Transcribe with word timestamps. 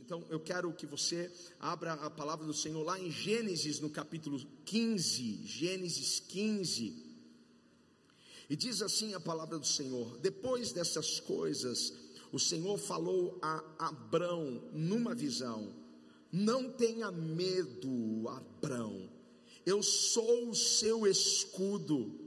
Então 0.00 0.24
eu 0.30 0.40
quero 0.40 0.72
que 0.72 0.86
você 0.86 1.30
abra 1.60 1.92
a 1.92 2.08
palavra 2.08 2.46
do 2.46 2.54
Senhor 2.54 2.82
lá 2.82 2.98
em 2.98 3.10
Gênesis, 3.10 3.78
no 3.78 3.90
capítulo 3.90 4.40
15. 4.64 5.42
Gênesis 5.44 6.18
15. 6.18 7.12
E 8.48 8.56
diz 8.56 8.80
assim 8.80 9.12
a 9.12 9.20
palavra 9.20 9.58
do 9.58 9.66
Senhor: 9.66 10.18
Depois 10.18 10.72
dessas 10.72 11.20
coisas, 11.20 11.92
o 12.32 12.38
Senhor 12.38 12.78
falou 12.78 13.38
a 13.42 13.88
Abrão 13.88 14.62
numa 14.72 15.14
visão: 15.14 15.70
Não 16.32 16.70
tenha 16.70 17.10
medo, 17.12 18.28
Abrão, 18.28 19.10
eu 19.66 19.82
sou 19.82 20.48
o 20.48 20.54
seu 20.54 21.06
escudo, 21.06 22.18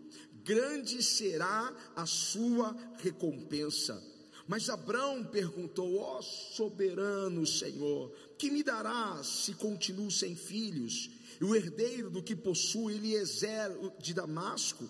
grande 0.43 1.01
será 1.01 1.75
a 1.95 2.05
sua 2.05 2.75
recompensa. 2.97 4.14
Mas 4.47 4.69
Abraão 4.69 5.23
perguntou: 5.23 5.97
Ó 5.97 6.19
oh, 6.19 6.21
soberano 6.21 7.45
Senhor, 7.45 8.11
que 8.37 8.51
me 8.51 8.63
darás 8.63 9.27
se 9.27 9.53
continuo 9.53 10.11
sem 10.11 10.35
filhos? 10.35 11.09
E 11.39 11.43
o 11.43 11.55
herdeiro 11.55 12.09
do 12.09 12.23
que 12.23 12.35
possui, 12.35 12.95
Eliezer 12.95 13.71
de 13.99 14.13
Damasco. 14.13 14.87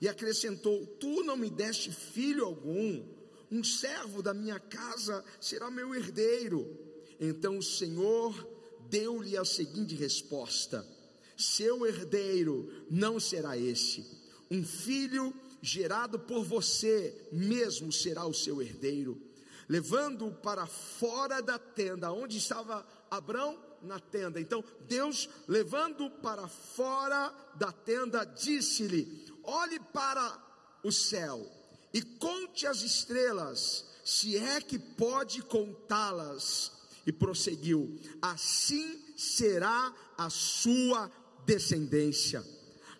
E 0.00 0.08
acrescentou: 0.08 0.86
Tu 0.98 1.22
não 1.24 1.36
me 1.36 1.48
deste 1.48 1.90
filho 1.90 2.44
algum, 2.44 3.02
um 3.50 3.64
servo 3.64 4.22
da 4.22 4.34
minha 4.34 4.58
casa 4.58 5.24
será 5.40 5.70
meu 5.70 5.94
herdeiro. 5.94 6.78
Então 7.18 7.58
o 7.58 7.62
Senhor 7.62 8.34
deu-lhe 8.90 9.36
a 9.36 9.44
seguinte 9.44 9.94
resposta: 9.94 10.86
Seu 11.36 11.86
herdeiro 11.86 12.68
não 12.90 13.18
será 13.18 13.56
esse, 13.56 14.04
um 14.50 14.62
filho 14.62 15.32
gerado 15.62 16.18
por 16.18 16.42
você 16.42 17.28
mesmo 17.30 17.92
será 17.92 18.26
o 18.26 18.34
seu 18.34 18.60
herdeiro, 18.60 19.16
levando-o 19.68 20.34
para 20.34 20.66
fora 20.66 21.40
da 21.40 21.56
tenda, 21.56 22.12
onde 22.12 22.36
estava 22.36 22.84
Abraão 23.08 23.56
na 23.80 24.00
tenda. 24.00 24.40
Então, 24.40 24.64
Deus, 24.88 25.28
levando 25.46 26.10
para 26.10 26.48
fora 26.48 27.32
da 27.54 27.70
tenda, 27.70 28.24
disse-lhe: 28.24 29.24
Olhe 29.44 29.78
para 29.78 30.36
o 30.82 30.90
céu 30.90 31.48
e 31.94 32.02
conte 32.02 32.66
as 32.66 32.82
estrelas, 32.82 33.86
se 34.04 34.36
é 34.36 34.60
que 34.60 34.78
pode 34.78 35.42
contá-las. 35.42 36.72
E 37.06 37.12
prosseguiu: 37.12 37.98
Assim 38.20 39.00
será 39.16 39.94
a 40.18 40.28
sua 40.28 41.10
descendência. 41.44 42.44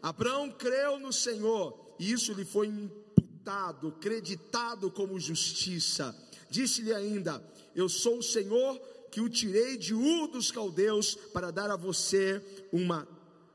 Abraão 0.03 0.51
creu 0.51 0.99
no 0.99 1.13
Senhor 1.13 1.82
e 2.03 2.11
isso 2.11 2.33
lhe 2.33 2.45
foi 2.45 2.67
imputado, 2.67 3.93
creditado 3.93 4.91
como 4.91 5.21
justiça. 5.21 6.13
Disse-lhe 6.51 6.93
ainda: 6.93 7.41
Eu 7.77 7.89
sou 7.89 8.19
o 8.19 8.23
Senhor 8.25 8.77
que 9.13 9.21
o 9.21 9.29
tirei 9.29 9.77
de 9.77 9.95
Ur 9.95 10.27
dos 10.27 10.51
caldeus 10.51 11.15
para 11.15 11.53
dar 11.53 11.71
a 11.71 11.77
você 11.77 12.45
uma 12.73 13.07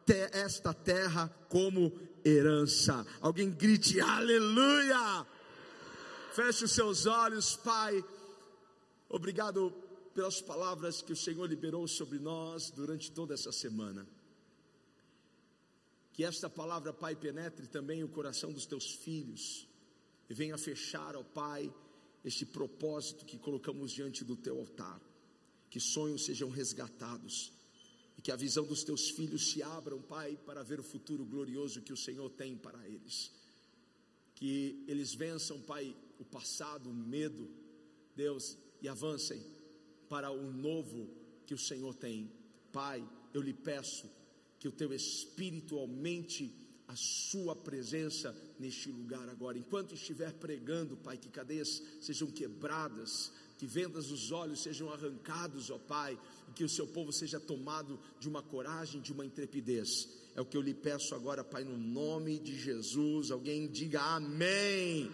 te 0.06 0.30
esta 0.32 0.74
terra 0.74 1.28
como 1.50 1.92
herança. 2.24 3.06
Alguém 3.20 3.52
grite 3.52 4.00
aleluia! 4.00 5.28
Feche 6.34 6.64
os 6.64 6.72
seus 6.72 7.06
olhos, 7.06 7.58
Pai. 7.58 8.02
Obrigado 9.10 9.74
pelas 10.16 10.40
palavras 10.40 11.02
que 11.02 11.12
o 11.12 11.18
Senhor 11.18 11.50
liberou 11.50 11.86
sobre 11.86 12.18
nós 12.18 12.72
durante 12.72 13.12
toda 13.12 13.34
essa 13.34 13.52
semana. 13.52 14.08
Que 16.18 16.24
esta 16.24 16.50
palavra, 16.50 16.92
Pai, 16.92 17.16
penetre 17.16 17.68
também 17.68 18.04
o 18.04 18.10
coração 18.10 18.52
dos 18.52 18.66
teus 18.66 18.92
filhos 18.92 19.68
e 20.28 20.34
venha 20.34 20.58
fechar, 20.58 21.16
ó 21.16 21.22
Pai, 21.22 21.72
este 22.26 22.44
propósito 22.44 23.24
que 23.24 23.38
colocamos 23.38 23.92
diante 23.92 24.24
do 24.24 24.36
teu 24.36 24.58
altar. 24.58 25.00
Que 25.70 25.80
sonhos 25.80 26.26
sejam 26.26 26.50
resgatados 26.50 27.54
e 28.18 28.22
que 28.24 28.32
a 28.32 28.36
visão 28.36 28.66
dos 28.66 28.84
teus 28.84 29.12
filhos 29.12 29.52
se 29.52 29.62
abram, 29.62 30.02
Pai, 30.02 30.36
para 30.44 30.64
ver 30.64 30.80
o 30.80 30.84
futuro 30.84 31.24
glorioso 31.24 31.84
que 31.84 31.94
o 31.94 31.98
Senhor 31.98 32.32
tem 32.32 32.58
para 32.58 32.84
eles. 32.88 33.32
Que 34.34 34.84
eles 34.88 35.14
vençam, 35.14 35.62
Pai, 35.62 35.96
o 36.18 36.26
passado, 36.26 36.90
o 36.90 36.96
medo, 36.96 37.48
Deus, 38.16 38.58
e 38.82 38.88
avancem 38.88 39.40
para 40.10 40.32
o 40.32 40.52
novo 40.52 41.08
que 41.46 41.54
o 41.54 41.60
Senhor 41.60 41.94
tem. 41.94 42.32
Pai, 42.72 43.08
eu 43.36 43.42
lhe 43.44 43.54
peço 43.54 44.17
que 44.60 44.68
o 44.68 44.72
teu 44.72 44.94
espírito 44.94 45.78
aumente 45.78 46.54
a 46.88 46.96
sua 46.96 47.56
presença 47.56 48.36
neste 48.58 48.90
lugar 48.90 49.28
agora. 49.30 49.58
Enquanto 49.58 49.94
estiver 49.94 50.32
pregando, 50.34 50.96
Pai, 50.96 51.18
que 51.18 51.30
cadeias 51.30 51.84
sejam 52.00 52.30
quebradas, 52.30 53.32
que 53.58 53.68
vendas 53.68 54.08
dos 54.08 54.32
olhos 54.32 54.62
sejam 54.62 54.92
arrancados, 54.92 55.70
ó 55.70 55.78
Pai, 55.78 56.18
e 56.48 56.52
que 56.54 56.64
o 56.64 56.70
seu 56.70 56.88
povo 56.88 57.12
seja 57.12 57.40
tomado 57.40 58.00
de 58.20 58.30
uma 58.30 58.42
coragem, 58.42 59.02
de 59.02 59.12
uma 59.12 59.26
intrepidez. 59.26 60.08
É 60.34 60.42
o 60.42 60.46
que 60.46 60.56
eu 60.56 60.62
lhe 60.62 60.74
peço 60.74 61.14
agora, 61.14 61.44
Pai, 61.44 61.64
no 61.64 61.78
nome 61.78 62.40
de 62.40 62.58
Jesus. 62.58 63.32
Alguém 63.32 63.68
diga 63.68 64.02
amém. 64.02 65.12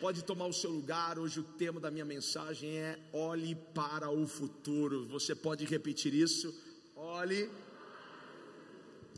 Pode 0.00 0.22
tomar 0.22 0.46
o 0.46 0.52
seu 0.52 0.70
lugar. 0.70 1.18
Hoje 1.18 1.40
o 1.40 1.44
tema 1.44 1.80
da 1.80 1.90
minha 1.90 2.04
mensagem 2.04 2.70
é 2.76 2.98
olhe 3.12 3.54
para 3.74 4.10
o 4.10 4.26
futuro. 4.26 5.06
Você 5.06 5.34
pode 5.34 5.64
repetir 5.64 6.12
isso? 6.12 6.54
Olhe 6.94 7.50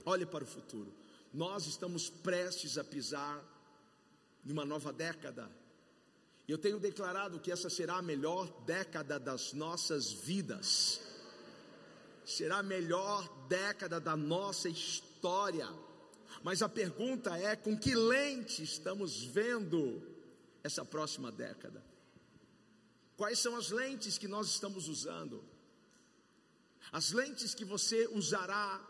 Olhe 0.04 0.26
para 0.26 0.44
o 0.44 0.46
futuro. 0.46 0.92
Nós 1.32 1.66
estamos 1.66 2.10
prestes 2.10 2.76
a 2.76 2.84
pisar 2.84 3.42
numa 4.44 4.64
nova 4.64 4.92
década. 4.92 5.50
Eu 6.48 6.58
tenho 6.58 6.80
declarado 6.80 7.38
que 7.38 7.52
essa 7.52 7.70
será 7.70 7.98
a 7.98 8.02
melhor 8.02 8.50
década 8.64 9.18
das 9.20 9.52
nossas 9.52 10.10
vidas. 10.10 11.00
Será 12.24 12.58
a 12.58 12.62
melhor 12.62 13.28
década 13.46 14.00
da 14.00 14.16
nossa 14.16 14.68
história. 14.68 15.68
Mas 16.42 16.62
a 16.62 16.68
pergunta 16.68 17.36
é: 17.36 17.54
com 17.54 17.78
que 17.78 17.94
lente 17.94 18.62
estamos 18.62 19.24
vendo 19.24 20.02
essa 20.62 20.84
próxima 20.84 21.30
década? 21.30 21.84
Quais 23.16 23.38
são 23.38 23.54
as 23.54 23.70
lentes 23.70 24.18
que 24.18 24.26
nós 24.26 24.48
estamos 24.48 24.88
usando? 24.88 25.44
As 26.90 27.12
lentes 27.12 27.54
que 27.54 27.64
você 27.64 28.08
usará 28.08 28.84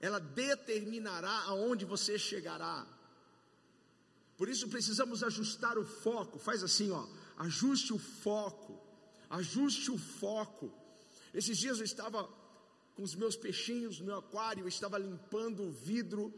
ela 0.00 0.18
determinará 0.18 1.42
aonde 1.42 1.84
você 1.84 2.18
chegará. 2.18 2.86
Por 4.36 4.48
isso 4.48 4.68
precisamos 4.68 5.22
ajustar 5.22 5.76
o 5.76 5.84
foco. 5.84 6.38
Faz 6.38 6.62
assim, 6.62 6.90
ó, 6.90 7.06
ajuste 7.36 7.92
o 7.92 7.98
foco. 7.98 8.80
Ajuste 9.28 9.90
o 9.90 9.98
foco. 9.98 10.72
Esses 11.34 11.58
dias 11.58 11.78
eu 11.78 11.84
estava 11.84 12.26
com 12.96 13.02
os 13.02 13.14
meus 13.14 13.36
peixinhos 13.36 14.00
no 14.00 14.06
meu 14.06 14.16
aquário, 14.16 14.64
eu 14.64 14.68
estava 14.68 14.98
limpando 14.98 15.62
o 15.62 15.70
vidro 15.70 16.32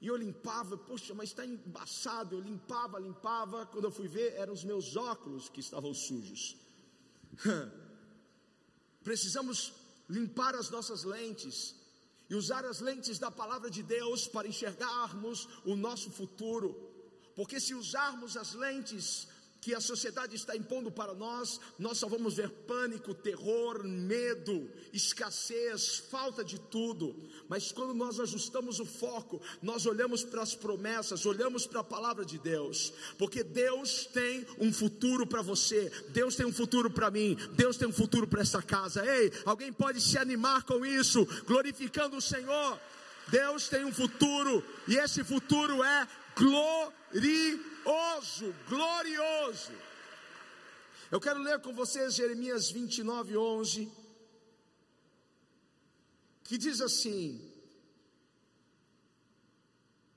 e 0.00 0.06
eu 0.06 0.16
limpava, 0.16 0.76
poxa, 0.76 1.14
mas 1.14 1.30
está 1.30 1.44
embaçado. 1.44 2.36
Eu 2.36 2.40
limpava, 2.40 2.98
limpava. 2.98 3.64
Quando 3.66 3.84
eu 3.84 3.90
fui 3.90 4.08
ver, 4.08 4.34
eram 4.34 4.52
os 4.52 4.62
meus 4.62 4.94
óculos 4.94 5.48
que 5.48 5.60
estavam 5.60 5.94
sujos. 5.94 6.56
Precisamos 9.02 9.72
limpar 10.08 10.54
as 10.54 10.68
nossas 10.68 11.04
lentes 11.04 11.79
e 12.30 12.34
usar 12.36 12.64
as 12.64 12.78
lentes 12.80 13.18
da 13.18 13.28
palavra 13.28 13.68
de 13.68 13.82
Deus 13.82 14.28
para 14.28 14.46
enxergarmos 14.46 15.48
o 15.64 15.74
nosso 15.74 16.12
futuro. 16.12 16.88
Porque 17.34 17.58
se 17.58 17.74
usarmos 17.74 18.36
as 18.36 18.54
lentes 18.54 19.26
que 19.60 19.74
a 19.74 19.80
sociedade 19.80 20.34
está 20.34 20.56
impondo 20.56 20.90
para 20.90 21.14
nós, 21.14 21.60
nós 21.78 21.98
só 21.98 22.08
vamos 22.08 22.34
ver 22.34 22.48
pânico, 22.48 23.12
terror, 23.12 23.84
medo, 23.84 24.70
escassez, 24.92 25.98
falta 26.10 26.42
de 26.42 26.58
tudo. 26.58 27.14
Mas 27.48 27.70
quando 27.70 27.92
nós 27.92 28.18
ajustamos 28.18 28.80
o 28.80 28.86
foco, 28.86 29.40
nós 29.60 29.84
olhamos 29.84 30.24
para 30.24 30.42
as 30.42 30.54
promessas, 30.54 31.26
olhamos 31.26 31.66
para 31.66 31.80
a 31.80 31.84
palavra 31.84 32.24
de 32.24 32.38
Deus, 32.38 32.92
porque 33.18 33.44
Deus 33.44 34.06
tem 34.06 34.46
um 34.58 34.72
futuro 34.72 35.26
para 35.26 35.42
você, 35.42 35.92
Deus 36.08 36.34
tem 36.34 36.46
um 36.46 36.52
futuro 36.52 36.90
para 36.90 37.10
mim, 37.10 37.36
Deus 37.52 37.76
tem 37.76 37.86
um 37.86 37.92
futuro 37.92 38.26
para 38.26 38.40
esta 38.40 38.62
casa. 38.62 39.04
Ei, 39.04 39.30
alguém 39.44 39.72
pode 39.72 40.00
se 40.00 40.16
animar 40.16 40.62
com 40.64 40.86
isso, 40.86 41.26
glorificando 41.44 42.16
o 42.16 42.22
Senhor. 42.22 42.80
Deus 43.28 43.68
tem 43.68 43.84
um 43.84 43.92
futuro 43.92 44.64
e 44.88 44.96
esse 44.96 45.22
futuro 45.22 45.84
é 45.84 46.08
glorioso 46.34 47.69
glorioso, 47.84 48.54
glorioso. 48.68 49.72
Eu 51.10 51.20
quero 51.20 51.40
ler 51.40 51.60
com 51.60 51.72
vocês 51.72 52.14
Jeremias 52.14 52.70
29, 52.70 53.36
11, 53.36 53.92
que 56.44 56.56
diz 56.56 56.80
assim: 56.80 57.52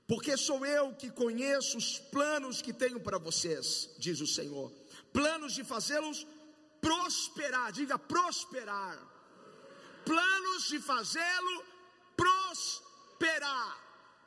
Porque 0.06 0.36
sou 0.36 0.64
eu 0.64 0.94
que 0.94 1.10
conheço 1.10 1.76
os 1.78 1.98
planos 1.98 2.62
que 2.62 2.72
tenho 2.72 3.00
para 3.00 3.18
vocês, 3.18 3.90
diz 3.98 4.20
o 4.20 4.26
Senhor, 4.26 4.72
planos 5.12 5.54
de 5.54 5.64
fazê-los 5.64 6.26
prosperar, 6.80 7.72
diga 7.72 7.98
prosperar, 7.98 8.96
planos 10.04 10.68
de 10.68 10.78
fazê-lo 10.78 11.64
prosperar 12.16 13.83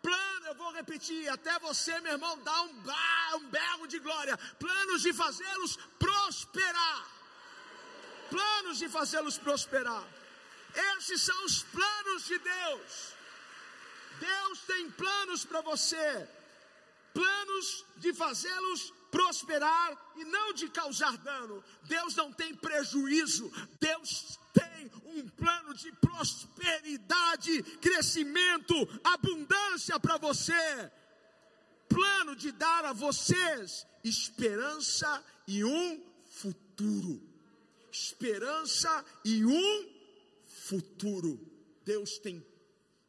plano, 0.08 0.46
eu 0.48 0.56
vou 0.56 0.72
repetir, 0.72 1.28
até 1.28 1.54
você, 1.60 2.00
meu 2.00 2.14
irmão, 2.14 2.34
dá 2.40 2.62
um, 2.62 2.74
um 3.40 3.46
berro 3.50 3.86
de 3.88 4.00
glória. 4.00 4.38
Planos 4.58 5.02
de 5.02 5.12
fazê-los 5.12 5.78
prosperar. 6.00 7.02
planos 8.30 8.78
de 8.78 8.88
fazê-los 8.88 9.38
prosperar. 9.38 10.06
Esses 10.92 11.22
são 11.22 11.40
os 11.46 11.64
planos 11.64 12.26
de 12.26 12.38
Deus. 12.40 12.92
Deus 14.20 14.60
tem 14.72 14.90
planos 14.92 15.44
para 15.46 15.62
você, 15.62 16.28
planos 17.14 17.86
de 17.98 18.14
fazê-los 18.14 18.94
prosperar 19.12 19.90
e 20.16 20.24
não 20.26 20.54
de 20.54 20.70
causar 20.70 21.16
dano. 21.18 21.64
Deus 21.84 22.16
não 22.16 22.32
tem 22.32 22.56
prejuízo, 22.56 23.52
Deus 23.80 24.40
tem 24.54 24.67
um 25.16 25.28
plano 25.30 25.74
de 25.74 25.92
prosperidade, 25.94 27.64
crescimento, 27.82 28.76
abundância 29.04 30.00
para 30.00 30.18
você. 30.18 30.92
Plano 31.88 32.36
de 32.36 32.52
dar 32.52 32.86
a 32.86 32.94
vocês 32.94 33.88
esperança 34.04 35.24
e 35.48 35.64
um 35.64 36.02
futuro. 36.26 37.22
Esperança 37.92 39.06
e 39.24 39.46
um 39.46 39.90
futuro. 40.46 41.40
Deus 41.86 42.18
tem 42.20 42.46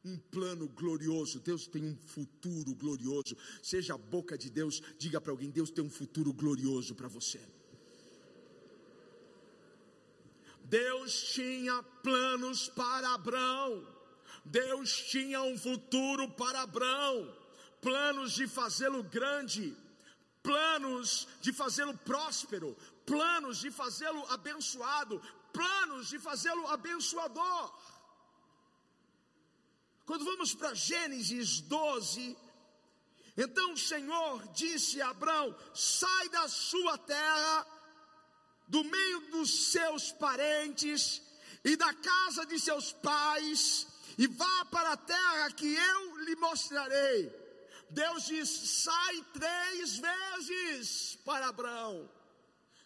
um 0.05 0.17
plano 0.17 0.69
glorioso, 0.69 1.41
Deus 1.41 1.67
tem 1.67 1.85
um 1.85 1.97
futuro 1.97 2.75
glorioso. 2.75 3.37
Seja 3.63 3.95
a 3.95 3.99
boca 3.99 4.39
de 4.39 4.49
Deus, 4.49 4.81
diga 4.99 5.21
para 5.21 5.33
alguém: 5.33 5.51
Deus 5.51 5.71
tem 5.71 5.85
um 5.85 5.91
futuro 5.91 6.33
glorioso 6.33 6.95
para 6.95 7.09
você. 7.09 7.41
Deus 10.69 11.33
tinha 11.33 11.83
planos 12.03 12.69
para 12.69 13.15
Abraão, 13.15 13.87
Deus 14.45 14.93
tinha 15.11 15.41
um 15.41 15.57
futuro 15.57 16.29
para 16.33 16.61
Abraão, 16.61 17.35
planos 17.81 18.33
de 18.33 18.47
fazê-lo 18.47 19.03
grande, 19.03 19.75
planos 20.43 21.27
de 21.41 21.55
fazê-lo 21.55 21.97
próspero, 21.99 22.77
planos 23.07 23.59
de 23.59 23.71
fazê-lo 23.71 24.23
abençoado, 24.31 25.23
planos 25.55 26.09
de 26.09 26.19
fazê-lo 26.19 26.67
abençoador. 26.67 27.73
Quando 30.05 30.25
vamos 30.27 30.55
para 30.55 30.75
Gênesis 30.75 31.61
12, 31.63 32.37
então 33.39 33.73
o 33.73 33.79
Senhor 33.79 34.47
disse 34.49 35.01
a 35.01 35.11
Abraão: 35.11 35.57
sai 35.73 36.29
da 36.29 36.47
sua 36.47 36.99
terra, 36.99 37.67
do 38.69 38.85
meio 38.85 39.21
dos 39.31 39.73
seus 39.73 40.13
parentes 40.13 41.23
e 41.65 41.77
da 41.77 41.93
casa 41.95 42.47
de 42.47 42.59
seus 42.61 42.93
pais, 42.93 43.87
e 44.17 44.27
vá 44.27 44.65
para 44.67 44.93
a 44.93 44.97
terra 44.97 45.51
que 45.53 45.75
eu 45.75 46.19
lhe 46.19 46.37
mostrarei. 46.37 47.33
Deus 47.91 48.27
diz: 48.27 48.49
sai 48.49 49.25
três 49.33 49.99
vezes 49.99 51.17
para 51.25 51.49
Abraão, 51.49 52.09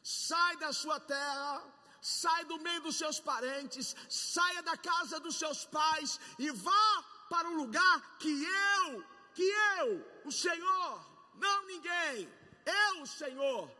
sai 0.02 0.56
da 0.58 0.72
sua 0.72 1.00
terra, 1.00 1.64
sai 2.00 2.44
do 2.44 2.58
meio 2.58 2.82
dos 2.82 2.96
seus 2.96 3.18
parentes, 3.20 3.94
saia 4.08 4.62
da 4.62 4.76
casa 4.76 5.18
dos 5.20 5.36
seus 5.36 5.64
pais 5.64 6.20
e 6.38 6.50
vá 6.50 7.04
para 7.28 7.48
um 7.48 7.56
lugar 7.56 8.18
que 8.18 8.44
eu, 8.44 9.04
que 9.34 9.48
eu, 9.78 10.22
o 10.24 10.30
Senhor, 10.30 11.06
não 11.36 11.66
ninguém, 11.66 12.28
eu, 12.66 13.02
o 13.02 13.06
Senhor, 13.06 13.70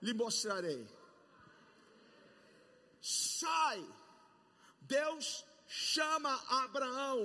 lhe 0.00 0.14
mostrarei. 0.14 1.03
Sai. 3.40 3.80
Deus 4.80 5.44
chama 5.66 6.32
Abraão 6.64 7.20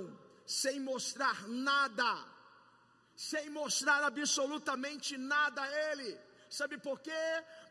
sem 0.46 0.80
mostrar 0.80 1.36
nada, 1.48 2.10
sem 3.14 3.48
mostrar 3.50 4.02
absolutamente 4.02 5.16
nada 5.16 5.62
a 5.62 5.70
ele. 5.90 6.10
Sabe 6.58 6.76
por 6.78 6.98
quê? 7.06 7.24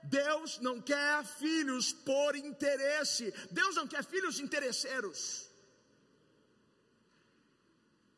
Deus 0.04 0.60
não 0.60 0.76
quer 0.82 1.26
filhos 1.26 1.92
por 1.92 2.36
interesse. 2.36 3.26
Deus 3.52 3.76
não 3.76 3.88
quer 3.94 4.04
filhos 4.14 4.40
interesseiros. 4.40 5.20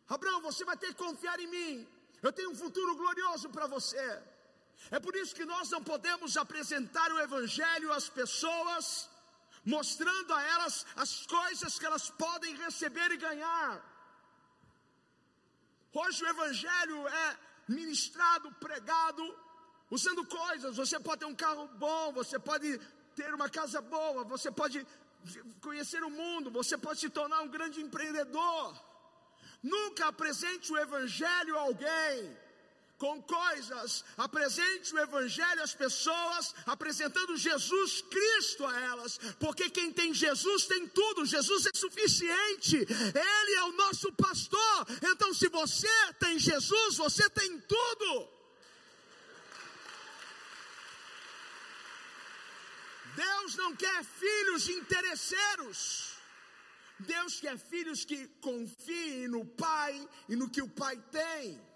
Abraão, 0.08 0.42
você 0.42 0.64
vai 0.70 0.78
ter 0.78 0.90
que 0.94 1.04
confiar 1.06 1.40
em 1.40 1.48
mim. 1.48 1.74
Eu 2.22 2.32
tenho 2.32 2.52
um 2.52 2.62
futuro 2.64 2.96
glorioso 2.96 3.50
para 3.50 3.66
você. 3.66 4.08
É 4.92 5.00
por 5.00 5.16
isso 5.16 5.34
que 5.34 5.46
nós 5.46 5.70
não 5.70 5.84
podemos 5.92 6.38
apresentar 6.38 7.12
o 7.12 7.20
Evangelho 7.28 7.92
às 7.92 8.08
pessoas, 8.10 9.10
mostrando 9.66 10.34
a 10.34 10.42
elas 10.44 10.86
as 10.96 11.26
coisas 11.26 11.78
que 11.78 11.86
elas 11.86 12.10
podem 12.10 12.56
receber 12.56 13.12
e 13.12 13.18
ganhar. 13.18 13.84
Hoje 15.94 16.24
o 16.24 16.28
Evangelho 16.28 17.08
é 17.08 17.38
ministrado, 17.68 18.52
pregado, 18.54 19.24
usando 19.90 20.26
coisas. 20.26 20.78
Você 20.78 21.00
pode 21.00 21.20
ter 21.20 21.26
um 21.26 21.36
carro 21.36 21.68
bom, 21.68 22.12
você 22.14 22.40
pode 22.40 22.80
ter 23.16 23.34
uma 23.34 23.50
casa 23.50 23.82
boa, 23.82 24.24
você 24.24 24.50
pode 24.52 24.86
conhecer 25.62 26.04
o 26.04 26.10
mundo, 26.10 26.50
você 26.50 26.78
pode 26.78 27.00
se 27.00 27.10
tornar 27.10 27.42
um 27.42 27.50
grande 27.50 27.82
empreendedor. 27.82 28.82
Nunca 29.62 30.08
apresente 30.08 30.72
o 30.72 30.78
Evangelho 30.78 31.58
a 31.58 31.62
alguém 31.62 32.38
com 33.02 33.20
coisas, 33.20 34.06
apresente 34.16 34.94
o 34.94 35.00
Evangelho 35.00 35.64
às 35.64 35.74
pessoas, 35.74 36.54
apresentando 36.68 37.36
Jesus 37.36 38.04
Cristo 38.04 38.64
a 38.64 38.80
elas, 38.80 39.18
porque 39.40 39.72
quem 39.72 39.92
tem 39.92 40.14
Jesus 40.14 40.68
tem 40.68 40.88
tudo, 40.88 41.26
Jesus 41.26 41.66
é 41.66 41.72
suficiente, 41.74 42.76
Ele 42.78 43.56
é 43.56 43.64
o 43.64 43.72
nosso 43.72 44.14
pastor. 44.14 44.86
Então, 45.02 45.34
se 45.34 45.50
você 45.50 45.96
tem 46.20 46.38
Jesus, 46.38 46.98
você 46.98 47.28
tem 47.32 47.60
tudo. 47.62 48.30
Deus 53.16 53.56
não 53.56 53.76
quer 53.76 54.04
filhos 54.04 54.70
interesseiros. 54.70 56.12
Deus 57.00 57.40
quer 57.40 57.58
filhos 57.58 58.06
que 58.06 58.28
confiem 58.40 59.28
no 59.28 59.44
Pai 59.44 60.08
e 60.30 60.36
no 60.36 60.48
que 60.48 60.62
o 60.62 60.70
Pai 60.70 60.98
tem. 61.12 61.71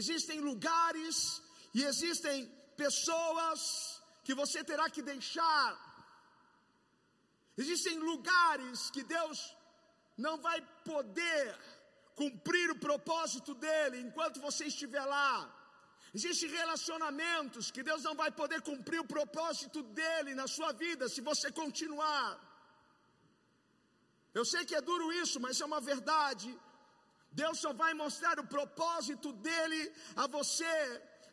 Existem 0.00 0.40
lugares 0.40 1.42
e 1.74 1.82
existem 1.84 2.46
pessoas 2.76 3.60
que 4.24 4.34
você 4.34 4.64
terá 4.64 4.88
que 4.88 5.02
deixar. 5.02 5.70
Existem 7.56 7.98
lugares 7.98 8.90
que 8.90 9.02
Deus 9.02 9.38
não 10.16 10.38
vai 10.46 10.60
poder 10.84 11.58
cumprir 12.14 12.70
o 12.70 12.78
propósito 12.78 13.54
dele 13.54 14.00
enquanto 14.00 14.40
você 14.40 14.64
estiver 14.66 15.04
lá. 15.04 15.34
Existem 16.14 16.50
relacionamentos 16.50 17.70
que 17.70 17.82
Deus 17.82 18.02
não 18.02 18.14
vai 18.14 18.30
poder 18.30 18.60
cumprir 18.62 19.00
o 19.00 19.10
propósito 19.16 19.82
dele 19.82 20.34
na 20.34 20.46
sua 20.46 20.72
vida 20.72 21.08
se 21.08 21.20
você 21.20 21.50
continuar. 21.50 22.28
Eu 24.34 24.44
sei 24.44 24.64
que 24.64 24.74
é 24.74 24.80
duro 24.80 25.12
isso, 25.12 25.38
mas 25.40 25.60
é 25.60 25.64
uma 25.64 25.80
verdade. 25.80 26.48
Deus 27.40 27.58
só 27.64 27.72
vai 27.72 27.92
mostrar 27.94 28.38
o 28.38 28.46
propósito 28.46 29.32
dele 29.46 29.80
a 30.16 30.26
você 30.26 30.74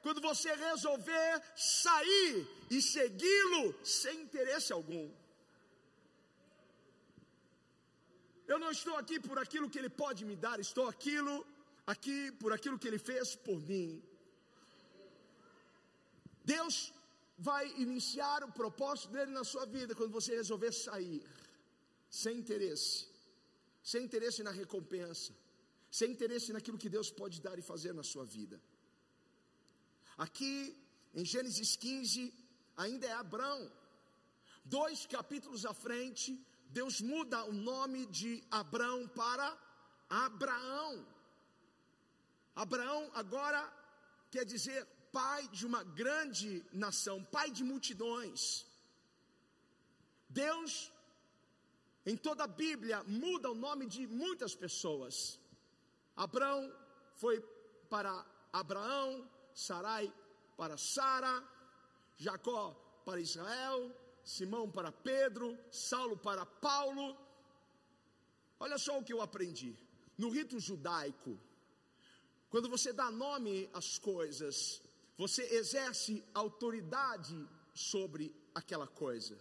quando 0.02 0.22
você 0.22 0.50
resolver 0.56 1.42
sair 1.56 2.48
e 2.70 2.82
segui-lo 2.82 3.64
sem 3.84 4.22
interesse 4.22 4.72
algum. 4.72 5.08
Eu 8.48 8.58
não 8.64 8.72
estou 8.72 8.96
aqui 9.02 9.20
por 9.20 9.38
aquilo 9.38 9.70
que 9.70 9.80
ele 9.82 9.90
pode 10.04 10.24
me 10.30 10.36
dar, 10.36 10.60
estou 10.60 10.88
aquilo 10.88 11.36
aqui 11.86 12.32
por 12.42 12.52
aquilo 12.54 12.80
que 12.80 12.88
ele 12.88 13.02
fez 13.10 13.36
por 13.36 13.60
mim. 13.72 14.02
Deus 16.54 16.94
vai 17.38 17.66
iniciar 17.86 18.44
o 18.44 18.52
propósito 18.52 19.12
dele 19.16 19.32
na 19.32 19.44
sua 19.44 19.66
vida 19.66 19.94
quando 19.94 20.18
você 20.20 20.32
resolver 20.36 20.72
sair 20.72 21.22
sem 22.10 22.38
interesse, 22.38 23.08
sem 23.84 24.04
interesse 24.08 24.42
na 24.48 24.52
recompensa, 24.52 25.32
sem 25.92 26.12
interesse 26.12 26.54
naquilo 26.54 26.78
que 26.78 26.90
Deus 26.90 27.10
pode 27.10 27.42
dar 27.42 27.58
e 27.58 27.64
fazer 27.72 27.94
na 27.94 28.04
sua 28.04 28.26
vida. 28.26 28.62
Aqui 30.18 30.54
em 31.14 31.26
Gênesis 31.26 31.76
15, 31.76 32.34
ainda 32.78 33.08
é 33.08 33.14
Abraão. 33.14 33.72
Dois 34.64 35.06
capítulos 35.06 35.66
à 35.66 35.74
frente, 35.74 36.40
Deus 36.70 37.02
muda 37.02 37.44
o 37.46 37.54
nome 37.54 38.06
de 38.08 38.44
Abraão 38.52 39.08
para 39.08 39.48
Abraão. 40.10 41.06
Abraão 42.56 43.10
agora 43.14 43.62
quer 44.30 44.46
dizer 44.46 44.86
pai 45.12 45.48
de 45.48 45.66
uma 45.66 45.84
grande 45.84 46.64
nação, 46.72 47.24
pai 47.24 47.50
de 47.50 47.64
multidões. 47.64 48.66
Deus 50.30 50.92
em 52.06 52.16
toda 52.16 52.44
a 52.44 52.48
Bíblia 52.48 53.04
muda 53.04 53.52
o 53.52 53.56
nome 53.56 53.86
de 53.88 54.06
muitas 54.08 54.56
pessoas. 54.56 55.40
Abraão 56.26 56.70
foi 57.14 57.40
para 57.90 58.14
Abraão, 58.52 59.26
Sarai 59.54 60.14
para 60.58 60.76
Sara, 60.78 61.34
Jacó 62.18 62.64
para 63.06 63.22
Israel, 63.22 63.80
Simão 64.22 64.70
para 64.70 64.92
Pedro, 64.92 65.58
Saulo 65.72 66.18
para 66.18 66.46
Paulo. 66.46 67.18
Olha 68.60 68.78
só 68.78 69.00
o 69.00 69.04
que 69.04 69.14
eu 69.14 69.22
aprendi. 69.22 69.74
No 70.18 70.30
rito 70.30 70.60
judaico, 70.60 71.40
quando 72.50 72.68
você 72.68 72.92
dá 72.92 73.10
nome 73.10 73.70
às 73.74 73.98
coisas, 73.98 74.82
você 75.18 75.44
exerce 75.56 76.22
autoridade 76.34 77.48
sobre 77.74 78.36
aquela 78.54 78.88
coisa. 78.88 79.38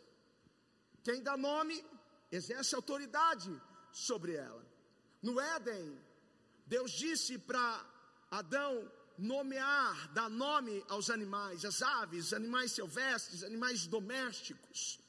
Quem 1.03 1.21
dá 1.25 1.37
nome 1.37 1.85
exerce 2.31 2.73
autoridade 2.77 3.51
sobre 3.91 4.35
ela. 4.35 4.65
No 5.21 5.41
Éden, 5.41 6.08
Deus 6.69 6.93
disse 6.93 7.39
para 7.39 7.85
Adão 8.31 8.91
nomear, 9.17 10.13
dar 10.13 10.29
nome 10.29 10.85
aos 10.89 11.11
animais, 11.11 11.65
as 11.65 11.83
aves, 11.83 12.33
animais 12.33 12.73
silvestres, 12.73 13.43
animais 13.43 13.87
domésticos. 13.87 15.01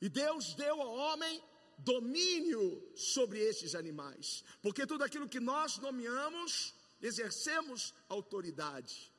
E 0.00 0.08
Deus 0.08 0.54
deu 0.54 0.80
ao 0.80 0.94
homem 0.94 1.42
domínio 1.78 2.92
sobre 2.94 3.40
esses 3.40 3.74
animais, 3.74 4.44
porque 4.62 4.86
tudo 4.86 5.02
aquilo 5.02 5.28
que 5.28 5.40
nós 5.40 5.78
nomeamos, 5.78 6.74
exercemos 7.02 7.94
autoridade. 8.08 9.12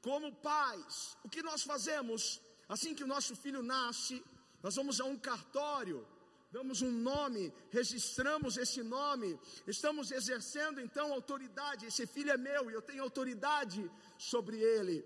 Como 0.00 0.34
pais, 0.34 1.16
o 1.22 1.28
que 1.28 1.42
nós 1.42 1.62
fazemos? 1.62 2.40
Assim 2.68 2.94
que 2.94 3.04
o 3.04 3.06
nosso 3.06 3.36
filho 3.36 3.62
nasce, 3.62 4.24
nós 4.62 4.74
vamos 4.74 5.00
a 5.00 5.04
um 5.04 5.16
cartório, 5.16 6.06
damos 6.52 6.82
um 6.82 6.92
nome, 6.92 7.52
registramos 7.70 8.58
esse 8.58 8.82
nome, 8.82 9.40
estamos 9.66 10.10
exercendo 10.10 10.80
então 10.80 11.10
autoridade. 11.10 11.86
Esse 11.86 12.06
filho 12.06 12.30
é 12.30 12.36
meu 12.36 12.70
e 12.70 12.74
eu 12.74 12.82
tenho 12.82 13.02
autoridade 13.02 13.90
sobre 14.18 14.58
ele. 14.58 15.02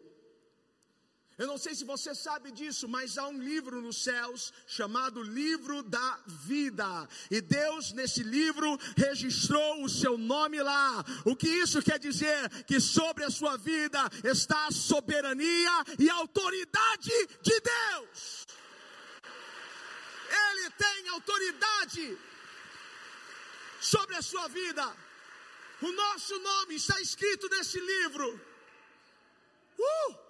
Eu 1.38 1.46
não 1.46 1.58
sei 1.58 1.74
se 1.74 1.84
você 1.84 2.14
sabe 2.14 2.50
disso, 2.50 2.88
mas 2.88 3.18
há 3.18 3.28
um 3.28 3.38
livro 3.38 3.82
nos 3.82 4.02
céus 4.02 4.54
chamado 4.66 5.22
Livro 5.22 5.82
da 5.82 6.18
Vida. 6.26 7.06
E 7.30 7.42
Deus, 7.42 7.92
nesse 7.92 8.22
livro, 8.22 8.78
registrou 8.96 9.84
o 9.84 9.88
seu 9.88 10.16
nome 10.16 10.62
lá. 10.62 11.04
O 11.26 11.36
que 11.36 11.46
isso 11.46 11.82
quer 11.82 11.98
dizer? 11.98 12.64
Que 12.64 12.80
sobre 12.80 13.22
a 13.22 13.30
sua 13.30 13.58
vida 13.58 13.98
está 14.24 14.66
a 14.66 14.72
soberania 14.72 15.84
e 15.98 16.08
a 16.08 16.14
autoridade 16.14 17.12
de 17.42 17.60
Deus. 17.60 18.45
Ele 20.28 20.70
tem 20.70 21.08
autoridade 21.08 22.18
sobre 23.80 24.16
a 24.16 24.22
sua 24.22 24.48
vida. 24.48 24.84
O 25.82 25.92
nosso 25.92 26.38
nome 26.38 26.76
está 26.76 27.00
escrito 27.00 27.48
nesse 27.48 27.78
livro. 27.78 28.40
Uh! 29.78 30.26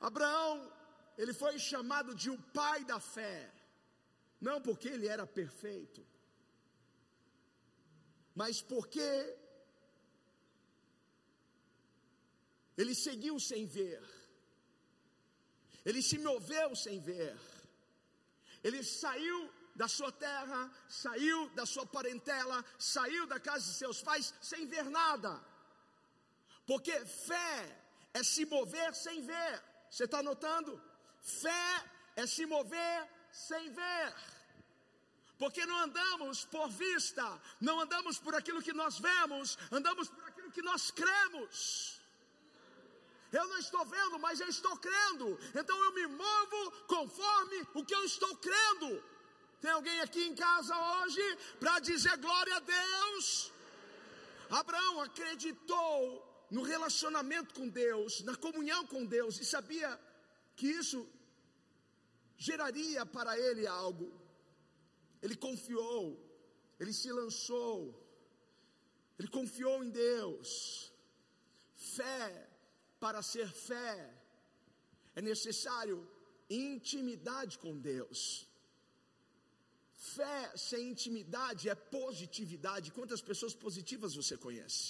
Abraão, 0.00 0.72
ele 1.16 1.32
foi 1.32 1.58
chamado 1.58 2.14
de 2.14 2.30
o 2.30 2.38
pai 2.52 2.84
da 2.84 3.00
fé, 3.00 3.52
não 4.40 4.60
porque 4.60 4.88
ele 4.88 5.08
era 5.08 5.26
perfeito, 5.26 6.06
mas 8.34 8.60
porque 8.60 9.36
ele 12.76 12.94
seguiu 12.94 13.38
sem 13.40 13.64
ver, 13.66 14.02
ele 15.84 16.02
se 16.02 16.18
moveu 16.18 16.74
sem 16.74 17.00
ver, 17.00 17.36
ele 18.62 18.82
saiu 18.82 19.52
da 19.74 19.88
sua 19.88 20.12
terra, 20.12 20.70
saiu 20.88 21.48
da 21.50 21.66
sua 21.66 21.84
parentela, 21.84 22.64
saiu 22.78 23.26
da 23.26 23.40
casa 23.40 23.64
de 23.70 23.76
seus 23.76 24.02
pais 24.02 24.32
sem 24.40 24.66
ver 24.66 24.84
nada, 24.84 25.42
porque 26.66 27.04
fé 27.04 27.84
é 28.14 28.22
se 28.22 28.46
mover 28.46 28.94
sem 28.94 29.20
ver. 29.22 29.62
Você 29.90 30.04
está 30.04 30.22
notando? 30.22 30.80
Fé 31.20 31.84
é 32.16 32.26
se 32.26 32.46
mover 32.46 33.08
sem 33.30 33.70
ver. 33.70 34.14
Porque 35.36 35.66
não 35.66 35.78
andamos 35.80 36.44
por 36.44 36.68
vista, 36.70 37.40
não 37.60 37.80
andamos 37.80 38.18
por 38.18 38.34
aquilo 38.34 38.62
que 38.62 38.72
nós 38.72 38.98
vemos, 38.98 39.58
andamos 39.70 40.08
por 40.08 40.24
aquilo 40.24 40.50
que 40.52 40.62
nós 40.62 40.90
cremos. 40.92 41.93
Eu 43.38 43.46
não 43.48 43.58
estou 43.58 43.84
vendo, 43.94 44.18
mas 44.24 44.40
eu 44.40 44.48
estou 44.56 44.74
crendo. 44.86 45.26
Então 45.60 45.76
eu 45.84 45.92
me 45.98 46.06
movo 46.22 46.60
conforme 46.94 47.58
o 47.74 47.84
que 47.84 47.94
eu 47.94 48.04
estou 48.04 48.32
crendo. 48.36 48.90
Tem 49.60 49.72
alguém 49.72 49.98
aqui 50.00 50.22
em 50.28 50.34
casa 50.34 50.74
hoje 50.92 51.24
para 51.58 51.80
dizer 51.80 52.16
glória 52.18 52.56
a 52.56 52.60
Deus? 52.60 53.52
Abraão 54.50 55.00
acreditou 55.00 55.98
no 56.50 56.62
relacionamento 56.62 57.54
com 57.54 57.68
Deus, 57.68 58.20
na 58.22 58.36
comunhão 58.36 58.86
com 58.86 59.04
Deus, 59.04 59.40
e 59.40 59.44
sabia 59.44 59.90
que 60.54 60.68
isso 60.68 61.08
geraria 62.36 63.04
para 63.04 63.38
ele 63.38 63.66
algo. 63.66 64.12
Ele 65.22 65.34
confiou, 65.34 66.04
ele 66.78 66.92
se 66.92 67.10
lançou, 67.10 67.76
ele 69.18 69.28
confiou 69.28 69.82
em 69.82 69.90
Deus. 69.90 70.92
Fé, 71.96 72.43
para 73.04 73.20
ser 73.34 73.48
fé, 73.68 73.94
é 75.18 75.20
necessário 75.20 75.96
intimidade 76.48 77.54
com 77.62 77.72
Deus. 77.90 78.18
Fé 80.14 80.40
sem 80.68 80.82
intimidade 80.92 81.68
é 81.68 81.74
positividade. 81.98 82.94
Quantas 82.98 83.20
pessoas 83.30 83.54
positivas 83.64 84.14
você 84.20 84.36
conhece? 84.46 84.86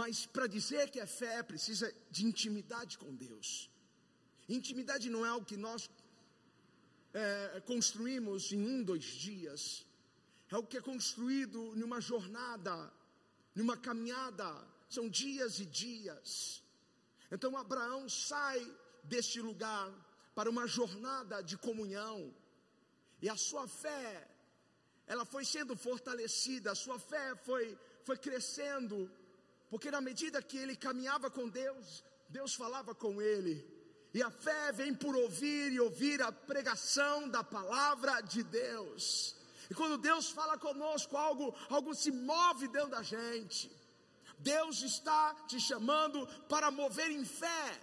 Mas 0.00 0.24
para 0.34 0.46
dizer 0.56 0.84
que 0.92 1.00
é 1.06 1.08
fé, 1.20 1.36
precisa 1.52 1.86
de 2.10 2.24
intimidade 2.30 2.96
com 3.02 3.14
Deus. 3.26 3.48
Intimidade 4.48 5.10
não 5.14 5.24
é 5.26 5.28
algo 5.28 5.50
que 5.52 5.58
nós 5.68 5.90
é, 7.12 7.62
construímos 7.72 8.50
em 8.50 8.62
um, 8.72 8.82
dois 8.82 9.04
dias. 9.28 9.62
É 10.50 10.54
algo 10.54 10.68
que 10.72 10.78
é 10.78 10.90
construído 10.92 11.60
numa 11.76 12.00
jornada, 12.00 12.76
numa 13.54 13.76
caminhada. 13.76 14.71
São 14.94 15.08
dias 15.08 15.52
e 15.64 15.66
dias. 15.82 16.62
Então 17.34 17.56
Abraão 17.56 18.02
sai 18.08 18.60
deste 19.12 19.40
lugar 19.48 19.88
para 20.36 20.50
uma 20.54 20.66
jornada 20.66 21.36
de 21.50 21.56
comunhão. 21.66 22.16
E 23.24 23.28
a 23.34 23.36
sua 23.36 23.66
fé, 23.82 24.28
ela 25.06 25.24
foi 25.24 25.44
sendo 25.54 25.74
fortalecida, 25.76 26.72
a 26.72 26.80
sua 26.84 26.98
fé 26.98 27.26
foi, 27.46 27.64
foi 28.04 28.16
crescendo 28.26 28.98
porque 29.72 29.90
na 29.90 30.02
medida 30.02 30.42
que 30.42 30.58
ele 30.58 30.76
caminhava 30.76 31.30
com 31.30 31.48
Deus, 31.48 32.04
Deus 32.28 32.54
falava 32.54 32.94
com 32.94 33.22
ele. 33.22 33.54
E 34.12 34.22
a 34.22 34.30
fé 34.30 34.70
vem 34.70 34.94
por 34.94 35.16
ouvir 35.16 35.72
e 35.72 35.80
ouvir 35.80 36.20
a 36.20 36.30
pregação 36.30 37.26
da 37.26 37.42
palavra 37.42 38.20
de 38.20 38.42
Deus. 38.42 39.34
E 39.70 39.74
quando 39.74 39.96
Deus 39.96 40.28
fala 40.28 40.58
conosco, 40.58 41.16
algo, 41.16 41.54
algo 41.70 41.94
se 41.94 42.10
move 42.12 42.68
dentro 42.68 42.90
da 42.90 43.02
gente. 43.02 43.74
Deus 44.42 44.82
está 44.82 45.34
te 45.48 45.58
chamando 45.60 46.26
para 46.48 46.70
mover 46.70 47.10
em 47.10 47.24
fé. 47.24 47.80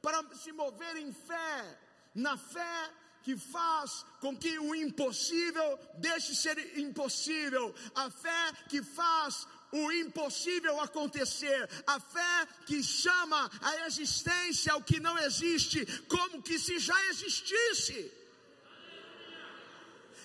Para 0.00 0.22
se 0.34 0.52
mover 0.52 0.96
em 0.96 1.12
fé, 1.12 1.78
na 2.14 2.36
fé 2.36 2.90
que 3.22 3.36
faz 3.36 4.06
com 4.20 4.36
que 4.36 4.58
o 4.58 4.74
impossível 4.74 5.78
deixe 5.96 6.34
ser 6.34 6.56
impossível, 6.78 7.74
a 7.94 8.08
fé 8.10 8.52
que 8.70 8.82
faz 8.82 9.46
o 9.70 9.92
impossível 9.92 10.80
acontecer, 10.80 11.68
a 11.86 12.00
fé 12.00 12.46
que 12.64 12.82
chama 12.82 13.50
a 13.60 13.86
existência 13.86 14.76
o 14.76 14.82
que 14.82 14.98
não 15.00 15.18
existe, 15.18 15.84
como 16.14 16.42
que 16.42 16.58
se 16.58 16.78
já 16.78 16.98
existisse. 17.10 18.12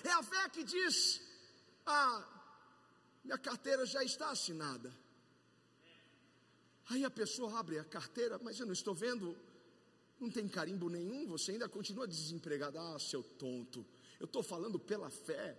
É 0.02 0.12
a 0.12 0.22
fé 0.22 0.48
que 0.50 0.62
diz: 0.64 1.20
ah, 1.86 2.22
minha 3.24 3.38
carteira 3.38 3.86
já 3.86 4.04
está 4.04 4.30
assinada. 4.30 4.92
Aí 6.90 7.04
a 7.04 7.10
pessoa 7.10 7.58
abre 7.58 7.78
a 7.78 7.84
carteira, 7.84 8.38
mas 8.42 8.60
eu 8.60 8.66
não 8.66 8.74
estou 8.74 8.94
vendo, 8.94 9.36
não 10.20 10.30
tem 10.30 10.46
carimbo 10.46 10.90
nenhum, 10.90 11.26
você 11.26 11.52
ainda 11.52 11.68
continua 11.68 12.06
desempregado. 12.06 12.78
Ah, 12.78 12.98
seu 12.98 13.22
tonto, 13.22 13.84
eu 14.20 14.26
estou 14.26 14.42
falando 14.42 14.78
pela 14.78 15.08
fé 15.08 15.58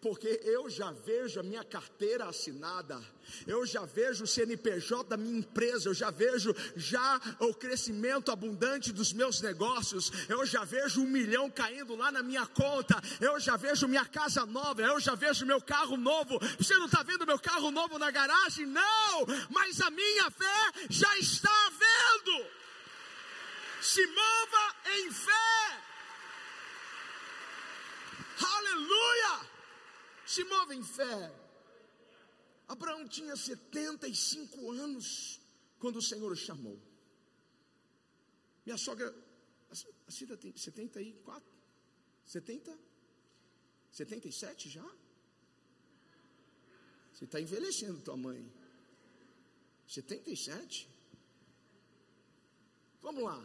porque 0.00 0.40
eu 0.44 0.68
já 0.70 0.90
vejo 0.92 1.38
a 1.38 1.42
minha 1.42 1.62
carteira 1.62 2.24
assinada, 2.26 3.00
eu 3.46 3.66
já 3.66 3.84
vejo 3.84 4.24
o 4.24 4.26
CNPJ 4.26 5.10
da 5.10 5.16
minha 5.16 5.38
empresa, 5.38 5.88
eu 5.88 5.94
já 5.94 6.10
vejo 6.10 6.54
já 6.74 7.20
o 7.38 7.52
crescimento 7.54 8.32
abundante 8.32 8.92
dos 8.92 9.12
meus 9.12 9.42
negócios, 9.42 10.10
eu 10.28 10.44
já 10.46 10.64
vejo 10.64 11.02
um 11.02 11.06
milhão 11.06 11.50
caindo 11.50 11.94
lá 11.94 12.10
na 12.10 12.22
minha 12.22 12.46
conta, 12.46 13.00
eu 13.20 13.38
já 13.38 13.56
vejo 13.56 13.86
minha 13.86 14.04
casa 14.06 14.46
nova, 14.46 14.80
eu 14.80 14.98
já 14.98 15.14
vejo 15.14 15.44
meu 15.44 15.60
carro 15.60 15.96
novo. 15.96 16.38
Você 16.58 16.74
não 16.74 16.86
está 16.86 17.02
vendo 17.02 17.26
meu 17.26 17.38
carro 17.38 17.70
novo 17.70 17.98
na 17.98 18.10
garagem? 18.10 18.64
Não, 18.66 19.26
mas 19.50 19.80
a 19.80 19.90
minha 19.90 20.30
fé 20.30 20.72
já 20.88 21.18
está 21.18 21.70
vendo. 21.70 22.46
Se 23.82 24.06
mova 24.06 24.74
em 24.96 25.10
fé. 25.10 25.80
Aleluia! 28.42 29.49
Se 30.30 30.44
move 30.44 30.76
em 30.76 30.84
fé. 30.84 31.34
Abraão 32.68 33.08
tinha 33.08 33.34
75 33.36 34.70
anos 34.70 35.40
quando 35.80 35.96
o 35.96 36.02
Senhor 36.02 36.30
o 36.30 36.36
chamou. 36.36 36.80
Minha 38.64 38.78
sogra, 38.78 39.12
a 40.06 40.10
Cida 40.10 40.36
tem 40.36 40.56
74? 40.56 41.42
70? 42.24 42.78
77 43.90 44.70
já? 44.70 44.88
Você 47.12 47.24
está 47.24 47.40
envelhecendo 47.40 48.00
tua 48.00 48.16
mãe. 48.16 48.40
77? 49.88 50.88
Vamos 53.02 53.24
lá. 53.24 53.44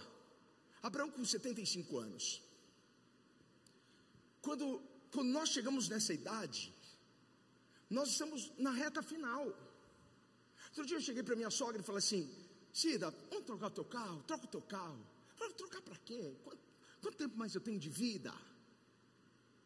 Abraão 0.83 1.09
com 1.09 1.25
75 1.25 1.97
anos. 1.97 2.43
Quando, 4.39 4.79
quando 5.11 5.29
nós 5.29 5.49
chegamos 5.49 5.89
nessa 5.89 6.13
idade, 6.13 6.74
nós 7.89 8.09
estamos 8.09 8.51
na 8.57 8.71
reta 8.71 9.01
final. 9.01 9.45
Outro 10.69 10.85
dia 10.85 10.97
eu 10.97 11.01
cheguei 11.01 11.23
para 11.23 11.35
minha 11.35 11.49
sogra 11.49 11.81
e 11.81 11.85
falei 11.85 11.99
assim: 11.99 12.29
Cida, 12.73 13.09
vamos 13.29 13.45
trocar 13.45 13.67
o 13.67 13.71
teu 13.71 13.85
carro? 13.85 14.23
Troca 14.23 14.45
o 14.45 14.49
teu 14.49 14.61
carro. 14.61 15.05
Falei, 15.35 15.53
trocar 15.53 15.81
para 15.81 15.97
quê? 15.97 16.35
Quanto, 16.43 16.59
quanto 17.01 17.17
tempo 17.17 17.37
mais 17.37 17.53
eu 17.55 17.61
tenho 17.61 17.79
de 17.79 17.89
vida? 17.89 18.33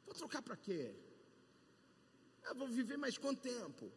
Vou 0.06 0.14
trocar 0.14 0.42
para 0.42 0.56
quê? 0.56 0.94
Eu 2.44 2.56
vou 2.56 2.68
viver 2.68 2.98
mais 2.98 3.18
quanto 3.18 3.42
tempo? 3.42 3.92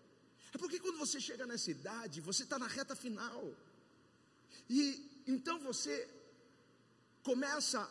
É 0.53 0.59
porque 0.59 0.79
quando 0.79 0.99
você 0.99 1.19
chega 1.21 1.47
nessa 1.47 1.71
idade, 1.71 2.21
você 2.21 2.43
está 2.43 2.59
na 2.59 2.67
reta 2.67 2.95
final. 2.95 3.55
E 4.69 5.23
então 5.27 5.59
você 5.61 6.09
começa 7.23 7.91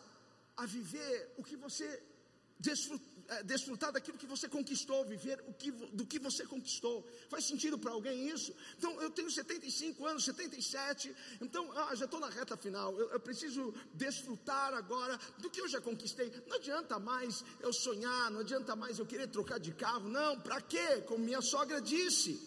a 0.55 0.65
viver 0.65 1.33
o 1.37 1.43
que 1.43 1.55
você 1.55 2.03
é, 3.31 3.43
desfrutar 3.43 3.93
daquilo 3.93 4.17
que 4.17 4.25
você 4.25 4.49
conquistou, 4.49 5.05
viver 5.05 5.41
o 5.47 5.53
que, 5.53 5.71
do 5.71 6.05
que 6.05 6.19
você 6.19 6.45
conquistou. 6.45 7.07
Faz 7.29 7.45
sentido 7.45 7.79
para 7.79 7.91
alguém 7.91 8.27
isso? 8.27 8.53
Então, 8.77 9.01
eu 9.01 9.09
tenho 9.09 9.31
75 9.31 10.05
anos, 10.05 10.25
77, 10.25 11.15
então 11.39 11.71
ah, 11.77 11.95
já 11.95 12.03
estou 12.03 12.19
na 12.19 12.27
reta 12.27 12.57
final. 12.57 12.93
Eu, 12.99 13.09
eu, 13.11 13.19
preciso 13.21 13.73
desfrutar 13.93 14.73
agora 14.73 15.17
do 15.37 15.49
que 15.49 15.61
eu 15.61 15.67
já 15.69 15.79
conquistei. 15.79 16.29
Não 16.45 16.57
adianta 16.57 16.99
mais 16.99 17.41
eu 17.61 17.71
sonhar, 17.71 18.29
não 18.29 18.41
adianta 18.41 18.75
mais 18.75 18.99
eu 18.99 19.05
querer 19.05 19.27
trocar 19.27 19.61
de 19.61 19.71
carro. 19.71 20.09
Não, 20.09 20.37
para 20.37 20.59
quê? 20.59 21.01
Como 21.07 21.23
minha 21.23 21.41
sogra 21.41 21.79
disse. 21.79 22.37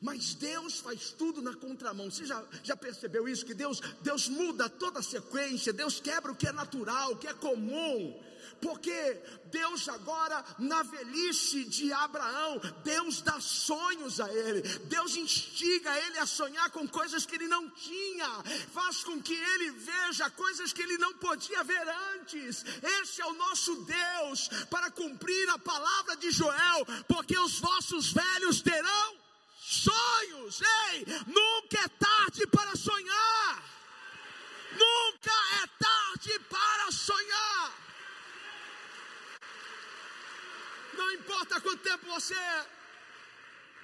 Mas 0.00 0.34
Deus 0.34 0.80
faz 0.80 1.12
tudo 1.12 1.40
na 1.40 1.54
contramão. 1.54 2.10
Você 2.10 2.24
já, 2.26 2.44
já 2.64 2.76
percebeu 2.76 3.28
isso? 3.28 3.46
Que 3.46 3.54
Deus, 3.54 3.80
Deus 4.02 4.28
muda 4.28 4.68
toda 4.68 4.98
a 4.98 5.02
sequência, 5.02 5.72
Deus 5.72 6.00
quebra 6.00 6.32
o 6.32 6.36
que 6.36 6.48
é 6.48 6.52
natural, 6.52 7.12
o 7.12 7.16
que 7.16 7.28
é 7.28 7.34
comum. 7.34 8.20
Porque 8.64 9.22
Deus 9.52 9.90
agora, 9.90 10.42
na 10.58 10.82
velhice 10.82 11.64
de 11.64 11.92
Abraão, 11.92 12.58
Deus 12.82 13.20
dá 13.20 13.38
sonhos 13.38 14.20
a 14.20 14.32
ele, 14.32 14.62
Deus 14.86 15.16
instiga 15.16 15.94
ele 16.06 16.18
a 16.18 16.24
sonhar 16.24 16.70
com 16.70 16.88
coisas 16.88 17.26
que 17.26 17.34
ele 17.34 17.46
não 17.46 17.68
tinha, 17.68 18.26
faz 18.72 19.04
com 19.04 19.20
que 19.20 19.34
ele 19.34 19.70
veja 19.72 20.30
coisas 20.30 20.72
que 20.72 20.80
ele 20.80 20.96
não 20.96 21.12
podia 21.18 21.62
ver 21.62 21.86
antes. 22.14 22.64
Esse 22.82 23.20
é 23.20 23.26
o 23.26 23.34
nosso 23.34 23.76
Deus 23.84 24.48
para 24.70 24.90
cumprir 24.90 25.46
a 25.50 25.58
palavra 25.58 26.16
de 26.16 26.30
Joel, 26.30 26.86
porque 27.06 27.38
os 27.38 27.60
vossos 27.60 28.14
velhos 28.14 28.62
terão 28.62 29.14
sonhos. 29.60 30.62
Ei, 30.88 31.04
nunca 31.26 31.80
é 31.84 31.88
tarde 31.88 32.46
para 32.46 32.74
sonhar. 32.74 33.62
Nunca 34.72 35.34
é 35.62 35.66
tarde 35.78 36.38
para 36.48 36.90
sonhar. 36.90 37.83
Não 40.96 41.12
importa 41.12 41.60
quanto 41.60 41.82
tempo 41.82 42.06
você 42.06 42.34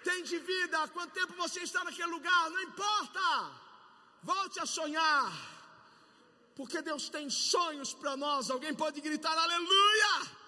tem 0.05 0.23
de 0.23 0.39
vida, 0.39 0.89
quanto 0.89 1.13
tempo 1.13 1.33
você 1.35 1.61
está 1.61 1.85
naquele 1.85 2.11
lugar, 2.11 2.51
não 2.51 2.63
importa. 2.63 3.27
Volte 4.23 4.61
a 4.61 4.67
sonhar. 4.67 5.31
Porque 6.55 6.83
Deus 6.83 7.09
tem 7.09 7.31
sonhos 7.31 7.95
para 7.95 8.17
nós. 8.17 8.51
Alguém 8.51 8.75
pode 8.75 9.01
gritar 9.01 9.37
aleluia. 9.37 10.41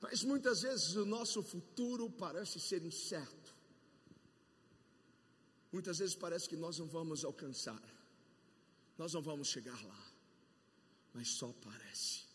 Mas 0.00 0.22
muitas 0.22 0.62
vezes 0.62 0.94
o 0.94 1.04
nosso 1.04 1.42
futuro 1.42 2.08
parece 2.10 2.60
ser 2.60 2.82
incerto. 2.84 3.48
Muitas 5.72 5.98
vezes 5.98 6.14
parece 6.14 6.48
que 6.48 6.56
nós 6.56 6.78
não 6.78 6.86
vamos 6.86 7.24
alcançar, 7.24 7.82
nós 8.96 9.12
não 9.12 9.20
vamos 9.20 9.48
chegar 9.48 9.78
lá, 9.84 10.02
mas 11.12 11.28
só 11.28 11.52
parece. 11.62 12.27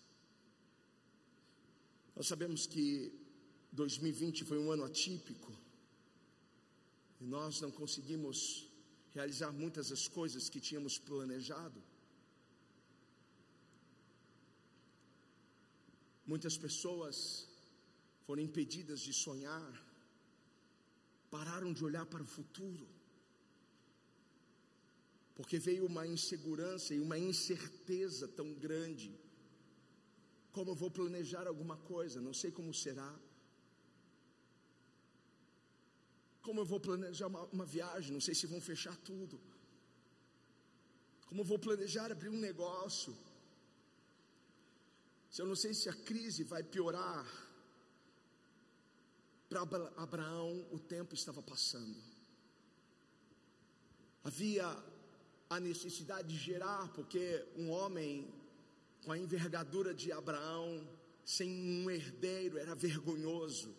Nós 2.15 2.27
sabemos 2.27 2.67
que 2.67 3.11
2020 3.71 4.45
foi 4.45 4.59
um 4.59 4.71
ano 4.71 4.83
atípico, 4.83 5.51
e 7.19 7.25
nós 7.25 7.59
não 7.61 7.71
conseguimos 7.71 8.67
realizar 9.13 9.51
muitas 9.51 9.89
das 9.89 10.07
coisas 10.07 10.49
que 10.49 10.59
tínhamos 10.59 10.97
planejado. 10.97 11.81
Muitas 16.25 16.57
pessoas 16.57 17.47
foram 18.25 18.41
impedidas 18.41 18.99
de 19.01 19.13
sonhar, 19.13 19.73
pararam 21.31 21.73
de 21.73 21.83
olhar 21.83 22.05
para 22.05 22.23
o 22.23 22.25
futuro, 22.25 22.87
porque 25.35 25.57
veio 25.57 25.85
uma 25.85 26.05
insegurança 26.05 26.93
e 26.93 26.99
uma 26.99 27.17
incerteza 27.17 28.27
tão 28.27 28.53
grande. 28.53 29.22
Como 30.53 30.71
eu 30.71 30.75
vou 30.75 30.89
planejar 30.89 31.47
alguma 31.47 31.77
coisa, 31.77 32.21
não 32.21 32.33
sei 32.33 32.51
como 32.51 32.73
será. 32.73 33.13
Como 36.43 36.59
eu 36.61 36.65
vou 36.65 36.79
planejar 36.79 37.27
uma, 37.27 37.43
uma 37.45 37.65
viagem, 37.65 38.13
não 38.13 38.21
sei 38.21 38.35
se 38.35 38.45
vão 38.45 38.61
fechar 38.61 38.95
tudo. 38.97 39.39
Como 41.27 41.41
eu 41.41 41.45
vou 41.45 41.57
planejar 41.57 42.11
abrir 42.11 42.29
um 42.29 42.39
negócio. 42.39 43.17
Se 45.31 45.41
eu 45.41 45.47
não 45.47 45.55
sei 45.55 45.73
se 45.73 45.89
a 45.89 45.93
crise 45.93 46.43
vai 46.43 46.61
piorar 46.61 47.25
para 49.49 49.61
Abraão, 49.97 50.67
o 50.71 50.77
tempo 50.77 51.15
estava 51.15 51.41
passando. 51.41 51.97
Havia 54.23 54.67
a 55.49 55.59
necessidade 55.59 56.27
de 56.27 56.37
gerar, 56.37 56.91
porque 56.93 57.43
um 57.55 57.69
homem 57.71 58.31
com 59.03 59.11
a 59.11 59.17
envergadura 59.17 59.93
de 59.93 60.11
Abraão, 60.11 60.87
sem 61.25 61.49
um 61.49 61.89
herdeiro, 61.89 62.57
era 62.57 62.73
vergonhoso. 62.73 63.75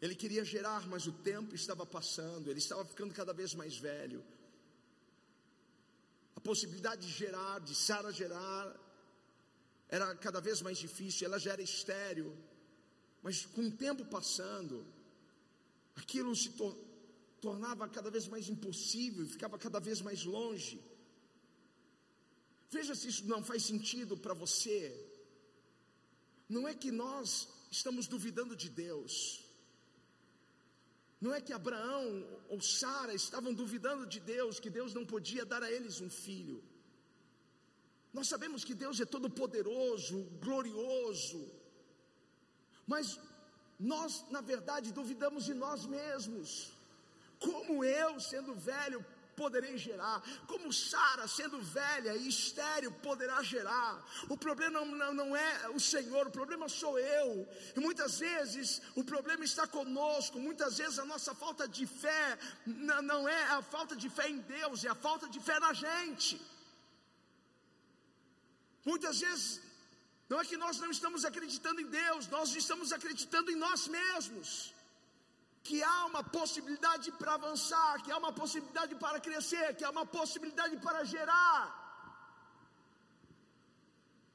Ele 0.00 0.14
queria 0.14 0.44
gerar, 0.44 0.86
mas 0.88 1.06
o 1.06 1.12
tempo 1.12 1.54
estava 1.54 1.86
passando, 1.86 2.50
ele 2.50 2.58
estava 2.58 2.84
ficando 2.84 3.14
cada 3.14 3.32
vez 3.32 3.54
mais 3.54 3.76
velho. 3.78 4.24
A 6.34 6.40
possibilidade 6.40 7.06
de 7.06 7.12
gerar, 7.12 7.60
de 7.60 7.74
Sara 7.74 8.12
gerar, 8.12 8.76
era 9.88 10.14
cada 10.16 10.40
vez 10.40 10.60
mais 10.60 10.78
difícil, 10.78 11.26
ela 11.26 11.38
já 11.38 11.52
era 11.52 11.62
estéreo. 11.62 12.36
Mas 13.22 13.46
com 13.46 13.62
o 13.68 13.70
tempo 13.70 14.04
passando, 14.06 14.84
aquilo 15.94 16.34
se 16.34 16.50
tor 16.50 16.76
tornava 17.40 17.88
cada 17.88 18.10
vez 18.10 18.26
mais 18.26 18.48
impossível, 18.48 19.26
ficava 19.26 19.58
cada 19.58 19.78
vez 19.78 20.00
mais 20.00 20.24
longe. 20.24 20.80
Veja 22.76 22.94
se 22.98 23.06
isso 23.12 23.24
não 23.32 23.40
faz 23.48 23.60
sentido 23.70 24.14
para 24.24 24.34
você. 24.42 24.80
Não 26.54 26.62
é 26.70 26.74
que 26.82 26.90
nós 27.04 27.28
estamos 27.78 28.06
duvidando 28.14 28.54
de 28.62 28.68
Deus. 28.84 29.14
Não 31.24 31.32
é 31.36 31.40
que 31.46 31.52
Abraão 31.52 32.06
ou 32.52 32.60
Sara 32.60 33.14
estavam 33.14 33.52
duvidando 33.62 34.04
de 34.14 34.20
Deus, 34.34 34.60
que 34.62 34.70
Deus 34.78 34.92
não 34.98 35.04
podia 35.14 35.44
dar 35.52 35.62
a 35.62 35.70
eles 35.76 36.00
um 36.06 36.10
filho. 36.24 36.58
Nós 38.16 38.28
sabemos 38.32 38.64
que 38.68 38.74
Deus 38.84 38.98
é 39.00 39.06
todo 39.14 39.36
poderoso, 39.42 40.16
glorioso, 40.44 41.40
mas 42.92 43.18
nós, 43.92 44.24
na 44.36 44.42
verdade, 44.52 44.96
duvidamos 45.00 45.44
de 45.44 45.54
nós 45.64 45.86
mesmos. 45.86 46.72
Como 47.38 47.84
eu, 47.84 48.10
sendo 48.20 48.54
velho, 48.54 49.00
poderei 49.36 49.76
gerar, 49.78 50.22
como 50.46 50.72
Sara, 50.72 51.26
sendo 51.26 51.60
velha 51.60 52.14
e 52.16 52.28
estéreo, 52.28 52.92
poderá 53.08 53.42
gerar. 53.42 54.04
O 54.28 54.36
problema 54.36 54.80
não, 54.80 54.86
não, 54.86 55.14
não, 55.14 55.36
é 55.36 55.68
o 55.70 55.80
Senhor, 55.80 56.26
o 56.26 56.30
problema 56.30 56.68
sou 56.68 56.98
eu. 56.98 57.48
E 57.76 57.80
muitas 57.80 58.18
vezes 58.18 58.80
o 58.94 59.04
problema 59.04 59.44
está 59.44 59.66
conosco, 59.66 60.38
muitas 60.38 60.78
vezes 60.78 60.98
a 60.98 61.04
nossa 61.04 61.34
falta 61.34 61.66
de 61.66 61.86
fé 61.86 62.38
não, 62.66 63.02
não 63.02 63.28
é 63.28 63.42
a 63.58 63.62
falta 63.62 63.96
de 63.96 64.08
fé 64.08 64.28
em 64.28 64.40
Deus, 64.40 64.84
é 64.84 64.88
a 64.88 64.94
falta 64.94 65.28
de 65.28 65.40
fé 65.40 65.58
na 65.58 65.72
gente. 65.72 66.40
Muitas 68.84 69.20
vezes 69.20 69.60
não 70.28 70.40
é 70.40 70.44
que 70.44 70.56
nós 70.56 70.78
não 70.78 70.90
estamos 70.90 71.24
acreditando 71.24 71.80
em 71.80 71.86
Deus, 71.86 72.28
nós 72.28 72.54
estamos 72.54 72.92
acreditando 72.92 73.50
em 73.50 73.56
nós 73.56 73.86
mesmos. 73.86 74.72
Que 75.62 75.82
há 75.82 76.06
uma 76.06 76.24
possibilidade 76.24 77.12
para 77.12 77.34
avançar, 77.34 78.02
que 78.02 78.10
há 78.10 78.18
uma 78.18 78.32
possibilidade 78.32 78.94
para 78.96 79.20
crescer, 79.20 79.74
que 79.76 79.84
há 79.84 79.90
uma 79.90 80.04
possibilidade 80.04 80.76
para 80.78 81.04
gerar. 81.04 81.82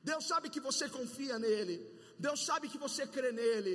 Deus 0.02 0.26
sabe 0.26 0.50
que 0.50 0.62
você 0.62 0.88
confia 0.90 1.38
nele, 1.38 1.76
Deus 2.18 2.46
sabe 2.46 2.70
que 2.70 2.78
você 2.78 3.06
crê 3.06 3.32
nele, 3.32 3.74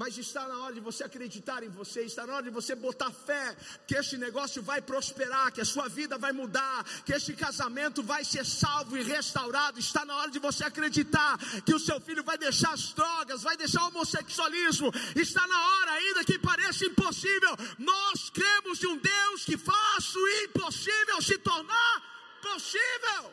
mas 0.00 0.16
está 0.16 0.48
na 0.48 0.58
hora 0.60 0.72
de 0.72 0.80
você 0.80 1.04
acreditar 1.04 1.62
em 1.62 1.68
você, 1.68 2.00
está 2.04 2.26
na 2.26 2.32
hora 2.34 2.44
de 2.44 2.48
você 2.58 2.74
botar 2.74 3.10
fé 3.10 3.54
que 3.86 3.94
este 3.94 4.16
negócio 4.16 4.62
vai 4.62 4.80
prosperar, 4.80 5.52
que 5.52 5.60
a 5.60 5.64
sua 5.72 5.88
vida 5.90 6.16
vai 6.16 6.32
mudar, 6.32 6.84
que 7.04 7.12
este 7.12 7.34
casamento 7.34 8.02
vai 8.02 8.24
ser 8.24 8.46
salvo 8.46 8.96
e 8.96 9.02
restaurado. 9.02 9.78
Está 9.78 10.06
na 10.06 10.16
hora 10.16 10.30
de 10.30 10.38
você 10.38 10.64
acreditar 10.64 11.36
que 11.66 11.74
o 11.74 11.78
seu 11.78 12.00
filho 12.00 12.24
vai 12.24 12.38
deixar 12.38 12.72
as 12.72 12.94
drogas, 12.94 13.42
vai 13.42 13.58
deixar 13.58 13.82
o 13.82 13.88
homossexualismo. 13.88 14.90
Está 15.14 15.46
na 15.46 15.60
hora, 15.68 15.90
ainda 15.90 16.24
que 16.24 16.38
pareça 16.38 16.86
impossível, 16.86 17.54
nós 17.78 18.30
cremos 18.30 18.82
em 18.82 18.86
um 18.86 18.96
Deus 18.96 19.44
que 19.44 19.58
faz 19.58 20.16
o 20.16 20.28
impossível 20.44 21.20
se 21.20 21.36
tornar 21.36 21.94
possível. 22.40 23.30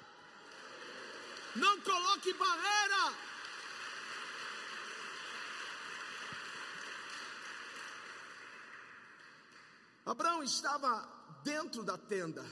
Não 1.56 1.80
coloque 1.80 2.34
barreira. 2.34 3.28
Abraão 10.12 10.42
estava 10.42 11.06
dentro 11.44 11.84
da 11.84 11.98
tenda. 11.98 12.46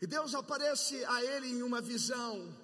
E 0.00 0.06
Deus 0.06 0.32
aparece 0.32 1.04
a 1.04 1.24
ele 1.24 1.48
em 1.48 1.62
uma 1.62 1.80
visão. 1.80 2.56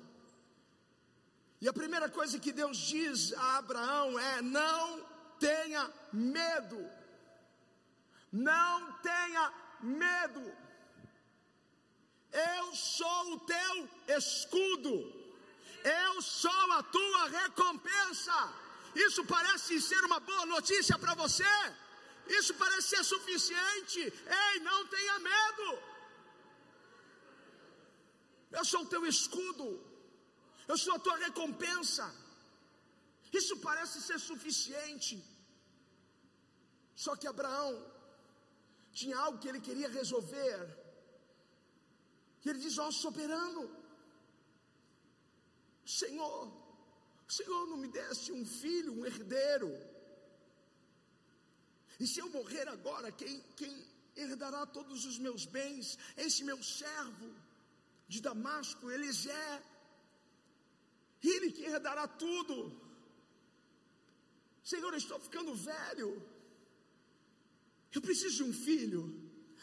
E 1.61 1.69
a 1.69 1.73
primeira 1.73 2.09
coisa 2.09 2.39
que 2.39 2.53
Deus 2.53 2.77
diz 2.77 3.33
a 3.33 3.59
Abraão 3.59 4.17
é: 4.17 4.43
não 4.43 5.05
tenha 5.41 5.93
medo. 6.13 6.89
Não 8.31 8.93
tenha 9.09 9.53
medo. 9.81 10.53
Eu 12.33 12.75
sou 12.77 13.33
o 13.35 13.41
teu 13.41 13.89
escudo. 14.17 14.95
Eu 15.83 16.23
sou 16.23 16.73
a 16.73 16.83
tua 16.85 17.29
recompensa. 17.29 18.53
Isso 18.95 19.25
parece 19.25 19.81
ser 19.81 20.03
uma 20.05 20.21
boa 20.21 20.47
notícia 20.47 20.97
para 20.97 21.15
você? 21.15 21.45
Isso 22.27 22.55
parece 22.55 22.89
ser 22.89 23.05
suficiente? 23.05 24.01
Ei, 24.01 24.61
não 24.61 24.87
tenha 24.87 25.19
medo. 25.19 25.67
Eu 28.51 28.65
sou 28.65 28.83
o 28.83 28.91
teu 28.95 29.05
escudo. 29.07 29.67
Eu 30.67 30.79
sou 30.79 30.95
a 30.95 30.99
tua 30.99 31.17
recompensa. 31.19 32.07
Isso 33.33 33.57
parece 33.59 34.01
ser 34.01 34.19
suficiente. 34.19 35.23
Só 36.95 37.17
que 37.17 37.27
Abraão 37.27 37.73
tinha 38.93 39.19
algo 39.19 39.39
que 39.39 39.49
ele 39.49 39.61
queria 39.61 39.89
resolver. 39.89 40.59
E 42.45 42.49
ele 42.49 42.61
diz: 42.61 42.79
Ó 42.79 42.91
soberano, 42.91 43.63
Senhor, 45.85 46.47
o 47.29 47.33
Senhor 47.33 47.67
não 47.67 47.77
me 47.77 47.89
desse 47.89 48.31
um 48.33 48.45
filho, 48.47 48.93
um 48.99 49.05
herdeiro. 49.05 49.71
E 52.01 52.07
se 52.07 52.21
eu 52.21 52.29
morrer 52.31 52.69
agora, 52.69 53.11
quem, 53.13 53.41
quem 53.57 53.87
herdará 54.17 54.67
todos 54.67 55.05
os 55.05 55.19
meus 55.19 55.45
bens? 55.47 55.99
Esse 56.17 56.43
meu 56.45 56.63
servo 56.63 57.31
de 58.09 58.21
Damasco, 58.21 58.91
Elisé, 58.91 59.63
ele 61.23 61.51
que 61.53 61.65
herdará 61.65 62.07
tudo. 62.07 62.57
Senhor, 64.63 64.93
eu 64.93 64.99
estou 64.99 65.19
ficando 65.19 65.55
velho. 65.55 66.11
Eu 67.93 68.01
preciso 68.01 68.37
de 68.37 68.45
um 68.45 68.53
filho. 68.53 69.03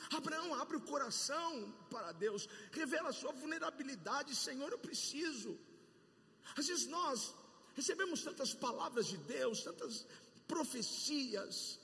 Abraão 0.10 0.54
abre 0.56 0.78
o 0.78 0.82
coração 0.82 1.72
para 1.90 2.12
Deus, 2.12 2.48
revela 2.72 3.10
a 3.10 3.14
sua 3.14 3.32
vulnerabilidade. 3.32 4.36
Senhor, 4.36 4.72
eu 4.72 4.80
preciso. 4.80 5.58
Às 6.56 6.68
vezes 6.68 6.88
nós 6.88 7.34
recebemos 7.76 8.24
tantas 8.24 8.54
palavras 8.54 9.08
de 9.08 9.18
Deus, 9.18 9.64
tantas 9.64 10.06
profecias, 10.48 11.80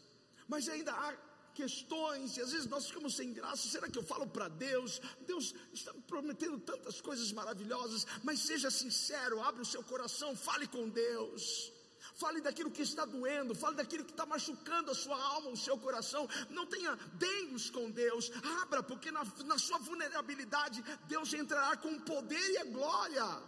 mas 0.47 0.67
ainda 0.69 0.91
há 0.93 1.13
questões, 1.53 2.38
e 2.38 2.41
às 2.41 2.51
vezes 2.51 2.67
nós 2.67 2.88
ficamos 2.88 3.15
sem 3.15 3.33
graça. 3.33 3.67
Será 3.67 3.89
que 3.89 3.97
eu 3.97 4.03
falo 4.03 4.27
para 4.27 4.47
Deus? 4.47 5.01
Deus 5.25 5.55
está 5.73 5.91
me 5.91 6.01
prometendo 6.01 6.60
tantas 6.60 7.01
coisas 7.01 7.31
maravilhosas, 7.31 8.05
mas 8.23 8.41
seja 8.41 8.69
sincero, 8.69 9.41
abra 9.41 9.63
o 9.63 9.65
seu 9.65 9.83
coração, 9.83 10.36
fale 10.36 10.67
com 10.67 10.88
Deus. 10.88 11.73
Fale 12.13 12.41
daquilo 12.41 12.71
que 12.71 12.81
está 12.81 13.05
doendo, 13.05 13.53
fale 13.53 13.75
daquilo 13.75 14.03
que 14.03 14.12
está 14.12 14.25
machucando 14.25 14.91
a 14.91 14.95
sua 14.95 15.19
alma, 15.33 15.49
o 15.51 15.57
seu 15.57 15.77
coração. 15.77 16.27
Não 16.49 16.65
tenha 16.65 16.95
dengos 17.13 17.69
com 17.69 17.91
Deus. 17.91 18.31
Abra, 18.62 18.81
porque 18.81 19.12
na, 19.12 19.23
na 19.45 19.57
sua 19.57 19.77
vulnerabilidade 19.79 20.83
Deus 21.07 21.33
entrará 21.33 21.77
com 21.77 21.99
poder 21.99 22.49
e 22.53 22.57
a 22.57 22.65
glória. 22.65 23.43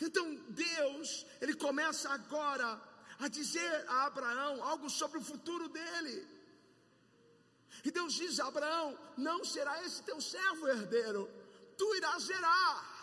Então 0.00 0.34
Deus, 0.48 1.24
Ele 1.40 1.54
começa 1.54 2.10
agora 2.10 2.80
a 3.18 3.28
dizer 3.28 3.84
a 3.88 4.06
Abraão 4.06 4.62
algo 4.62 4.88
sobre 4.90 5.18
o 5.18 5.22
futuro 5.22 5.68
dele. 5.68 6.26
E 7.84 7.90
Deus 7.90 8.14
diz 8.14 8.40
Abraão: 8.40 8.98
Não 9.16 9.44
será 9.44 9.82
esse 9.84 10.02
teu 10.02 10.20
servo 10.20 10.68
herdeiro, 10.68 11.30
tu 11.76 11.94
irás 11.96 12.24
gerar. 12.24 12.94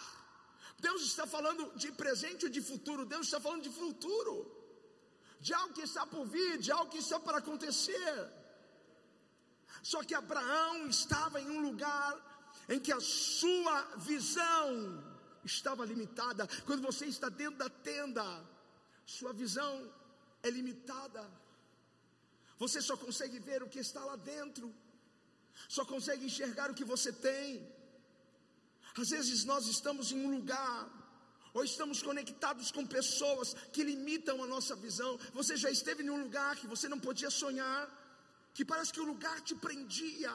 Deus 0.79 1.03
está 1.03 1.27
falando 1.27 1.71
de 1.75 1.91
presente 1.91 2.45
ou 2.45 2.51
de 2.51 2.61
futuro, 2.61 3.05
Deus 3.05 3.27
está 3.27 3.39
falando 3.39 3.61
de 3.61 3.69
futuro, 3.69 4.35
de 5.39 5.53
algo 5.53 5.73
que 5.73 5.81
está 5.81 6.07
por 6.07 6.25
vir, 6.25 6.57
de 6.57 6.71
algo 6.71 6.91
que 6.91 6.97
está 6.97 7.19
para 7.19 7.37
acontecer. 7.37 8.31
Só 9.83 10.03
que 10.03 10.15
Abraão 10.15 10.87
estava 10.87 11.39
em 11.39 11.49
um 11.49 11.61
lugar 11.61 12.13
em 12.67 12.79
que 12.79 12.91
a 12.91 12.99
sua 12.99 13.81
visão 13.97 15.03
estava 15.43 15.85
limitada. 15.85 16.47
Quando 16.65 16.81
você 16.81 17.05
está 17.05 17.29
dentro 17.29 17.57
da 17.57 17.69
tenda, 17.69 18.23
sua 19.05 19.33
visão 19.33 19.91
é 20.43 20.49
limitada. 20.49 21.23
Você 22.57 22.81
só 22.81 22.95
consegue 22.95 23.39
ver 23.39 23.63
o 23.63 23.69
que 23.69 23.79
está 23.79 24.03
lá 24.05 24.15
dentro, 24.15 24.73
só 25.67 25.83
consegue 25.85 26.25
enxergar 26.25 26.69
o 26.69 26.75
que 26.79 26.83
você 26.83 27.11
tem. 27.11 27.47
Às 28.97 29.09
vezes 29.09 29.45
nós 29.45 29.67
estamos 29.67 30.11
em 30.11 30.19
um 30.25 30.31
lugar, 30.37 30.89
ou 31.53 31.63
estamos 31.63 32.01
conectados 32.01 32.71
com 32.71 32.85
pessoas 32.85 33.53
que 33.73 33.83
limitam 33.83 34.43
a 34.43 34.47
nossa 34.47 34.75
visão. 34.75 35.17
Você 35.33 35.55
já 35.57 35.69
esteve 35.69 36.03
em 36.03 36.09
um 36.09 36.21
lugar 36.23 36.55
que 36.55 36.67
você 36.67 36.87
não 36.87 36.99
podia 36.99 37.29
sonhar, 37.29 37.83
que 38.53 38.63
parece 38.65 38.93
que 38.93 39.01
o 39.01 39.05
lugar 39.05 39.41
te 39.41 39.55
prendia, 39.55 40.33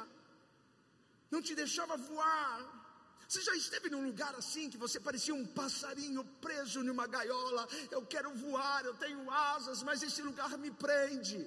não 1.30 1.42
te 1.42 1.54
deixava 1.54 1.96
voar. 1.96 2.75
Você 3.28 3.42
já 3.42 3.54
esteve 3.56 3.90
num 3.90 4.04
lugar 4.04 4.34
assim 4.36 4.70
que 4.70 4.78
você 4.78 5.00
parecia 5.00 5.34
um 5.34 5.44
passarinho 5.44 6.24
preso 6.40 6.82
numa 6.82 7.06
gaiola? 7.06 7.66
Eu 7.90 8.06
quero 8.06 8.32
voar, 8.34 8.84
eu 8.84 8.94
tenho 8.94 9.28
asas, 9.30 9.82
mas 9.82 10.02
esse 10.02 10.22
lugar 10.22 10.56
me 10.58 10.70
prende. 10.70 11.44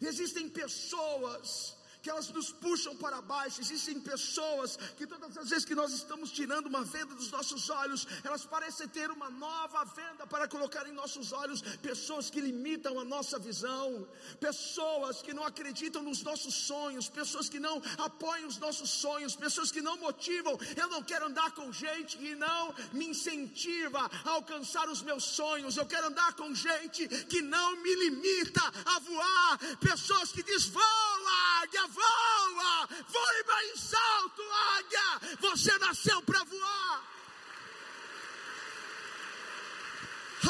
E 0.00 0.06
existem 0.06 0.48
pessoas 0.48 1.76
que 2.04 2.10
elas 2.10 2.28
nos 2.28 2.52
puxam 2.52 2.94
para 2.94 3.22
baixo. 3.22 3.62
Existem 3.62 3.98
pessoas 3.98 4.76
que 4.96 5.06
todas 5.06 5.34
as 5.38 5.48
vezes 5.48 5.64
que 5.64 5.74
nós 5.74 5.90
estamos 5.90 6.30
tirando 6.30 6.66
uma 6.66 6.84
venda 6.84 7.14
dos 7.14 7.30
nossos 7.30 7.70
olhos, 7.70 8.06
elas 8.22 8.44
parecem 8.44 8.86
ter 8.86 9.10
uma 9.10 9.30
nova 9.30 9.82
venda 9.86 10.26
para 10.26 10.46
colocar 10.46 10.86
em 10.86 10.92
nossos 10.92 11.32
olhos. 11.32 11.62
Pessoas 11.88 12.28
que 12.28 12.42
limitam 12.42 13.00
a 13.00 13.04
nossa 13.06 13.38
visão, 13.38 14.06
pessoas 14.38 15.22
que 15.22 15.32
não 15.32 15.44
acreditam 15.44 16.02
nos 16.02 16.22
nossos 16.22 16.54
sonhos, 16.54 17.08
pessoas 17.08 17.48
que 17.48 17.58
não 17.58 17.80
apoiam 17.96 18.48
os 18.48 18.58
nossos 18.58 18.90
sonhos, 18.90 19.34
pessoas 19.34 19.72
que 19.72 19.80
não 19.80 19.96
motivam. 19.96 20.58
Eu 20.76 20.88
não 20.88 21.02
quero 21.02 21.24
andar 21.24 21.52
com 21.52 21.72
gente 21.72 22.18
que 22.18 22.34
não 22.34 22.74
me 22.92 23.06
incentiva 23.06 24.10
a 24.26 24.30
alcançar 24.30 24.90
os 24.90 25.00
meus 25.00 25.24
sonhos. 25.24 25.78
Eu 25.78 25.86
quero 25.86 26.08
andar 26.08 26.34
com 26.34 26.54
gente 26.54 27.08
que 27.32 27.40
não 27.40 27.82
me 27.82 27.94
limita 27.94 28.60
a 28.94 28.98
voar. 28.98 29.58
Pessoas 29.80 30.32
que 30.32 30.42
diz 30.42 30.66
voa, 30.66 31.13
águia, 31.26 31.86
voa, 31.86 32.86
voe 33.08 33.44
mais 33.46 33.94
alto, 33.94 34.42
águia, 34.42 35.38
você 35.40 35.78
nasceu 35.78 36.22
para 36.22 36.44
voar. 36.44 37.14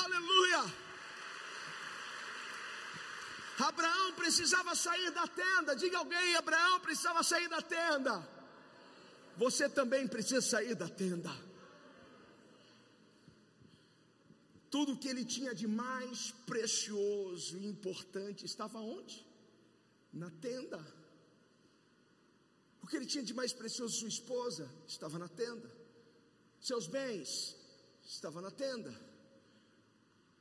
Aleluia. 0.05 0.85
Abraão 3.59 4.13
precisava 4.15 4.75
sair 4.75 5.11
da 5.13 5.27
tenda. 5.27 5.77
Diga 5.77 5.99
alguém, 5.99 6.37
Abraão 6.37 6.81
precisava 6.81 7.23
sair 7.23 7.49
da 7.49 7.63
tenda. 7.63 8.29
Você 9.37 9.69
também 9.69 10.07
precisa 10.07 10.41
sair 10.41 10.75
da 10.75 10.89
tenda. 10.89 11.31
Tudo 14.71 14.97
que 14.97 15.09
ele 15.09 15.25
tinha 15.25 15.55
de 15.55 15.69
mais 15.69 16.33
precioso 16.47 17.57
e 17.59 17.67
importante 17.67 18.45
estava 18.45 18.79
onde? 18.79 19.24
Na 20.15 20.31
tenda. 20.31 20.81
O 22.81 22.87
que 22.87 22.97
ele 22.97 23.07
tinha 23.07 23.25
de 23.25 23.35
mais 23.35 23.53
precioso, 23.53 23.99
sua 23.99 24.09
esposa, 24.09 24.71
estava 24.87 25.19
na 25.19 25.29
tenda. 25.29 25.71
Seus 26.61 26.87
bens, 26.87 27.57
estava 28.05 28.41
na 28.41 28.51
tenda. 28.51 28.95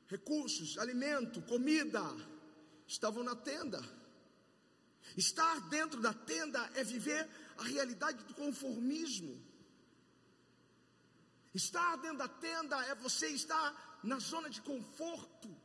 Recursos, 0.07 0.77
alimento, 0.77 1.41
comida, 1.41 2.03
estavam 2.87 3.23
na 3.23 3.35
tenda. 3.35 3.81
Estar 5.17 5.69
dentro 5.69 5.99
da 6.01 6.13
tenda 6.13 6.59
é 6.75 6.83
viver 6.83 7.27
a 7.57 7.63
realidade 7.63 8.23
do 8.25 8.35
conformismo. 8.35 9.41
Estar 11.53 11.95
dentro 11.97 12.19
da 12.19 12.27
tenda 12.27 12.75
é 12.85 12.95
você 12.95 13.27
estar 13.29 13.99
na 14.03 14.19
zona 14.19 14.49
de 14.49 14.61
conforto. 14.61 15.62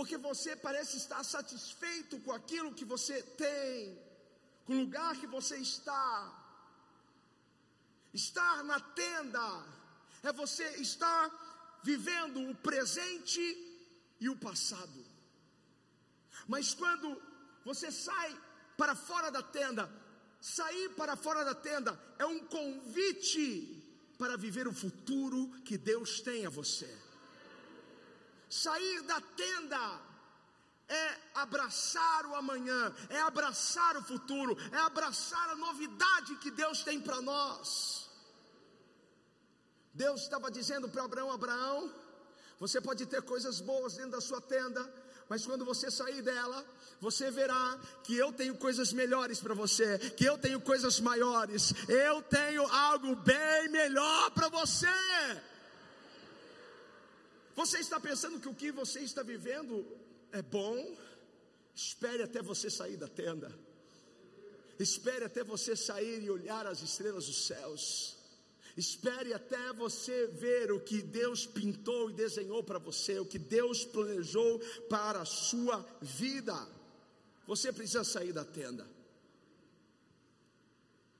Porque 0.00 0.16
você 0.16 0.56
parece 0.56 0.96
estar 0.96 1.22
satisfeito 1.22 2.18
com 2.20 2.32
aquilo 2.32 2.72
que 2.72 2.86
você 2.86 3.22
tem, 3.22 4.00
com 4.64 4.72
o 4.72 4.80
lugar 4.80 5.14
que 5.20 5.26
você 5.26 5.58
está. 5.58 6.10
Estar 8.14 8.64
na 8.64 8.80
tenda 8.80 9.46
é 10.22 10.32
você 10.32 10.66
estar 10.76 11.28
vivendo 11.82 12.40
o 12.48 12.54
presente 12.54 13.42
e 14.18 14.30
o 14.30 14.36
passado. 14.38 15.04
Mas 16.48 16.72
quando 16.72 17.20
você 17.62 17.92
sai 17.92 18.34
para 18.78 18.96
fora 18.96 19.30
da 19.30 19.42
tenda, 19.42 19.86
sair 20.40 20.88
para 21.00 21.14
fora 21.14 21.44
da 21.44 21.54
tenda 21.54 21.92
é 22.18 22.24
um 22.24 22.40
convite 22.46 23.84
para 24.16 24.38
viver 24.38 24.66
o 24.66 24.72
futuro 24.72 25.50
que 25.62 25.76
Deus 25.76 26.22
tem 26.22 26.46
a 26.46 26.48
você. 26.48 27.09
Sair 28.50 29.02
da 29.02 29.20
tenda 29.20 30.00
é 30.88 31.16
abraçar 31.34 32.26
o 32.26 32.34
amanhã, 32.34 32.92
é 33.08 33.20
abraçar 33.20 33.96
o 33.96 34.02
futuro, 34.02 34.56
é 34.72 34.78
abraçar 34.78 35.50
a 35.50 35.54
novidade 35.54 36.34
que 36.36 36.50
Deus 36.50 36.82
tem 36.82 37.00
para 37.00 37.22
nós. 37.22 38.10
Deus 39.94 40.22
estava 40.22 40.50
dizendo 40.50 40.88
para 40.88 41.04
Abraão: 41.04 41.30
Abraão, 41.30 41.92
você 42.58 42.80
pode 42.80 43.06
ter 43.06 43.22
coisas 43.22 43.60
boas 43.60 43.94
dentro 43.94 44.12
da 44.12 44.20
sua 44.20 44.40
tenda, 44.40 44.82
mas 45.28 45.46
quando 45.46 45.64
você 45.64 45.88
sair 45.88 46.20
dela, 46.20 46.64
você 47.00 47.30
verá 47.30 47.78
que 48.02 48.16
eu 48.16 48.32
tenho 48.32 48.56
coisas 48.56 48.92
melhores 48.92 49.40
para 49.40 49.54
você, 49.54 49.96
que 50.16 50.24
eu 50.24 50.36
tenho 50.36 50.60
coisas 50.60 50.98
maiores, 50.98 51.72
eu 51.88 52.20
tenho 52.22 52.66
algo 52.66 53.14
bem 53.14 53.68
melhor 53.68 54.32
para 54.32 54.48
você. 54.48 54.88
Você 57.60 57.78
está 57.78 58.00
pensando 58.00 58.40
que 58.40 58.48
o 58.48 58.54
que 58.54 58.72
você 58.72 59.00
está 59.00 59.22
vivendo 59.22 59.86
é 60.32 60.40
bom? 60.40 60.96
Espere 61.74 62.22
até 62.22 62.40
você 62.40 62.70
sair 62.70 62.96
da 62.96 63.06
tenda. 63.06 63.54
Espere 64.78 65.26
até 65.26 65.44
você 65.44 65.76
sair 65.76 66.22
e 66.22 66.30
olhar 66.30 66.66
as 66.66 66.80
estrelas 66.80 67.26
dos 67.26 67.46
céus. 67.46 68.16
Espere 68.78 69.34
até 69.34 69.74
você 69.74 70.26
ver 70.28 70.72
o 70.72 70.80
que 70.80 71.02
Deus 71.02 71.44
pintou 71.44 72.08
e 72.08 72.14
desenhou 72.14 72.64
para 72.64 72.78
você, 72.78 73.18
o 73.18 73.26
que 73.26 73.38
Deus 73.38 73.84
planejou 73.84 74.58
para 74.88 75.20
a 75.20 75.26
sua 75.26 75.86
vida. 76.00 76.56
Você 77.46 77.70
precisa 77.70 78.04
sair 78.04 78.32
da 78.32 78.44
tenda. 78.58 78.88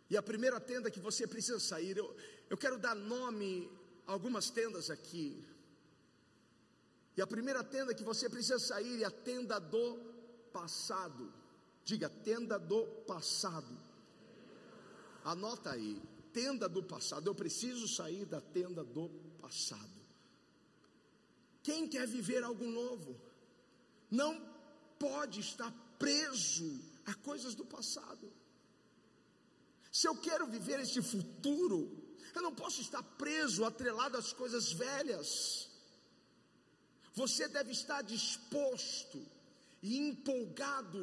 E 0.09 0.17
a 0.17 0.23
primeira 0.23 0.59
tenda 0.59 0.91
que 0.91 1.01
você 1.01 1.27
precisa 1.27 1.61
sair, 1.61 1.99
eu, 1.99 2.17
eu 2.49 2.57
quero 2.57 2.79
dar 2.79 2.95
nome 2.95 3.71
a 4.07 4.13
algumas 4.13 4.49
tendas 4.49 4.89
aqui. 4.89 5.50
E 7.17 7.23
a 7.23 7.27
primeira 7.27 7.63
tenda 7.63 7.95
que 7.95 8.05
você 8.05 8.29
precisa 8.29 8.59
sair 8.59 9.03
é 9.03 9.07
a 9.07 9.11
tenda 9.11 9.59
do 9.59 9.99
passado. 10.53 11.33
Diga, 11.85 12.09
tenda 12.09 12.59
do 12.59 12.87
passado. 13.07 13.79
Anota 15.25 15.73
aí 15.73 16.01
tenda 16.33 16.69
do 16.69 16.83
passado, 16.83 17.27
eu 17.29 17.35
preciso 17.35 17.87
sair 17.89 18.25
da 18.25 18.41
tenda 18.41 18.85
do 18.85 19.09
passado. 19.41 20.01
Quem 21.63 21.89
quer 21.89 22.07
viver 22.07 22.43
algo 22.43 22.67
novo, 22.67 23.21
não 24.11 24.41
pode 24.99 25.41
estar 25.41 25.73
preso 25.99 26.81
a 27.07 27.15
coisas 27.15 27.55
do 27.55 27.65
passado. 27.65 28.33
Se 29.93 30.07
eu 30.09 30.17
quero 30.17 30.47
viver 30.47 30.81
esse 30.81 31.03
futuro, 31.03 31.91
eu 32.35 32.43
não 32.43 32.55
posso 32.55 32.81
estar 32.81 33.03
preso, 33.03 33.65
atrelado 33.65 34.17
às 34.17 34.33
coisas 34.33 34.73
velhas. 34.73 35.69
Você 37.23 37.47
deve 37.57 37.73
estar 37.81 38.01
disposto 38.15 39.19
e 39.87 39.91
empolgado 40.09 41.03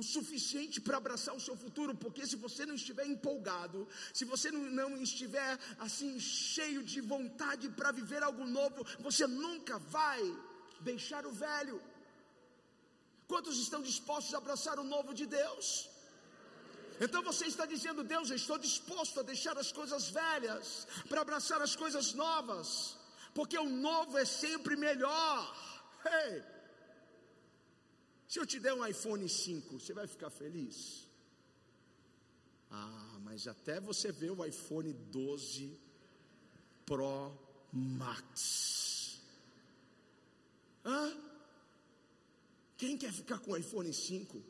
o 0.00 0.02
suficiente 0.02 0.80
para 0.80 0.96
abraçar 1.02 1.34
o 1.36 1.44
seu 1.46 1.56
futuro, 1.64 1.92
porque 2.02 2.22
se 2.30 2.36
você 2.44 2.62
não 2.66 2.76
estiver 2.80 3.06
empolgado, 3.06 3.86
se 4.18 4.24
você 4.32 4.48
não, 4.50 4.88
estiver 5.08 5.52
assim 5.86 6.12
cheio 6.18 6.82
de 6.92 7.00
vontade 7.14 7.68
para 7.78 7.92
viver 8.00 8.22
algo 8.28 8.44
novo, 8.58 8.84
você 9.06 9.26
nunca 9.26 9.78
vai 9.98 10.22
deixar 10.80 11.24
o 11.24 11.36
velho. 11.46 11.78
Quantos 13.28 13.58
estão 13.64 13.80
dispostos 13.90 14.34
a 14.34 14.38
abraçar 14.38 14.76
o 14.80 14.88
novo 14.94 15.14
de 15.20 15.26
Deus? 15.40 15.88
Então 17.04 17.22
você 17.30 17.46
está 17.46 17.64
dizendo, 17.74 18.02
Deus, 18.14 18.28
eu 18.30 18.40
estou 18.42 18.58
disposto 18.58 19.20
a 19.20 19.28
deixar 19.32 19.56
as 19.64 19.70
coisas 19.80 20.08
velhas 20.22 20.86
para 21.08 21.20
abraçar 21.20 21.62
as 21.62 21.76
coisas 21.76 22.12
novas, 22.24 22.68
porque 23.34 23.58
o 23.58 23.68
novo 23.68 24.16
é 24.16 24.24
sempre 24.24 24.76
melhor. 24.76 25.54
Hey! 26.06 26.42
Se 28.28 28.38
eu 28.38 28.46
te 28.46 28.58
der 28.58 28.72
um 28.72 28.86
iPhone 28.86 29.28
5, 29.28 29.78
você 29.78 29.92
vai 29.92 30.06
ficar 30.06 30.30
feliz? 30.30 31.08
Ah, 32.70 33.18
mas 33.22 33.46
até 33.46 33.80
você 33.80 34.10
ver 34.10 34.30
o 34.30 34.44
iPhone 34.44 34.92
12 34.92 35.78
Pro 36.86 37.32
Max. 37.72 39.20
Hã? 40.84 41.16
Quem 42.76 42.98
quer 42.98 43.12
ficar 43.12 43.38
com 43.38 43.52
o 43.52 43.56
iPhone 43.56 43.92
5? 43.92 44.42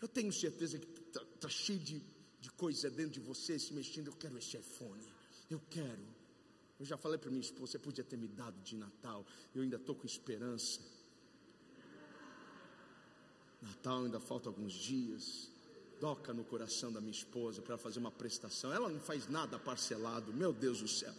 Eu 0.00 0.08
tenho 0.08 0.32
certeza 0.32 0.78
que 0.78 0.86
está 0.86 1.24
tá 1.40 1.48
cheio 1.48 1.78
de, 1.78 2.02
de 2.40 2.50
coisa 2.50 2.90
dentro 2.90 3.12
de 3.12 3.20
você 3.20 3.58
se 3.58 3.72
mexendo. 3.72 4.08
Eu 4.08 4.16
quero 4.16 4.36
esse 4.38 4.56
iPhone. 4.56 5.02
Eu 5.48 5.60
quero. 5.70 6.15
Eu 6.78 6.84
já 6.84 6.96
falei 6.96 7.18
para 7.18 7.30
minha 7.30 7.40
esposa, 7.40 7.72
você 7.72 7.78
podia 7.78 8.04
ter 8.04 8.16
me 8.16 8.28
dado 8.28 8.60
de 8.62 8.76
Natal. 8.76 9.24
Eu 9.54 9.62
ainda 9.62 9.76
estou 9.76 9.94
com 9.94 10.06
esperança. 10.06 10.80
Natal 13.62 14.04
ainda 14.04 14.20
falta 14.20 14.48
alguns 14.48 14.72
dias. 14.72 15.50
Toca 15.98 16.34
no 16.34 16.44
coração 16.44 16.92
da 16.92 17.00
minha 17.00 17.12
esposa 17.12 17.62
para 17.62 17.78
fazer 17.78 17.98
uma 17.98 18.10
prestação. 18.10 18.72
Ela 18.72 18.90
não 18.90 19.00
faz 19.00 19.26
nada 19.28 19.58
parcelado, 19.58 20.32
meu 20.34 20.52
Deus 20.52 20.80
do 20.82 20.88
céu. 20.88 21.14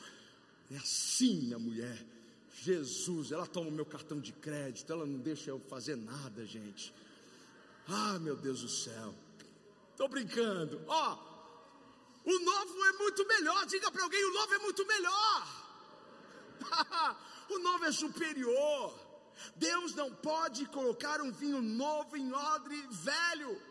É 0.69 0.77
assim 0.77 1.53
a 1.53 1.59
mulher. 1.59 2.05
Jesus, 2.61 3.31
ela 3.31 3.47
toma 3.47 3.69
o 3.69 3.71
meu 3.71 3.85
cartão 3.85 4.19
de 4.19 4.33
crédito, 4.33 4.91
ela 4.91 5.05
não 5.05 5.19
deixa 5.19 5.49
eu 5.49 5.59
fazer 5.59 5.95
nada, 5.95 6.45
gente. 6.45 6.93
Ah, 7.87 8.19
meu 8.19 8.35
Deus 8.35 8.61
do 8.61 8.69
céu. 8.69 9.13
Estou 9.91 10.07
brincando. 10.07 10.81
Ó, 10.87 11.13
oh, 11.13 11.26
o 12.33 12.39
novo 12.39 12.85
é 12.85 12.91
muito 13.03 13.25
melhor. 13.25 13.65
Diga 13.65 13.89
para 13.89 14.03
alguém: 14.03 14.23
o 14.25 14.33
novo 14.33 14.53
é 14.53 14.59
muito 14.59 14.85
melhor. 14.85 15.47
o 17.49 17.59
novo 17.59 17.85
é 17.85 17.91
superior. 17.91 19.07
Deus 19.55 19.95
não 19.95 20.13
pode 20.13 20.65
colocar 20.65 21.21
um 21.21 21.31
vinho 21.31 21.61
novo 21.61 22.17
em 22.17 22.33
odre 22.33 22.85
velho. 22.89 23.61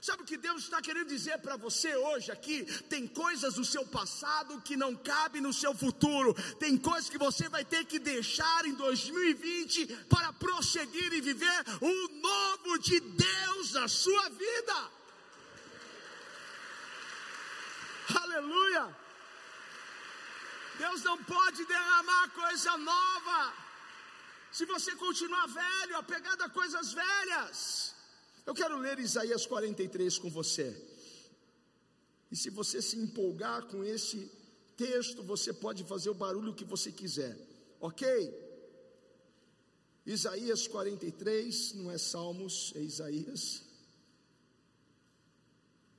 Sabe 0.00 0.22
o 0.22 0.26
que 0.26 0.38
Deus 0.38 0.62
está 0.62 0.80
querendo 0.80 1.08
dizer 1.08 1.38
para 1.38 1.56
você 1.56 1.94
hoje 1.94 2.32
aqui? 2.32 2.64
Tem 2.88 3.06
coisas 3.06 3.54
do 3.54 3.64
seu 3.64 3.86
passado 3.86 4.60
que 4.62 4.76
não 4.76 4.96
cabem 4.96 5.42
no 5.42 5.52
seu 5.52 5.74
futuro. 5.74 6.34
Tem 6.58 6.76
coisas 6.76 7.10
que 7.10 7.18
você 7.18 7.48
vai 7.48 7.64
ter 7.64 7.84
que 7.84 7.98
deixar 7.98 8.64
em 8.64 8.74
2020 8.74 9.86
para 10.08 10.32
prosseguir 10.32 11.12
e 11.12 11.20
viver 11.20 11.64
o 11.80 12.08
novo 12.20 12.78
de 12.78 12.98
Deus 12.98 13.72
na 13.74 13.86
sua 13.88 14.28
vida. 14.30 14.99
Aleluia! 18.30 18.96
Deus 20.78 21.02
não 21.02 21.18
pode 21.24 21.64
derramar 21.64 22.30
coisa 22.30 22.76
nova 22.78 23.52
se 24.52 24.64
você 24.64 24.94
continuar 24.94 25.46
velho, 25.46 25.96
apegado 25.96 26.42
a 26.42 26.48
coisas 26.48 26.92
velhas. 26.92 27.94
Eu 28.46 28.54
quero 28.54 28.76
ler 28.78 28.98
Isaías 29.00 29.46
43 29.46 30.18
com 30.18 30.30
você. 30.30 30.68
E 32.30 32.36
se 32.36 32.50
você 32.50 32.80
se 32.80 32.96
empolgar 32.96 33.62
com 33.66 33.84
esse 33.84 34.30
texto, 34.76 35.24
você 35.24 35.52
pode 35.52 35.82
fazer 35.84 36.10
o 36.10 36.14
barulho 36.14 36.54
que 36.54 36.64
você 36.64 36.92
quiser, 36.92 37.36
ok? 37.80 38.06
Isaías 40.06 40.68
43, 40.68 41.74
não 41.74 41.90
é 41.90 41.98
Salmos, 41.98 42.72
é 42.76 42.80
Isaías. 42.80 43.69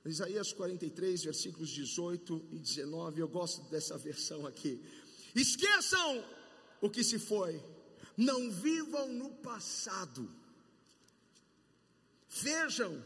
Isaías 0.04 0.52
43, 0.52 1.24
versículos 1.24 1.70
18 1.70 2.48
e 2.52 2.58
19, 2.58 3.20
eu 3.20 3.28
gosto 3.28 3.62
dessa 3.70 3.96
versão 3.96 4.46
aqui. 4.46 4.82
Esqueçam 5.34 6.24
o 6.80 6.90
que 6.90 7.04
se 7.04 7.18
foi 7.18 7.62
não 8.16 8.50
vivam 8.50 9.08
no 9.08 9.30
passado. 9.30 10.28
Vejam, 12.28 13.02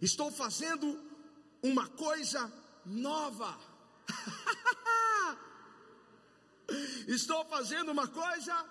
estou 0.00 0.30
fazendo 0.30 1.02
uma 1.62 1.88
coisa 1.88 2.52
nova. 2.84 3.58
estou 7.08 7.44
fazendo 7.46 7.90
uma 7.90 8.08
coisa, 8.08 8.64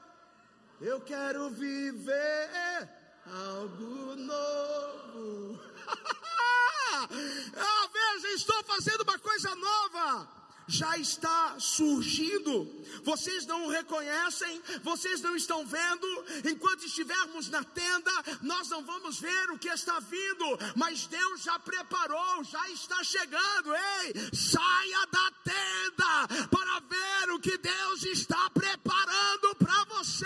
eu 0.81 1.01
quero 1.01 1.49
viver 1.49 2.89
algo 3.25 4.15
novo. 4.15 5.74
ah, 7.57 7.89
veja, 7.93 8.27
estou 8.33 8.63
fazendo 8.63 9.01
uma 9.01 9.19
coisa 9.19 9.53
nova 9.55 10.35
já 10.67 10.97
está 10.97 11.59
surgindo. 11.59 12.67
Vocês 13.03 13.45
não 13.45 13.65
o 13.65 13.69
reconhecem, 13.69 14.61
vocês 14.83 15.21
não 15.21 15.35
estão 15.35 15.65
vendo. 15.65 16.25
Enquanto 16.45 16.85
estivermos 16.85 17.49
na 17.49 17.63
tenda, 17.63 18.11
nós 18.41 18.69
não 18.69 18.83
vamos 18.83 19.19
ver 19.19 19.51
o 19.51 19.59
que 19.59 19.69
está 19.69 19.99
vindo, 19.99 20.45
mas 20.75 21.07
Deus 21.07 21.43
já 21.43 21.59
preparou, 21.59 22.43
já 22.43 22.69
está 22.69 23.03
chegando. 23.03 23.75
Ei, 23.75 24.13
saia 24.33 25.05
da 25.07 25.31
tenda 25.43 26.47
para 26.49 26.79
ver 26.79 27.31
o 27.31 27.39
que 27.39 27.57
Deus 27.57 28.03
está 28.03 28.49
preparando 28.49 29.55
para 29.55 29.83
você. 29.85 30.25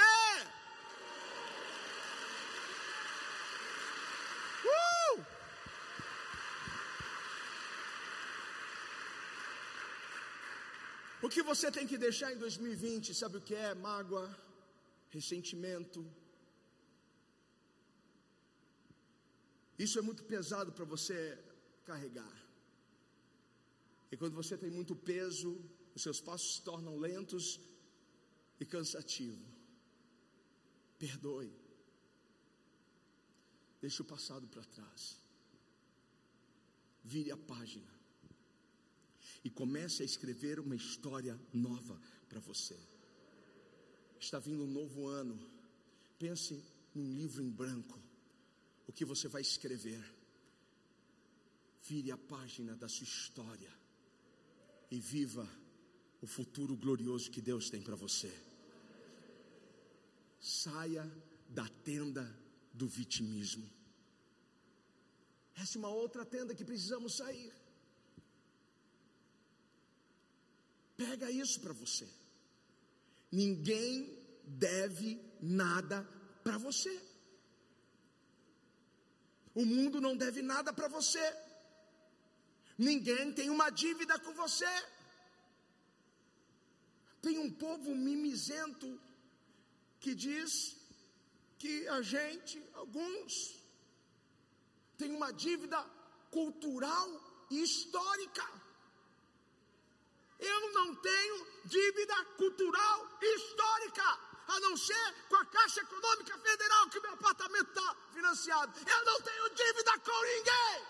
O 11.29 11.31
que 11.31 11.43
você 11.43 11.71
tem 11.71 11.85
que 11.85 11.95
deixar 11.95 12.33
em 12.33 12.39
2020, 12.39 13.13
sabe 13.13 13.37
o 13.37 13.41
que 13.47 13.53
é? 13.53 13.75
Mágoa, 13.75 14.27
ressentimento. 15.11 16.03
Isso 19.77 19.99
é 19.99 20.01
muito 20.01 20.23
pesado 20.23 20.71
para 20.71 20.85
você 20.85 21.37
carregar. 21.85 22.35
E 24.11 24.17
quando 24.17 24.33
você 24.33 24.57
tem 24.57 24.71
muito 24.71 24.95
peso, 24.95 25.63
os 25.93 26.01
seus 26.01 26.19
passos 26.19 26.55
se 26.55 26.63
tornam 26.63 26.97
lentos 26.97 27.59
e 28.59 28.65
cansativos. 28.65 29.47
Perdoe. 30.97 31.53
Deixe 33.79 34.01
o 34.01 34.05
passado 34.05 34.47
para 34.47 34.63
trás. 34.63 35.21
Vire 37.03 37.31
a 37.31 37.37
página. 37.37 37.98
E 39.43 39.49
comece 39.49 40.01
a 40.01 40.05
escrever 40.05 40.59
uma 40.59 40.75
história 40.75 41.39
nova 41.53 41.99
para 42.27 42.39
você. 42.39 42.77
Está 44.19 44.37
vindo 44.39 44.63
um 44.63 44.71
novo 44.71 45.07
ano. 45.07 45.39
Pense 46.17 46.61
num 46.93 47.13
livro 47.13 47.41
em 47.41 47.49
branco. 47.49 47.99
O 48.87 48.91
que 48.91 49.05
você 49.05 49.27
vai 49.27 49.41
escrever. 49.41 50.03
Vire 51.83 52.11
a 52.11 52.17
página 52.17 52.75
da 52.75 52.89
sua 52.89 53.05
história. 53.05 53.71
E 54.91 54.99
viva 54.99 55.47
o 56.21 56.27
futuro 56.27 56.75
glorioso 56.75 57.31
que 57.31 57.41
Deus 57.41 57.69
tem 57.69 57.81
para 57.81 57.95
você. 57.95 58.33
Saia 60.39 61.09
da 61.47 61.67
tenda 61.67 62.23
do 62.73 62.87
vitimismo. 62.87 63.69
Essa 65.55 65.77
é 65.77 65.79
uma 65.79 65.89
outra 65.89 66.25
tenda 66.25 66.55
que 66.55 66.63
precisamos 66.63 67.15
sair. 67.15 67.53
Pega 71.01 71.31
isso 71.31 71.61
para 71.61 71.71
você. 71.81 72.07
Ninguém 73.31 73.91
deve 74.43 75.09
nada 75.39 75.97
para 76.43 76.57
você. 76.57 76.93
O 79.55 79.65
mundo 79.65 80.01
não 80.01 80.17
deve 80.17 80.41
nada 80.41 80.73
para 80.73 80.89
você. 80.89 81.25
Ninguém 82.77 83.31
tem 83.31 83.49
uma 83.49 83.69
dívida 83.69 84.19
com 84.19 84.33
você. 84.33 84.73
Tem 87.21 87.39
um 87.39 87.51
povo 87.51 87.95
mimizento 87.95 88.99
que 90.01 90.13
diz 90.13 90.51
que 91.57 91.87
a 91.87 92.01
gente, 92.01 92.61
alguns, 92.73 93.33
tem 94.97 95.11
uma 95.15 95.31
dívida 95.31 95.81
cultural 96.29 97.09
e 97.49 97.63
histórica. 97.63 98.58
Eu 100.39 100.71
não 100.73 100.95
tenho 100.95 101.47
dívida 101.65 102.25
cultural 102.37 103.17
histórica, 103.21 104.19
a 104.47 104.59
não 104.61 104.75
ser 104.77 105.13
com 105.27 105.35
a 105.35 105.45
Caixa 105.45 105.81
Econômica 105.81 106.37
Federal, 106.37 106.89
que 106.89 106.99
meu 106.99 107.13
apartamento 107.13 107.69
está 107.69 107.95
financiado. 108.13 108.79
Eu 108.79 109.05
não 109.05 109.21
tenho 109.21 109.49
dívida 109.49 109.99
com 109.99 110.21
ninguém. 110.23 110.87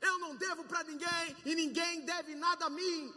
Eu 0.00 0.18
não 0.18 0.36
devo 0.36 0.64
para 0.64 0.84
ninguém 0.84 1.36
e 1.44 1.54
ninguém 1.54 2.00
deve 2.02 2.34
nada 2.34 2.66
a 2.66 2.70
mim. 2.70 3.12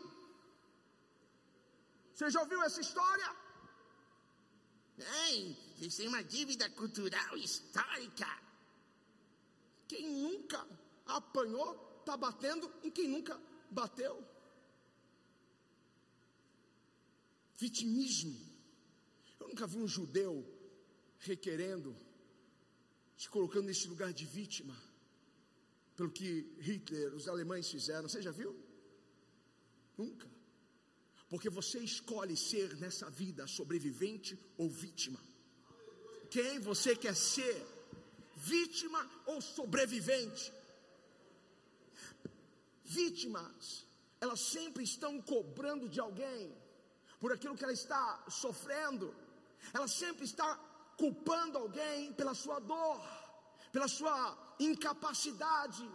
Você 2.13 2.29
já 2.29 2.41
ouviu 2.41 2.61
essa 2.63 2.81
história? 2.81 3.29
Ei, 5.27 5.57
vocês 5.75 5.95
têm 5.95 6.07
uma 6.07 6.23
dívida 6.23 6.69
cultural 6.71 7.37
histórica. 7.37 8.27
Quem 9.87 10.07
nunca 10.07 10.67
apanhou, 11.05 11.92
está 12.03 12.15
batendo 12.17 12.71
em 12.83 12.91
quem 12.91 13.07
nunca 13.07 13.39
bateu. 13.71 14.15
Vitimismo. 17.57 18.37
Eu 19.39 19.47
nunca 19.47 19.65
vi 19.65 19.77
um 19.77 19.87
judeu 19.87 20.45
requerendo, 21.19 21.95
se 23.17 23.29
colocando 23.29 23.67
nesse 23.67 23.87
lugar 23.87 24.11
de 24.11 24.25
vítima, 24.25 24.75
pelo 25.95 26.11
que 26.11 26.53
Hitler, 26.59 27.13
os 27.13 27.27
alemães 27.27 27.69
fizeram. 27.69 28.09
Você 28.09 28.21
já 28.21 28.31
viu? 28.31 28.53
Nunca. 29.97 30.29
Porque 31.29 31.49
você 31.49 31.79
escolhe 31.79 32.35
ser 32.35 32.75
nessa 32.77 33.09
vida 33.09 33.47
sobrevivente 33.47 34.37
ou 34.57 34.69
vítima. 34.69 35.19
Quem 36.29 36.59
você 36.59 36.95
quer 36.95 37.15
ser? 37.15 37.65
Vítima 38.35 38.99
ou 39.25 39.39
sobrevivente? 39.41 40.51
Vítimas, 42.83 43.85
elas 44.19 44.39
sempre 44.39 44.83
estão 44.83 45.21
cobrando 45.21 45.87
de 45.89 45.99
alguém 45.99 46.55
por 47.19 47.31
aquilo 47.31 47.55
que 47.55 47.63
ela 47.63 47.73
está 47.73 48.23
sofrendo. 48.29 49.13
Ela 49.73 49.87
sempre 49.87 50.25
está 50.25 50.55
culpando 50.97 51.57
alguém 51.57 52.13
pela 52.13 52.33
sua 52.33 52.59
dor, 52.59 53.01
pela 53.71 53.87
sua 53.87 54.37
incapacidade, 54.59 55.89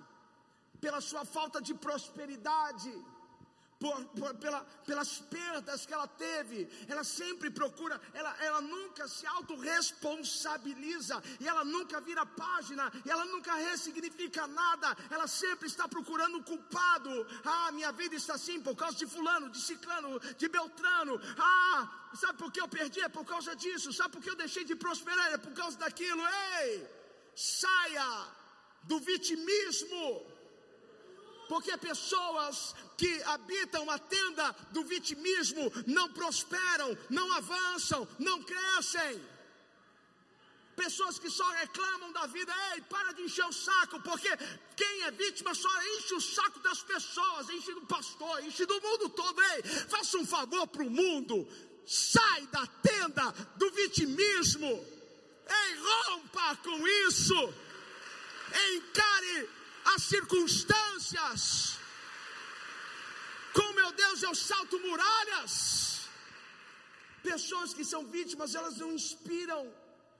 pela 0.81 1.01
sua 1.01 1.25
falta 1.25 1.61
de 1.61 1.75
prosperidade 1.75 2.93
por, 3.79 4.05
por, 4.07 4.35
pela, 4.35 4.61
pelas 4.85 5.19
perdas 5.21 5.87
que 5.87 5.95
ela 5.95 6.09
teve, 6.09 6.69
ela 6.89 7.05
sempre 7.05 7.49
procura, 7.51 8.01
ela, 8.13 8.37
ela 8.43 8.61
nunca 8.61 9.07
se 9.07 9.25
autorresponsabiliza, 9.27 11.23
e 11.39 11.47
ela 11.47 11.65
nunca 11.65 12.01
vira 12.01 12.27
página, 12.27 12.91
e 13.05 13.11
ela 13.11 13.25
nunca 13.27 13.55
ressignifica 13.55 14.47
nada, 14.49 14.97
ela 15.11 15.29
sempre 15.29 15.69
está 15.69 15.87
procurando 15.87 16.39
um 16.39 16.43
culpado. 16.43 17.27
Ah, 17.45 17.71
minha 17.73 17.93
vida 17.93 18.17
está 18.17 18.35
assim 18.35 18.61
por 18.61 18.75
causa 18.75 18.97
de 18.97 19.07
Fulano, 19.07 19.49
de 19.49 19.61
Ciclano, 19.61 20.19
de 20.37 20.49
Beltrano. 20.49 21.21
Ah, 21.39 22.09
sabe 22.15 22.39
por 22.39 22.51
que 22.51 22.61
eu 22.61 22.69
perdi? 22.69 23.01
É 23.01 23.09
por 23.09 23.25
causa 23.25 23.55
disso, 23.55 23.93
sabe 23.93 24.11
por 24.15 24.23
que 24.23 24.31
eu 24.31 24.37
deixei 24.37 24.65
de 24.65 24.75
prosperar? 24.75 25.33
É 25.33 25.39
por 25.39 25.53
causa 25.53 25.79
daquilo. 25.79 26.21
Ei, 26.63 26.85
saia 27.37 28.27
do 28.83 28.99
vitimismo 28.99 30.38
porque 31.49 31.77
pessoas 31.79 32.75
que 32.97 33.23
habitam 33.25 33.91
a 33.91 33.99
tenda 33.99 34.55
do 34.71 34.85
vitimismo 34.85 35.73
não 35.87 36.13
prosperam, 36.13 36.97
não 37.09 37.33
avançam, 37.33 38.07
não 38.19 38.43
crescem. 38.43 39.21
Pessoas 40.77 41.19
que 41.19 41.29
só 41.29 41.49
reclamam 41.53 42.13
da 42.13 42.27
vida, 42.27 42.55
ei, 42.73 42.83
para 42.83 43.13
de 43.13 43.23
encher 43.23 43.45
o 43.47 43.53
saco, 43.53 44.01
porque 44.03 44.29
quem 44.77 45.03
é 45.03 45.11
vítima 45.11 45.53
só 45.55 45.69
enche 45.97 46.15
o 46.15 46.21
saco 46.21 46.61
das 46.61 46.83
pessoas, 46.83 47.49
enche 47.51 47.73
do 47.75 47.81
pastor, 47.87 48.45
enche 48.45 48.65
do 48.65 48.81
mundo 48.81 49.09
todo, 49.09 49.43
ei, 49.43 49.63
faça 49.63 50.19
um 50.19 50.27
favor 50.27 50.69
para 50.69 50.85
o 50.85 50.91
mundo, 50.91 51.49
sai 51.85 52.47
da 52.49 52.65
tenda 52.67 53.33
do 53.57 53.71
vitimismo, 53.73 54.69
ei, 54.69 55.75
rompa 55.81 56.57
com 56.63 56.87
isso, 57.09 57.55
encare 58.75 59.58
as 59.95 60.03
circunstâncias. 60.15 61.43
Com 63.57 63.69
meu 63.81 63.91
Deus 64.03 64.23
eu 64.29 64.35
salto 64.49 64.79
muralhas. 64.87 65.53
Pessoas 67.31 67.73
que 67.77 67.85
são 67.93 68.03
vítimas, 68.17 68.55
elas 68.59 68.77
não 68.83 68.91
inspiram, 68.99 69.63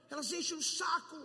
elas 0.09 0.31
enchem 0.37 0.57
o 0.57 0.67
saco. 0.79 1.21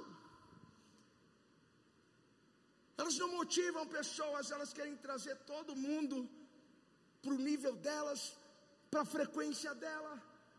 Elas 3.01 3.17
não 3.23 3.29
motivam 3.39 3.93
pessoas, 3.99 4.51
elas 4.55 4.73
querem 4.79 4.97
trazer 5.07 5.37
todo 5.53 5.81
mundo 5.87 6.17
para 7.23 7.35
o 7.35 7.43
nível 7.49 7.75
delas, 7.89 8.21
para 8.91 9.03
a 9.03 9.13
frequência 9.17 9.73
dela, 9.85 10.13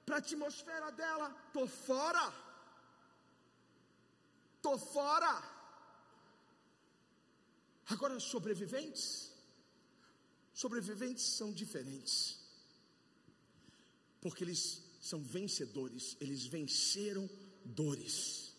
para 0.05 0.15
a 0.17 0.23
atmosfera 0.23 0.89
dela. 1.01 1.27
Tô 1.53 1.65
fora. 1.67 2.25
Tô 4.65 4.77
fora. 4.77 5.33
Agora, 7.87 8.19
sobreviventes, 8.19 9.31
sobreviventes 10.53 11.23
são 11.23 11.51
diferentes, 11.51 12.39
porque 14.21 14.43
eles 14.43 14.81
são 14.99 15.21
vencedores, 15.21 16.17
eles 16.19 16.45
venceram 16.45 17.29
dores. 17.63 18.55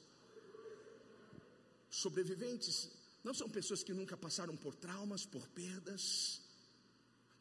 Sobreviventes 1.90 2.88
não 3.24 3.34
são 3.34 3.50
pessoas 3.50 3.82
que 3.82 3.92
nunca 3.92 4.16
passaram 4.16 4.56
por 4.56 4.74
traumas, 4.74 5.26
por 5.26 5.48
perdas, 5.48 6.40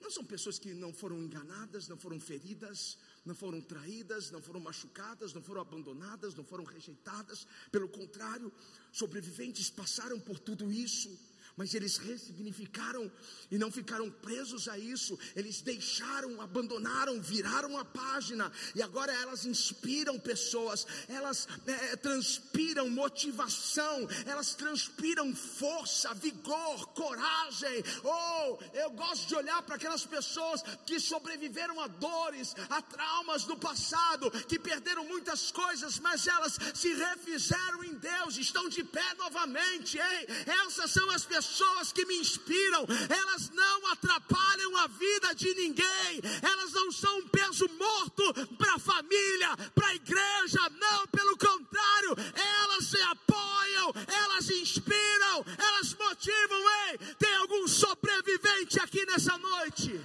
não 0.06 0.12
são 0.12 0.24
pessoas 0.24 0.60
que 0.60 0.74
não 0.74 0.94
foram 0.94 1.18
enganadas, 1.18 1.88
não 1.88 1.98
foram 1.98 2.20
feridas, 2.20 2.98
não 3.26 3.34
foram 3.34 3.60
traídas, 3.60 4.30
não 4.30 4.42
foram 4.42 4.60
machucadas, 4.60 5.34
não 5.34 5.42
foram 5.42 5.62
abandonadas, 5.62 6.36
não 6.36 6.44
foram 6.44 6.64
rejeitadas. 6.64 7.48
Pelo 7.72 7.90
contrário, 7.90 8.52
sobreviventes 8.92 9.70
passaram 9.70 10.20
por 10.20 10.38
tudo 10.38 10.72
isso 10.72 11.10
Mas 11.58 11.74
eles 11.74 11.96
ressignificaram 11.98 13.10
e 13.50 13.58
não 13.58 13.72
ficaram 13.72 14.12
presos 14.12 14.68
a 14.68 14.78
isso, 14.78 15.18
eles 15.38 15.62
deixaram, 15.62 16.42
abandonaram, 16.42 17.22
viraram 17.22 17.78
a 17.78 17.86
página, 17.86 18.52
e 18.76 18.82
agora 18.82 19.14
elas 19.14 19.46
inspiram 19.46 20.20
pessoas, 20.20 20.86
elas 21.08 21.48
é, 21.66 21.96
transpiram 21.96 22.90
motivação, 22.90 24.06
elas 24.26 24.54
transpiram 24.54 25.34
força, 25.34 26.14
vigor, 26.16 26.88
coragem. 26.88 27.84
Oh, 28.04 28.58
eu 28.74 28.90
gosto 28.92 29.26
de 29.26 29.36
olhar 29.36 29.62
para 29.64 29.76
aquelas 29.76 30.06
pessoas 30.06 30.62
que 30.86 31.00
sobreviveram 31.00 31.80
a 31.80 31.88
dores, 31.88 32.54
a 32.70 32.82
traumas 32.82 33.46
do 33.46 33.56
passado, 33.56 34.30
que 34.30 34.60
perderam 34.60 35.06
muitas 35.06 35.52
coisas, 35.52 36.00
mas 36.00 36.28
elas 36.28 36.58
se 36.74 36.94
refizeram 36.94 37.82
em 37.86 37.94
Deus, 37.94 38.38
estão 38.38 38.68
de 38.68 38.84
pé 38.84 39.14
novamente. 39.18 39.98
Ei, 39.98 40.28
essas 40.66 40.92
são 40.92 41.10
as 41.12 41.24
pessoas 41.24 41.45
pessoas 41.46 41.92
que 41.92 42.06
me 42.06 42.18
inspiram, 42.18 42.86
elas 43.10 43.50
não 43.52 43.88
atrapalham 43.92 44.78
a 44.78 44.88
vida 44.88 45.34
de 45.36 45.54
ninguém, 45.54 46.22
elas 46.42 46.72
não 46.74 46.92
são 46.92 47.20
um 47.20 47.28
peso 47.28 47.68
morto 47.78 48.34
para 48.58 48.74
a 48.74 48.80
família, 48.80 49.56
para 49.74 49.88
a 49.88 49.96
igreja, 49.96 50.70
não, 50.80 51.08
pelo 51.08 51.38
contrário, 51.38 52.16
elas 52.34 52.86
se 52.86 53.02
apoiam, 53.02 53.94
elas 54.08 54.50
inspiram, 54.50 55.46
elas 55.58 55.94
motivam. 55.94 56.66
Ei, 56.90 56.98
tem 57.20 57.36
algum 57.36 57.68
sobrevivente 57.68 58.80
aqui 58.80 59.06
nessa 59.06 59.38
noite? 59.38 60.02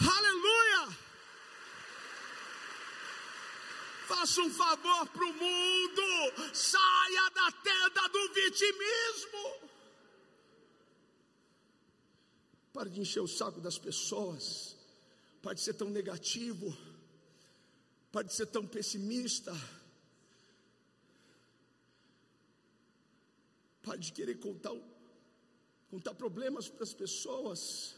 Aleluia! 0.00 1.05
Faça 4.16 4.40
um 4.40 4.50
favor 4.50 5.06
para 5.10 5.24
o 5.26 5.34
mundo, 5.34 6.54
saia 6.54 7.30
da 7.34 7.52
tenda 7.52 8.08
do 8.08 8.32
vitimismo. 8.32 9.70
Pare 12.72 12.88
de 12.88 13.00
encher 13.02 13.20
o 13.20 13.28
saco 13.28 13.60
das 13.60 13.78
pessoas, 13.78 14.74
pare 15.42 15.56
de 15.56 15.60
ser 15.60 15.74
tão 15.74 15.90
negativo, 15.90 16.74
pare 18.10 18.28
de 18.28 18.32
ser 18.32 18.46
tão 18.46 18.66
pessimista. 18.66 19.52
Pare 23.82 23.98
de 23.98 24.12
querer 24.12 24.36
contar, 24.36 24.72
contar 25.90 26.14
problemas 26.14 26.70
para 26.70 26.84
as 26.84 26.94
pessoas. 26.94 27.94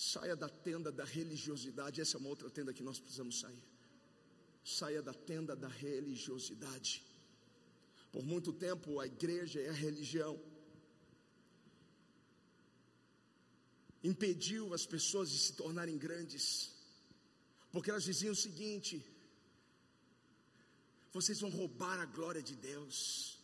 Saia 0.00 0.34
da 0.34 0.48
tenda 0.48 0.90
da 0.90 1.04
religiosidade. 1.04 2.00
Essa 2.00 2.16
é 2.16 2.20
uma 2.20 2.30
outra 2.34 2.48
tenda 2.48 2.72
que 2.76 2.82
nós 2.88 2.98
precisamos 2.98 3.38
sair. 3.38 3.62
Saia 4.64 5.02
da 5.02 5.12
tenda 5.12 5.54
da 5.54 5.68
religiosidade. 5.68 6.92
Por 8.10 8.24
muito 8.24 8.50
tempo 8.66 8.98
a 8.98 9.06
igreja 9.06 9.60
e 9.60 9.68
a 9.68 9.78
religião 9.86 10.32
impediu 14.10 14.72
as 14.72 14.86
pessoas 14.94 15.28
de 15.32 15.38
se 15.38 15.52
tornarem 15.52 15.98
grandes, 16.06 16.44
porque 17.70 17.90
elas 17.90 18.04
diziam 18.10 18.32
o 18.32 18.42
seguinte: 18.46 19.04
vocês 21.12 21.40
vão 21.40 21.50
roubar 21.50 21.98
a 22.00 22.06
glória 22.06 22.42
de 22.50 22.56
Deus. 22.56 23.38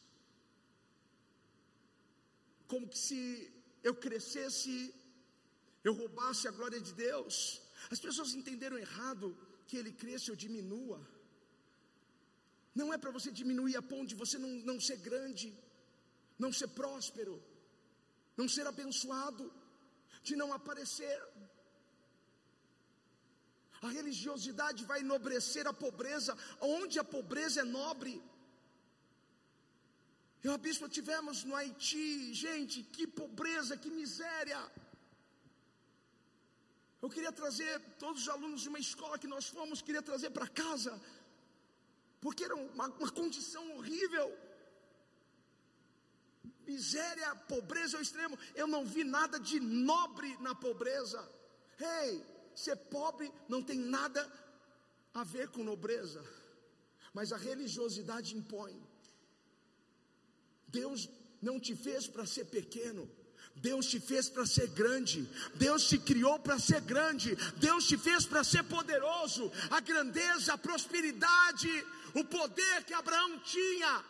Como 2.67 2.89
que 2.89 2.99
se 3.07 3.21
eu 3.89 3.95
crescesse 3.95 4.75
eu 5.89 5.95
roubasse 6.01 6.45
a 6.49 6.55
glória 6.59 6.81
de 6.87 6.93
Deus. 7.07 7.35
As 7.95 8.01
pessoas 8.05 8.31
entenderam 8.39 8.79
errado 8.87 9.27
que 9.67 9.77
ele 9.81 9.93
cresça 10.03 10.31
ou 10.33 10.41
diminua. 10.45 10.99
Não 12.81 12.89
é 12.95 12.99
para 13.03 13.15
você 13.17 13.31
diminuir 13.41 13.77
a 13.77 13.85
ponto 13.93 14.09
de 14.13 14.21
você 14.23 14.37
não, 14.45 14.53
não 14.71 14.79
ser 14.87 14.99
grande, 15.09 15.49
não 16.45 16.53
ser 16.59 16.69
próspero, 16.81 17.37
não 18.41 18.49
ser 18.55 18.67
abençoado, 18.73 19.45
de 20.23 20.35
não 20.41 20.49
aparecer. 20.59 21.19
A 23.87 23.89
religiosidade 23.99 24.85
vai 24.91 25.01
enobrecer 25.01 25.67
a 25.69 25.75
pobreza, 25.85 26.37
onde 26.61 26.99
a 26.99 27.07
pobreza 27.17 27.61
é 27.61 27.73
nobre. 27.79 28.15
Eu 30.43 30.59
bispo 30.67 30.89
tivemos 30.97 31.45
no 31.45 31.57
Haiti, 31.59 32.35
gente, 32.45 32.83
que 32.95 33.07
pobreza, 33.21 33.81
que 33.83 33.91
miséria. 34.01 34.61
Eu 37.03 37.11
queria 37.11 37.33
trazer 37.33 37.79
todos 37.99 38.23
os 38.23 38.29
alunos 38.29 38.63
de 38.63 38.69
uma 38.69 38.79
escola 38.79 39.19
que 39.19 39.27
nós 39.27 39.47
fomos, 39.49 39.83
queria 39.83 40.03
trazer 40.03 40.31
para 40.31 40.49
casa, 40.49 41.01
porque 42.21 42.45
era 42.45 42.57
uma, 42.57 42.87
uma 42.87 43.11
condição 43.11 43.65
horrível. 43.77 44.29
Miséria, 46.67 47.35
pobreza 47.55 47.97
ao 47.97 48.03
extremo. 48.03 48.37
Eu 48.55 48.67
não 48.67 48.85
vi 48.85 49.05
nada 49.05 49.39
de 49.39 49.61
nobre 49.61 50.37
na 50.39 50.55
pobreza. 50.55 51.21
Ei, 51.79 52.17
hey, 52.17 52.27
ser 52.55 52.77
pobre 52.77 53.33
não 53.49 53.63
tem 53.63 53.79
nada 53.79 54.21
a 55.13 55.23
ver 55.23 55.49
com 55.49 55.63
nobreza, 55.63 56.23
mas 57.13 57.33
a 57.33 57.37
religiosidade 57.37 58.37
impõe. 58.37 58.83
Deus 60.67 61.09
não 61.41 61.61
te 61.61 61.77
fez 61.77 62.07
para 62.07 62.27
ser 62.27 62.47
pequeno. 62.47 63.09
Deus 63.57 63.87
te 63.87 63.99
fez 63.99 64.29
para 64.29 64.47
ser 64.47 64.69
grande, 64.69 65.29
Deus 65.55 65.89
te 65.89 65.99
criou 65.99 66.39
para 66.39 66.59
ser 66.59 66.81
grande, 66.83 67.37
Deus 67.57 67.87
te 67.87 67.97
fez 67.97 68.27
para 68.27 68.45
ser 68.45 68.63
poderoso. 68.65 69.51
A 69.71 69.81
grandeza, 69.81 70.53
a 70.53 70.59
prosperidade, 70.59 71.87
o 72.15 72.25
poder 72.25 72.85
que 72.85 72.95
Abraão 72.95 73.39
tinha, 73.41 74.05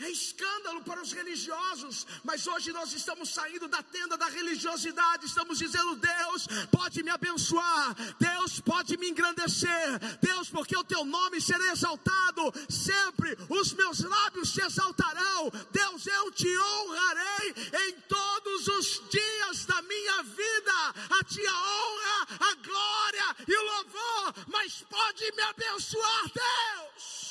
é 0.00 0.10
escândalo 0.10 0.82
para 0.82 1.00
os 1.00 1.12
religiosos, 1.12 2.06
mas 2.24 2.46
hoje 2.46 2.72
nós 2.72 2.92
estamos 2.92 3.28
saindo 3.28 3.68
da 3.68 3.82
tenda 3.82 4.16
da 4.16 4.26
religiosidade, 4.26 5.26
estamos 5.26 5.58
dizendo: 5.58 5.96
Deus 5.96 6.46
pode 6.70 7.02
me 7.02 7.10
abençoar, 7.10 7.94
Deus 8.18 8.60
pode 8.60 8.96
me 8.96 9.10
engrandecer, 9.10 9.98
Deus, 10.20 10.48
porque 10.48 10.76
o 10.76 10.84
teu 10.84 11.04
nome 11.04 11.40
será 11.40 11.72
exaltado, 11.72 12.52
sempre 12.68 13.36
os 13.48 13.72
meus 13.74 14.00
lábios 14.00 14.52
te 14.52 14.62
exaltarão, 14.62 15.50
Deus, 15.70 16.06
eu 16.06 16.30
te 16.32 16.48
honrarei 16.58 17.54
em 17.86 17.92
todos 18.08 18.68
os 18.68 19.02
dias 19.10 19.66
da 19.66 19.82
minha 19.82 20.22
vida, 20.22 20.72
a 21.18 21.24
ti 21.24 21.46
a 21.46 21.52
honra, 21.52 22.26
a 22.40 22.54
glória 22.54 23.36
e 23.46 23.54
o 23.54 23.62
louvor, 23.62 24.34
mas 24.48 24.82
pode 24.88 25.32
me 25.32 25.42
abençoar, 25.42 26.24
Deus. 26.32 27.29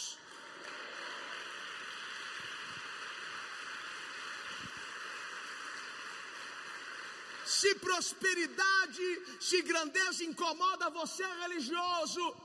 Se 7.49 7.73
prosperidade, 7.75 9.07
se 9.41 9.63
grandeza 9.63 10.23
incomoda 10.23 10.91
você, 10.91 11.25
religioso, 11.41 12.35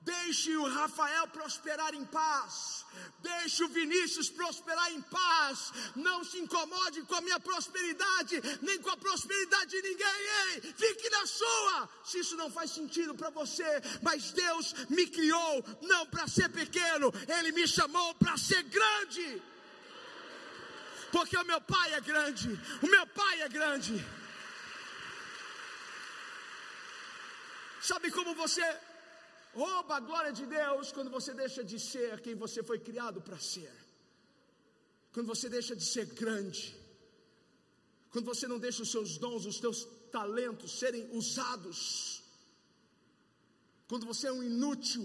deixe 0.00 0.56
o 0.56 0.68
Rafael 0.68 1.26
prosperar 1.26 1.92
em 1.92 2.04
paz. 2.04 2.86
Deixe 3.18 3.64
o 3.64 3.68
Vinícius 3.68 4.30
prosperar 4.30 4.92
em 4.92 5.02
paz. 5.02 5.72
Não 5.96 6.22
se 6.22 6.38
incomode 6.38 7.02
com 7.02 7.16
a 7.16 7.20
minha 7.20 7.40
prosperidade, 7.40 8.40
nem 8.62 8.78
com 8.80 8.90
a 8.90 8.96
prosperidade 8.96 9.72
de 9.72 9.82
ninguém. 9.88 10.20
Ei, 10.46 10.60
fique 10.76 11.10
na 11.10 11.26
sua. 11.26 11.88
Se 12.04 12.20
isso 12.20 12.36
não 12.36 12.48
faz 12.48 12.70
sentido 12.70 13.16
para 13.16 13.30
você, 13.30 13.82
mas 14.02 14.30
Deus 14.30 14.72
me 14.88 15.04
criou 15.08 15.64
não 15.82 16.06
para 16.06 16.28
ser 16.28 16.48
pequeno, 16.48 17.12
Ele 17.26 17.50
me 17.50 17.66
chamou 17.66 18.14
para 18.14 18.36
ser 18.36 18.62
grande. 18.62 19.42
Porque 21.14 21.36
o 21.36 21.44
meu 21.44 21.60
pai 21.60 21.88
é 21.94 22.00
grande, 22.00 22.48
o 22.86 22.88
meu 22.94 23.06
pai 23.06 23.42
é 23.42 23.48
grande. 23.48 23.94
Sabe 27.90 28.10
como 28.10 28.34
você 28.34 28.64
rouba 29.52 29.96
a 29.96 30.00
glória 30.00 30.32
de 30.32 30.46
Deus 30.46 30.90
quando 30.90 31.10
você 31.10 31.34
deixa 31.34 31.62
de 31.62 31.78
ser 31.78 32.20
quem 32.20 32.34
você 32.34 32.62
foi 32.62 32.78
criado 32.78 33.20
para 33.20 33.38
ser? 33.38 33.72
Quando 35.12 35.26
você 35.26 35.48
deixa 35.48 35.74
de 35.76 35.84
ser 35.84 36.06
grande, 36.22 36.74
quando 38.10 38.24
você 38.24 38.46
não 38.52 38.58
deixa 38.58 38.82
os 38.82 38.90
seus 38.90 39.18
dons, 39.18 39.44
os 39.44 39.58
teus 39.60 39.84
talentos 40.10 40.78
serem 40.78 41.04
usados, 41.18 42.22
quando 43.86 44.06
você 44.06 44.28
é 44.28 44.32
um 44.32 44.42
inútil, 44.42 45.04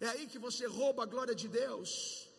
é 0.00 0.08
aí 0.08 0.26
que 0.26 0.38
você 0.38 0.66
rouba 0.66 1.04
a 1.04 1.06
glória 1.14 1.34
de 1.34 1.46
Deus. 1.46 2.29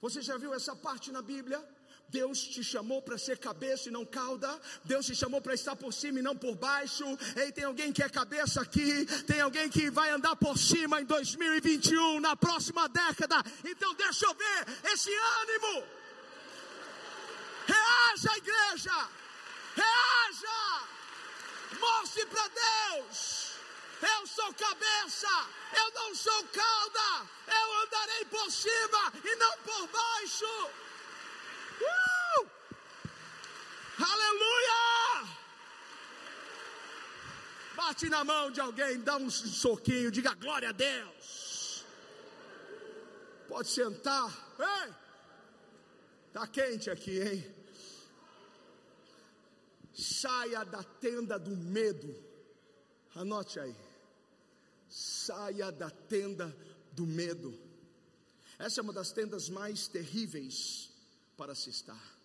Você 0.00 0.22
já 0.22 0.36
viu 0.36 0.54
essa 0.54 0.76
parte 0.76 1.10
na 1.10 1.20
Bíblia? 1.20 1.60
Deus 2.08 2.42
te 2.42 2.64
chamou 2.64 3.02
para 3.02 3.18
ser 3.18 3.38
cabeça 3.38 3.88
e 3.88 3.92
não 3.92 4.04
cauda. 4.04 4.48
Deus 4.84 5.04
te 5.06 5.14
chamou 5.14 5.40
para 5.40 5.54
estar 5.54 5.76
por 5.76 5.92
cima 5.92 6.20
e 6.20 6.22
não 6.22 6.36
por 6.36 6.54
baixo. 6.54 7.04
Ei, 7.36 7.52
tem 7.52 7.64
alguém 7.64 7.92
que 7.92 8.02
é 8.02 8.08
cabeça 8.08 8.62
aqui. 8.62 9.04
Tem 9.26 9.40
alguém 9.40 9.68
que 9.68 9.90
vai 9.90 10.10
andar 10.10 10.36
por 10.36 10.56
cima 10.56 11.00
em 11.00 11.04
2021, 11.04 12.20
na 12.20 12.34
próxima 12.34 12.88
década. 12.88 13.36
Então 13.64 13.92
deixa 13.94 14.24
eu 14.26 14.34
ver 14.34 14.92
esse 14.92 15.10
ânimo. 15.12 15.84
Reaja, 17.66 18.36
igreja. 18.38 19.08
Reaja. 19.76 20.86
Mostre 21.78 22.24
para 22.26 22.48
Deus 22.48 23.47
Eu 24.00 24.26
sou 24.26 24.54
cabeça, 24.54 25.26
eu 25.76 25.90
não 25.92 26.14
sou 26.14 26.44
cauda. 26.48 27.28
Eu 27.46 27.82
andarei 27.82 28.24
por 28.26 28.50
cima 28.50 29.12
e 29.24 29.36
não 29.36 29.58
por 29.58 29.88
baixo. 29.88 30.70
Uh! 31.80 32.48
Aleluia! 33.98 35.38
Bate 37.74 38.08
na 38.08 38.24
mão 38.24 38.50
de 38.50 38.60
alguém, 38.60 39.00
dá 39.00 39.16
um 39.16 39.30
soquinho, 39.30 40.10
diga 40.10 40.34
glória 40.34 40.68
a 40.68 40.72
Deus. 40.72 41.84
Pode 43.48 43.68
sentar. 43.68 44.30
Ei! 44.58 44.94
Tá 46.32 46.46
quente 46.46 46.90
aqui, 46.90 47.20
hein? 47.20 47.54
Saia 49.92 50.64
da 50.64 50.84
tenda 50.84 51.38
do 51.38 51.56
medo. 51.56 52.14
Anote 53.16 53.58
aí. 53.58 53.87
Saia 54.88 55.70
da 55.70 55.90
tenda 55.90 56.56
do 56.92 57.06
medo. 57.06 57.58
Essa 58.58 58.80
é 58.80 58.82
uma 58.82 58.92
das 58.92 59.12
tendas 59.12 59.48
mais 59.48 59.86
terríveis 59.86 60.90
para 61.36 61.54
se 61.54 61.70
estar. 61.70 62.18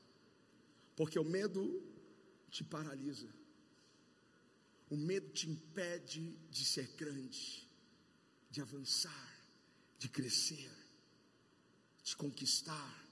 Porque 0.95 1.19
o 1.19 1.23
medo 1.23 1.81
te 2.49 2.63
paralisa. 2.63 3.27
O 4.89 4.97
medo 4.97 5.29
te 5.29 5.49
impede 5.49 6.37
de 6.49 6.65
ser 6.65 6.87
grande, 6.95 7.67
de 8.49 8.61
avançar, 8.61 9.47
de 9.97 10.07
crescer, 10.07 10.71
de 12.03 12.15
conquistar. 12.15 13.03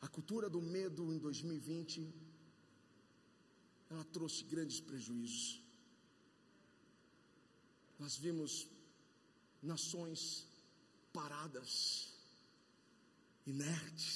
A 0.00 0.08
cultura 0.08 0.48
do 0.48 0.60
medo 0.60 1.12
em 1.12 1.18
2020 1.18 2.12
ela 3.90 4.04
trouxe 4.04 4.44
grandes 4.44 4.80
prejuízos. 4.80 5.61
Nós 8.02 8.16
vimos 8.16 8.52
nações 9.62 10.20
paradas, 11.12 12.12
inertes. 13.46 14.10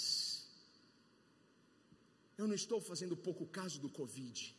Eu 2.36 2.48
não 2.48 2.56
estou 2.62 2.80
fazendo 2.80 3.16
pouco 3.16 3.46
caso 3.46 3.78
do 3.84 3.88
Covid. 3.88 4.56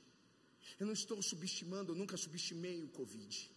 Eu 0.80 0.86
não 0.86 0.94
estou 0.94 1.22
subestimando, 1.22 1.92
eu 1.92 1.98
nunca 2.02 2.16
subestimei 2.16 2.82
o 2.82 2.88
Covid. 3.00 3.52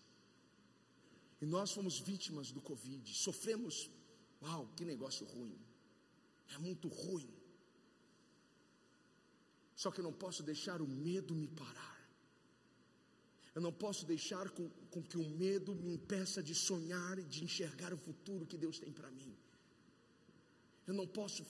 E 1.41 1.47
nós 1.47 1.71
fomos 1.71 2.01
vítimas 2.01 2.51
do 2.51 2.61
Covid, 2.61 3.15
sofremos. 3.15 3.89
Uau, 4.43 4.67
que 4.77 4.85
negócio 4.85 5.25
ruim. 5.25 5.57
É 6.49 6.59
muito 6.59 6.89
ruim. 6.89 7.33
Só 9.77 9.93
que 9.93 10.01
eu 10.01 10.05
não 10.05 10.13
posso 10.13 10.43
deixar 10.43 10.83
o 10.83 10.89
medo 10.89 11.33
me 11.33 11.47
parar. 11.47 12.00
Eu 13.55 13.61
não 13.61 13.73
posso 13.73 14.07
deixar 14.07 14.49
com, 14.51 14.69
com 14.91 15.03
que 15.03 15.19
o 15.19 15.29
medo 15.29 15.75
me 15.75 15.95
impeça 15.95 16.43
de 16.43 16.55
sonhar 16.55 17.19
e 17.19 17.25
de 17.25 17.45
enxergar 17.45 17.93
o 17.93 17.97
futuro 17.97 18.47
que 18.47 18.57
Deus 18.57 18.79
tem 18.79 18.93
para 18.93 19.11
mim. 19.11 19.37
Eu 20.87 20.95
não 20.95 21.07
posso 21.07 21.45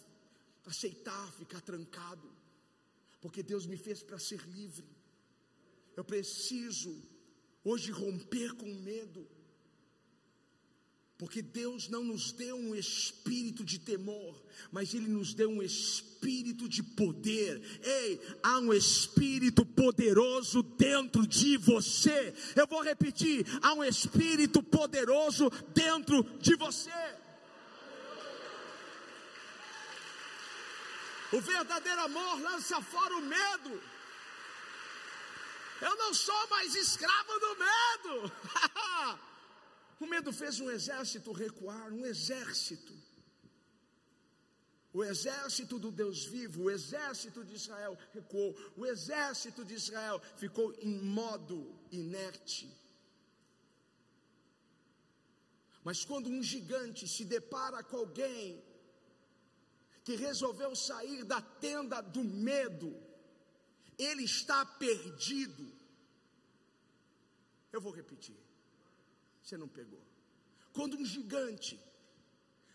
aceitar 0.65 1.33
ficar 1.33 1.61
trancado, 1.61 2.31
porque 3.21 3.43
Deus 3.43 3.67
me 3.67 3.77
fez 3.77 4.03
para 4.03 4.19
ser 4.19 4.41
livre. 4.49 4.89
Eu 5.97 6.05
preciso 6.05 7.03
hoje 7.65 7.91
romper 7.91 8.55
com 8.55 8.71
o 8.71 8.81
medo. 8.81 9.27
Porque 11.21 11.43
Deus 11.43 11.87
não 11.87 12.03
nos 12.03 12.33
deu 12.33 12.57
um 12.57 12.75
espírito 12.75 13.63
de 13.63 13.79
temor, 13.79 14.43
mas 14.73 14.95
Ele 14.95 15.07
nos 15.07 15.35
deu 15.35 15.51
um 15.51 15.63
espírito 15.63 16.67
de 16.67 16.83
poder. 16.83 17.61
Ei, 17.83 18.19
há 18.43 18.59
um 18.59 18.73
espírito 18.73 19.67
poderoso 19.67 20.63
dentro 20.63 21.27
de 21.27 21.59
você. 21.59 22.33
Eu 22.57 22.67
vou 22.67 22.83
repetir: 22.83 23.45
há 23.61 23.75
um 23.75 23.85
espírito 23.85 24.63
poderoso 24.63 25.51
dentro 25.75 26.23
de 26.41 26.57
você. 26.57 26.91
O 31.33 31.41
verdadeiro 31.43 32.01
amor 32.01 32.41
lança 32.41 32.81
fora 32.81 33.19
o 33.19 33.21
medo. 33.21 33.83
Eu 35.83 35.97
não 35.97 36.15
sou 36.15 36.49
mais 36.49 36.75
escravo 36.75 37.39
do 37.39 37.57
medo. 37.59 38.33
O 40.01 40.07
medo 40.07 40.33
fez 40.33 40.59
um 40.59 40.71
exército 40.71 41.31
recuar, 41.31 41.93
um 41.93 42.07
exército. 42.07 42.95
O 44.93 45.05
exército 45.05 45.79
do 45.79 45.93
Deus 45.93 46.25
vivo, 46.25 46.65
o 46.65 46.71
exército 46.71 47.45
de 47.45 47.55
Israel 47.55 47.97
recuou, 48.13 48.57
o 48.77 48.85
exército 48.87 49.65
de 49.65 49.75
Israel 49.75 50.21
ficou 50.37 50.75
em 50.81 50.99
modo 51.01 51.79
inerte. 51.93 52.69
Mas 55.85 56.05
quando 56.05 56.29
um 56.29 56.43
gigante 56.43 57.07
se 57.07 57.25
depara 57.25 57.83
com 57.85 57.99
alguém 57.99 58.63
que 60.03 60.17
resolveu 60.17 60.75
sair 60.75 61.25
da 61.25 61.41
tenda 61.41 62.01
do 62.01 62.25
medo, 62.25 62.97
ele 63.99 64.25
está 64.25 64.65
perdido. 64.65 65.71
Eu 67.71 67.81
vou 67.81 67.93
repetir. 67.93 68.50
Você 69.43 69.57
não 69.57 69.69
pegou. 69.69 70.03
Quando 70.73 70.97
um 70.97 71.05
gigante 71.05 71.81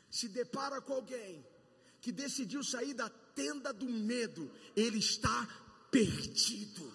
se 0.09 0.28
depara 0.28 0.82
com 0.82 0.93
alguém 0.93 1.45
que 2.01 2.11
decidiu 2.11 2.63
sair 2.63 2.93
da 2.93 3.09
tenda 3.09 3.74
do 3.74 3.88
medo, 3.88 4.51
ele 4.76 4.99
está 4.99 5.47
perdido. 5.91 6.93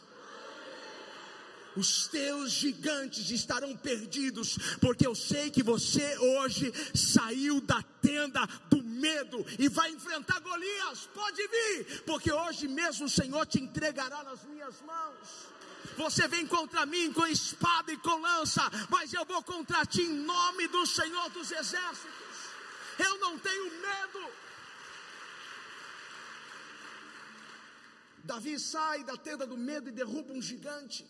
Os 1.76 2.08
teus 2.08 2.50
gigantes 2.52 3.30
estarão 3.30 3.76
perdidos, 3.76 4.58
porque 4.80 5.06
eu 5.06 5.14
sei 5.14 5.50
que 5.50 5.62
você 5.62 6.18
hoje 6.18 6.72
saiu 6.94 7.60
da 7.60 7.82
tenda 8.02 8.44
do 8.68 8.82
medo 8.82 9.44
e 9.58 9.68
vai 9.68 9.90
enfrentar 9.90 10.40
Golias. 10.40 11.08
Pode 11.14 11.46
vir, 11.46 12.02
porque 12.02 12.32
hoje 12.32 12.66
mesmo 12.66 13.06
o 13.06 13.10
Senhor 13.10 13.46
te 13.46 13.60
entregará 13.60 14.22
nas 14.24 14.44
minhas 14.44 14.80
mãos. 14.82 15.28
Você 16.02 16.26
vem 16.34 16.46
contra 16.46 16.86
mim 16.86 17.12
com 17.12 17.26
espada 17.26 17.92
e 17.92 17.96
com 17.98 18.16
lança, 18.28 18.62
mas 18.88 19.12
eu 19.12 19.24
vou 19.30 19.42
contra 19.42 19.84
ti 19.84 20.02
em 20.02 20.14
nome 20.34 20.66
do 20.68 20.86
Senhor 20.86 21.28
dos 21.36 21.50
Exércitos. 21.50 22.38
Eu 23.06 23.18
não 23.24 23.38
tenho 23.38 23.66
medo. 23.88 24.22
Davi 28.30 28.58
sai 28.58 29.04
da 29.10 29.16
tenda 29.26 29.46
do 29.52 29.58
medo 29.58 29.90
e 29.90 29.98
derruba 30.00 30.32
um 30.32 30.40
gigante. 30.40 31.06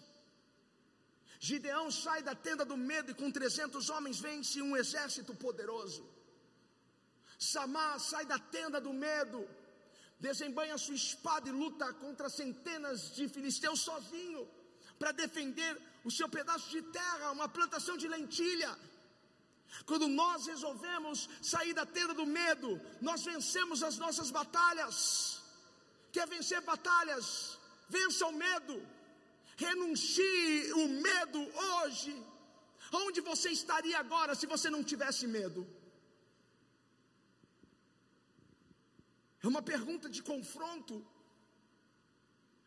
Gideão 1.39 1.89
sai 2.03 2.21
da 2.25 2.35
tenda 2.35 2.65
do 2.65 2.77
medo 2.77 3.13
e 3.13 3.19
com 3.21 3.31
300 3.31 3.91
homens 3.91 4.19
vence 4.19 4.61
um 4.61 4.77
exército 4.77 5.33
poderoso. 5.47 6.05
Samar 7.39 8.01
sai 8.01 8.25
da 8.27 8.41
tenda 8.41 8.81
do 8.81 8.93
medo, 8.93 9.49
desembanha 10.19 10.77
sua 10.77 10.97
espada 10.97 11.49
e 11.49 11.53
luta 11.53 11.93
contra 12.05 12.29
centenas 12.29 13.15
de 13.15 13.29
filisteus 13.29 13.83
sozinho 13.83 14.43
para 15.01 15.13
defender 15.25 15.73
o 16.09 16.11
seu 16.17 16.29
pedaço 16.37 16.69
de 16.75 16.83
terra, 16.99 17.33
uma 17.37 17.49
plantação 17.57 17.97
de 18.03 18.07
lentilha. 18.15 18.71
Quando 19.89 20.07
nós 20.21 20.47
resolvemos 20.53 21.19
sair 21.53 21.73
da 21.79 21.87
tenda 21.97 22.15
do 22.21 22.27
medo, 22.41 22.71
nós 23.09 23.25
vencemos 23.31 23.83
as 23.89 23.97
nossas 24.05 24.31
batalhas. 24.39 24.97
Quer 26.15 26.27
vencer 26.35 26.61
batalhas? 26.73 27.27
Vença 27.97 28.27
o 28.27 28.33
medo. 28.47 28.77
Renuncie 29.67 30.73
o 30.83 30.87
medo 31.07 31.41
hoje. 31.69 32.15
Onde 33.05 33.21
você 33.31 33.49
estaria 33.61 33.99
agora 34.05 34.35
se 34.35 34.47
você 34.55 34.69
não 34.69 34.83
tivesse 34.93 35.27
medo? 35.39 35.61
É 39.43 39.49
uma 39.49 39.63
pergunta 39.63 40.09
de 40.17 40.23
confronto. 40.23 40.95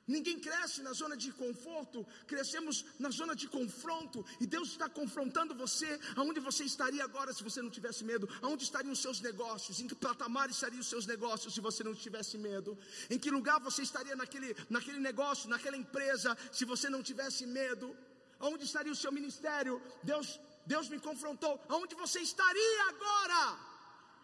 Ninguém 0.06 0.38
cresce 0.38 0.82
na 0.82 0.92
zona 0.92 1.16
de 1.16 1.32
conforto, 1.32 2.06
crescemos 2.28 2.86
na 3.00 3.10
zona 3.10 3.34
de 3.36 3.48
confronto, 3.48 4.26
e 4.40 4.46
Deus 4.46 4.70
está 4.70 4.90
confrontando 4.90 5.56
você, 5.56 5.98
aonde 6.16 6.42
você 6.42 6.66
estaria 6.66 7.04
agora 7.04 7.34
se 7.34 7.42
você 7.42 7.62
não 7.62 7.70
tivesse 7.70 8.04
medo, 8.04 8.28
aonde 8.42 8.64
estariam 8.66 8.92
os 8.92 9.02
seus 9.02 9.22
negócios, 9.22 9.80
em 9.80 9.88
que 9.88 9.96
patamar 9.96 10.50
estariam 10.50 10.82
os 10.82 10.88
seus 10.88 11.06
negócios 11.06 11.54
se 11.54 11.62
você 11.62 11.84
não 11.86 11.96
tivesse 11.96 12.38
medo, 12.38 12.78
em 13.10 13.18
que 13.18 13.32
lugar 13.32 13.62
você 13.62 13.82
estaria 13.82 14.16
naquele, 14.16 14.54
naquele 14.70 15.00
negócio, 15.00 15.50
naquela 15.50 15.78
empresa, 15.78 16.38
se 16.52 16.66
você 16.66 16.90
não 16.90 17.02
tivesse 17.02 17.46
medo, 17.46 17.96
aonde 18.40 18.66
estaria 18.66 18.92
o 18.92 18.96
seu 18.96 19.12
ministério, 19.12 19.82
Deus, 20.04 20.38
Deus 20.66 20.90
me 20.90 21.00
confrontou, 21.00 21.64
aonde 21.70 21.96
você 21.96 22.20
estaria 22.20 22.90
agora 22.90 23.58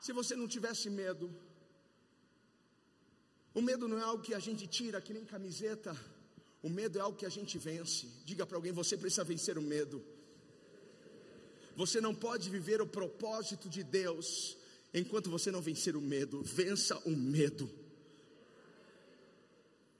se 0.01 0.11
você 0.11 0.35
não 0.35 0.47
tivesse 0.47 0.89
medo. 0.89 1.48
O 3.59 3.61
medo 3.61 3.89
não 3.89 3.99
é 3.99 4.03
algo 4.03 4.23
que 4.23 4.33
a 4.33 4.39
gente 4.39 4.65
tira 4.67 5.01
que 5.01 5.13
nem 5.13 5.25
camiseta. 5.25 5.93
O 6.63 6.69
medo 6.69 6.97
é 6.97 7.01
algo 7.01 7.17
que 7.17 7.25
a 7.25 7.35
gente 7.37 7.57
vence. 7.57 8.07
Diga 8.23 8.45
para 8.45 8.55
alguém: 8.55 8.71
você 8.71 8.95
precisa 8.95 9.21
vencer 9.25 9.57
o 9.57 9.61
medo. 9.61 10.01
Você 11.75 11.99
não 11.99 12.15
pode 12.15 12.49
viver 12.49 12.81
o 12.81 12.87
propósito 12.87 13.67
de 13.67 13.83
Deus 13.83 14.55
enquanto 14.93 15.29
você 15.29 15.51
não 15.51 15.61
vencer 15.61 15.97
o 15.97 16.01
medo. 16.01 16.41
Vença 16.41 16.97
o 16.99 17.09
medo. 17.09 17.69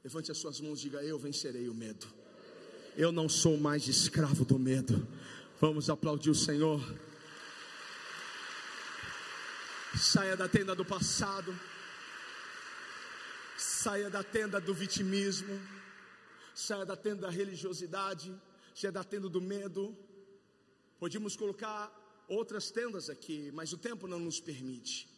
Levante 0.05 0.32
as 0.32 0.38
suas 0.38 0.62
mãos 0.62 0.80
e 0.80 0.84
diga: 0.84 1.03
Eu 1.03 1.20
vencerei 1.20 1.68
o 1.68 1.74
medo. 1.74 2.07
Eu 2.95 3.12
não 3.12 3.28
sou 3.28 3.57
mais 3.57 3.89
escravo 3.89 4.45
do 4.45 4.57
medo. 4.57 5.05
Vamos 5.60 5.89
aplaudir 5.89 6.30
o 6.30 6.36
Senhor. 6.47 6.82
Saia 9.97 10.38
da 10.38 10.47
tenda 10.47 10.74
do 10.74 10.86
passado. 10.86 11.53
Saia 13.60 14.10
da 14.10 14.24
tenda 14.24 14.62
do 14.62 14.74
vitimismo. 14.74 15.60
Saia 16.55 16.86
da 16.86 16.95
tenda 16.95 17.24
da 17.24 17.30
religiosidade. 17.30 18.34
Saia 18.74 18.93
da 18.93 19.03
tenda 19.03 19.28
do 19.28 19.41
medo. 19.41 19.97
Podíamos 20.97 21.36
colocar 21.36 21.93
outras 22.30 22.72
tendas 22.72 23.10
aqui, 23.10 23.51
mas 23.51 23.74
o 23.74 23.78
tempo 23.78 24.07
não 24.07 24.18
nos 24.18 24.39
permite. 24.39 25.10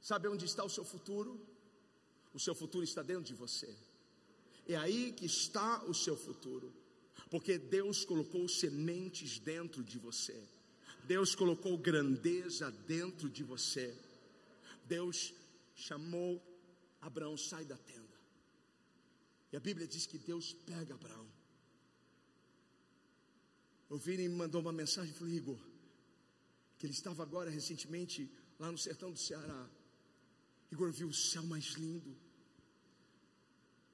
Sabe 0.00 0.28
onde 0.28 0.46
está 0.46 0.64
o 0.64 0.70
seu 0.70 0.84
futuro? 0.84 1.38
O 2.32 2.40
seu 2.40 2.54
futuro 2.54 2.84
está 2.84 3.02
dentro 3.02 3.24
de 3.24 3.34
você. 3.34 3.76
É 4.66 4.76
aí 4.76 5.12
que 5.12 5.26
está 5.26 5.84
o 5.84 5.92
seu 5.92 6.16
futuro. 6.16 6.72
Porque 7.30 7.58
Deus 7.58 8.02
colocou 8.02 8.48
sementes 8.48 9.38
dentro 9.38 9.84
de 9.84 9.98
você. 9.98 10.42
Deus 11.04 11.34
colocou 11.34 11.76
grandeza 11.76 12.70
dentro 12.86 13.28
de 13.28 13.44
você. 13.44 13.94
Deus 14.86 15.34
chamou 15.76 16.42
Abraão, 17.00 17.36
sai 17.36 17.64
da 17.64 17.76
tenda. 17.76 18.16
E 19.52 19.56
a 19.56 19.60
Bíblia 19.60 19.86
diz 19.86 20.06
que 20.06 20.18
Deus 20.18 20.52
pega 20.52 20.94
Abraão. 20.94 21.30
O 23.88 23.96
Vini 23.96 24.28
me 24.28 24.34
mandou 24.34 24.60
uma 24.60 24.72
mensagem 24.72 25.12
e 25.12 25.14
falou, 25.14 25.32
Igor, 25.32 25.60
que 26.78 26.86
ele 26.86 26.92
estava 26.92 27.22
agora 27.22 27.50
recentemente 27.50 28.28
lá 28.58 28.72
no 28.72 28.78
sertão 28.78 29.12
do 29.12 29.18
Ceará. 29.18 29.70
Igor 30.72 30.90
viu 30.90 31.08
o 31.08 31.14
céu 31.14 31.44
mais 31.44 31.66
lindo. 31.74 32.16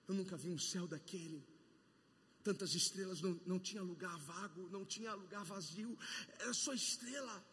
Eu 0.08 0.14
nunca 0.14 0.36
vi 0.36 0.48
um 0.48 0.58
céu 0.58 0.86
daquele. 0.86 1.44
Tantas 2.42 2.74
estrelas, 2.74 3.20
não, 3.20 3.38
não 3.46 3.58
tinha 3.58 3.82
lugar 3.82 4.16
vago, 4.18 4.68
não 4.70 4.84
tinha 4.84 5.14
lugar 5.14 5.44
vazio, 5.44 5.96
era 6.38 6.54
só 6.54 6.72
estrela. 6.72 7.44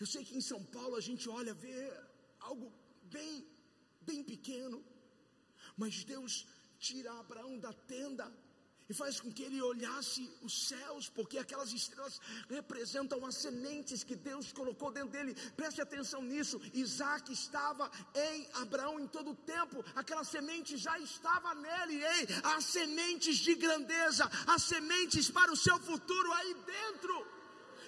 Eu 0.00 0.06
sei 0.06 0.24
que 0.24 0.36
em 0.36 0.40
São 0.40 0.64
Paulo 0.64 0.96
a 0.96 1.00
gente 1.00 1.28
olha, 1.28 1.52
vê 1.52 1.92
algo 2.40 2.72
bem, 3.02 3.46
bem 4.00 4.24
pequeno, 4.24 4.82
mas 5.76 6.04
Deus 6.04 6.46
tira 6.78 7.12
Abraão 7.12 7.58
da 7.58 7.72
tenda 7.72 8.26
e 8.88 8.94
faz 8.94 9.20
com 9.20 9.30
que 9.30 9.44
ele 9.44 9.60
olhasse 9.62 10.22
os 10.42 10.68
céus, 10.68 11.08
porque 11.08 11.38
aquelas 11.38 11.72
estrelas 11.72 12.20
representam 12.48 13.24
as 13.24 13.36
sementes 13.36 14.02
que 14.02 14.16
Deus 14.16 14.52
colocou 14.52 14.90
dentro 14.90 15.10
dele. 15.10 15.34
Preste 15.60 15.80
atenção 15.80 16.22
nisso. 16.22 16.60
Isaac 16.74 17.32
estava 17.32 17.88
em 18.14 18.48
Abraão 18.54 18.98
em 18.98 19.06
todo 19.06 19.30
o 19.30 19.36
tempo, 19.36 19.84
aquela 19.94 20.24
semente 20.24 20.76
já 20.76 20.98
estava 20.98 21.54
nele. 21.54 22.02
Ei, 22.02 22.26
as 22.42 22.64
sementes 22.64 23.36
de 23.36 23.54
grandeza, 23.54 24.28
as 24.46 24.62
sementes 24.62 25.30
para 25.30 25.52
o 25.52 25.56
seu 25.56 25.78
futuro 25.78 26.32
aí 26.32 26.54
dentro. 26.54 27.39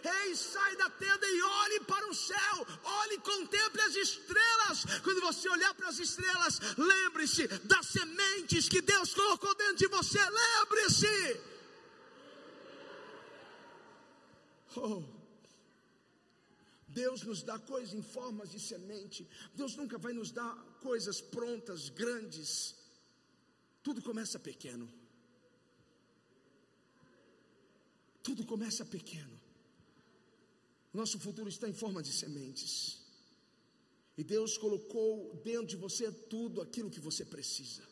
Ei, 0.04 0.34
sai 0.34 0.76
da 0.76 0.90
tenda 0.90 1.26
e 1.26 1.42
olhe 1.42 1.80
para 1.80 2.08
o 2.08 2.14
céu, 2.14 2.66
olhe 2.82 3.14
e 3.14 3.20
contemple 3.20 3.80
as 3.82 3.94
estrelas. 3.94 4.84
Quando 5.02 5.20
você 5.20 5.48
olhar 5.48 5.72
para 5.74 5.88
as 5.88 5.98
estrelas, 5.98 6.58
lembre-se 6.76 7.46
das 7.64 7.86
sementes 7.86 8.68
que 8.68 8.80
Deus 8.80 9.14
colocou 9.14 9.54
dentro 9.54 9.76
de 9.76 9.88
você. 9.88 10.18
Lembre-se. 10.18 11.40
Oh. 14.76 15.02
Deus 16.88 17.22
nos 17.22 17.42
dá 17.42 17.58
coisas 17.58 17.94
em 17.94 18.02
formas 18.02 18.50
de 18.50 18.60
semente. 18.60 19.28
Deus 19.54 19.76
nunca 19.76 19.96
vai 19.98 20.12
nos 20.12 20.30
dar 20.30 20.54
coisas 20.80 21.20
prontas, 21.20 21.88
grandes. 21.88 22.74
Tudo 23.82 24.02
começa 24.02 24.38
pequeno. 24.38 24.92
Tudo 28.22 28.44
começa 28.44 28.84
pequeno. 28.84 29.41
Nosso 30.92 31.18
futuro 31.18 31.48
está 31.48 31.68
em 31.68 31.72
forma 31.72 32.02
de 32.02 32.12
sementes. 32.12 33.00
E 34.16 34.22
Deus 34.22 34.58
colocou 34.58 35.34
dentro 35.42 35.66
de 35.66 35.76
você 35.76 36.12
tudo 36.34 36.60
aquilo 36.60 36.90
que 36.90 37.00
você 37.00 37.24
precisa. 37.24 37.82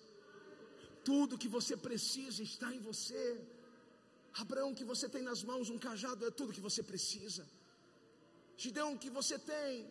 Tudo 1.03 1.39
que 1.39 1.49
você 1.49 1.77
precisa 1.77 2.43
está 2.43 2.75
em 2.75 2.81
você. 2.81 3.23
Abraão, 4.35 4.75
que 4.75 4.85
você 4.85 5.09
tem 5.09 5.23
nas 5.23 5.43
mãos 5.43 5.71
um 5.71 5.79
cajado, 5.79 6.27
é 6.27 6.31
tudo 6.31 6.53
que 6.53 6.61
você 6.69 6.83
precisa. 6.83 7.49
Gideão, 8.57 8.99
que 8.99 9.09
você 9.09 9.39
tem, 9.39 9.89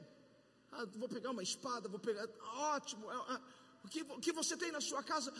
ah, 0.71 0.85
vou 0.85 1.09
pegar 1.09 1.31
uma 1.31 1.41
espada, 1.41 1.89
vou 1.89 1.99
pegar, 1.99 2.27
ótimo. 2.75 3.09
Ah, 3.09 3.41
o, 3.83 3.87
que, 3.87 4.01
o 4.03 4.19
que 4.19 4.31
você 4.31 4.55
tem 4.55 4.71
na 4.71 4.79
sua 4.79 5.01
casa, 5.03 5.33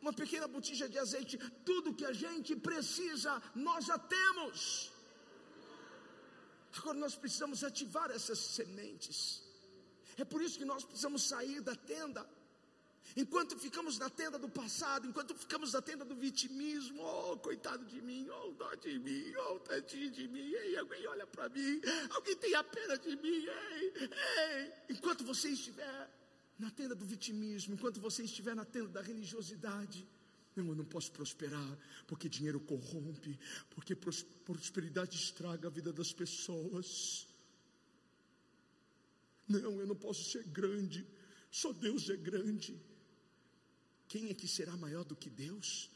uma 0.00 0.12
pequena 0.12 0.46
botija 0.46 0.88
de 0.88 0.98
azeite, 0.98 1.36
tudo 1.64 1.94
que 1.94 2.04
a 2.04 2.12
gente 2.12 2.54
precisa, 2.54 3.42
nós 3.54 3.84
já 3.86 3.98
temos. 3.98 4.92
Agora 6.78 6.98
nós 6.98 7.14
precisamos 7.14 7.62
ativar 7.64 8.10
essas 8.10 8.38
sementes. 8.38 9.42
É 10.16 10.24
por 10.24 10.42
isso 10.42 10.58
que 10.58 10.64
nós 10.64 10.84
precisamos 10.84 11.22
sair 11.22 11.60
da 11.60 11.74
tenda. 11.74 12.26
Enquanto 13.16 13.56
ficamos 13.56 13.98
na 13.98 14.10
tenda 14.10 14.38
do 14.38 14.48
passado, 14.48 15.06
enquanto 15.06 15.34
ficamos 15.34 15.72
na 15.72 15.80
tenda 15.80 16.04
do 16.04 16.14
vitimismo, 16.16 17.02
oh, 17.02 17.36
coitado 17.38 17.84
de 17.84 18.00
mim, 18.02 18.28
oh, 18.28 18.50
dó 18.52 18.74
de 18.74 18.98
mim, 18.98 19.32
oh, 19.36 19.60
tadinho 19.60 20.10
de 20.10 20.26
mim, 20.26 20.40
ei, 20.40 20.76
alguém 20.76 21.06
olha 21.06 21.26
para 21.26 21.48
mim, 21.48 21.80
alguém 22.10 22.36
tem 22.36 22.54
a 22.54 22.64
pena 22.64 22.98
de 22.98 23.14
mim, 23.16 23.46
ei, 23.46 24.10
ei. 24.48 24.72
Enquanto 24.90 25.24
você 25.24 25.50
estiver 25.50 26.10
na 26.58 26.70
tenda 26.70 26.94
do 26.94 27.04
vitimismo, 27.04 27.74
enquanto 27.74 28.00
você 28.00 28.24
estiver 28.24 28.56
na 28.56 28.64
tenda 28.64 28.88
da 28.88 29.00
religiosidade, 29.00 30.06
não, 30.56 30.68
eu 30.68 30.74
não 30.74 30.84
posso 30.84 31.12
prosperar, 31.12 31.78
porque 32.06 32.28
dinheiro 32.28 32.58
corrompe, 32.58 33.38
porque 33.70 33.94
prosperidade 33.94 35.14
estraga 35.16 35.68
a 35.68 35.70
vida 35.70 35.92
das 35.92 36.12
pessoas. 36.12 37.28
Não, 39.46 39.78
eu 39.78 39.86
não 39.86 39.94
posso 39.94 40.30
ser 40.30 40.44
grande, 40.44 41.06
só 41.50 41.72
Deus 41.72 42.08
é 42.08 42.16
grande. 42.16 42.80
Quem 44.08 44.30
é 44.30 44.34
que 44.34 44.48
será 44.48 44.76
maior 44.76 45.04
do 45.04 45.14
que 45.14 45.28
Deus? 45.28 45.90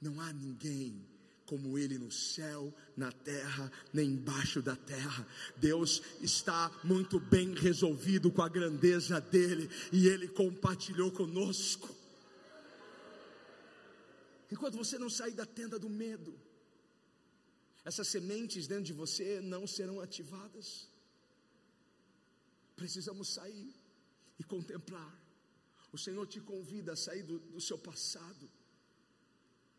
Não 0.00 0.20
há 0.20 0.32
ninguém 0.32 1.06
como 1.46 1.78
Ele 1.78 1.96
no 1.96 2.10
céu, 2.10 2.74
na 2.94 3.10
terra, 3.10 3.72
nem 3.92 4.10
embaixo 4.10 4.60
da 4.60 4.76
terra. 4.76 5.26
Deus 5.56 6.02
está 6.20 6.70
muito 6.84 7.18
bem 7.18 7.54
resolvido 7.54 8.30
com 8.30 8.42
a 8.42 8.48
grandeza 8.48 9.18
dEle 9.18 9.68
e 9.90 10.08
Ele 10.08 10.28
compartilhou 10.28 11.10
conosco. 11.10 11.97
Enquanto 14.50 14.76
você 14.76 14.98
não 14.98 15.10
sair 15.10 15.34
da 15.34 15.44
tenda 15.44 15.78
do 15.78 15.90
medo, 15.90 16.38
essas 17.84 18.08
sementes 18.08 18.66
dentro 18.66 18.84
de 18.84 18.92
você 18.92 19.40
não 19.40 19.66
serão 19.66 20.00
ativadas. 20.00 20.88
Precisamos 22.76 23.28
sair 23.34 23.74
e 24.38 24.44
contemplar. 24.44 25.14
O 25.92 25.98
Senhor 25.98 26.26
te 26.26 26.40
convida 26.40 26.92
a 26.92 26.96
sair 26.96 27.22
do, 27.22 27.38
do 27.38 27.60
seu 27.60 27.78
passado 27.78 28.50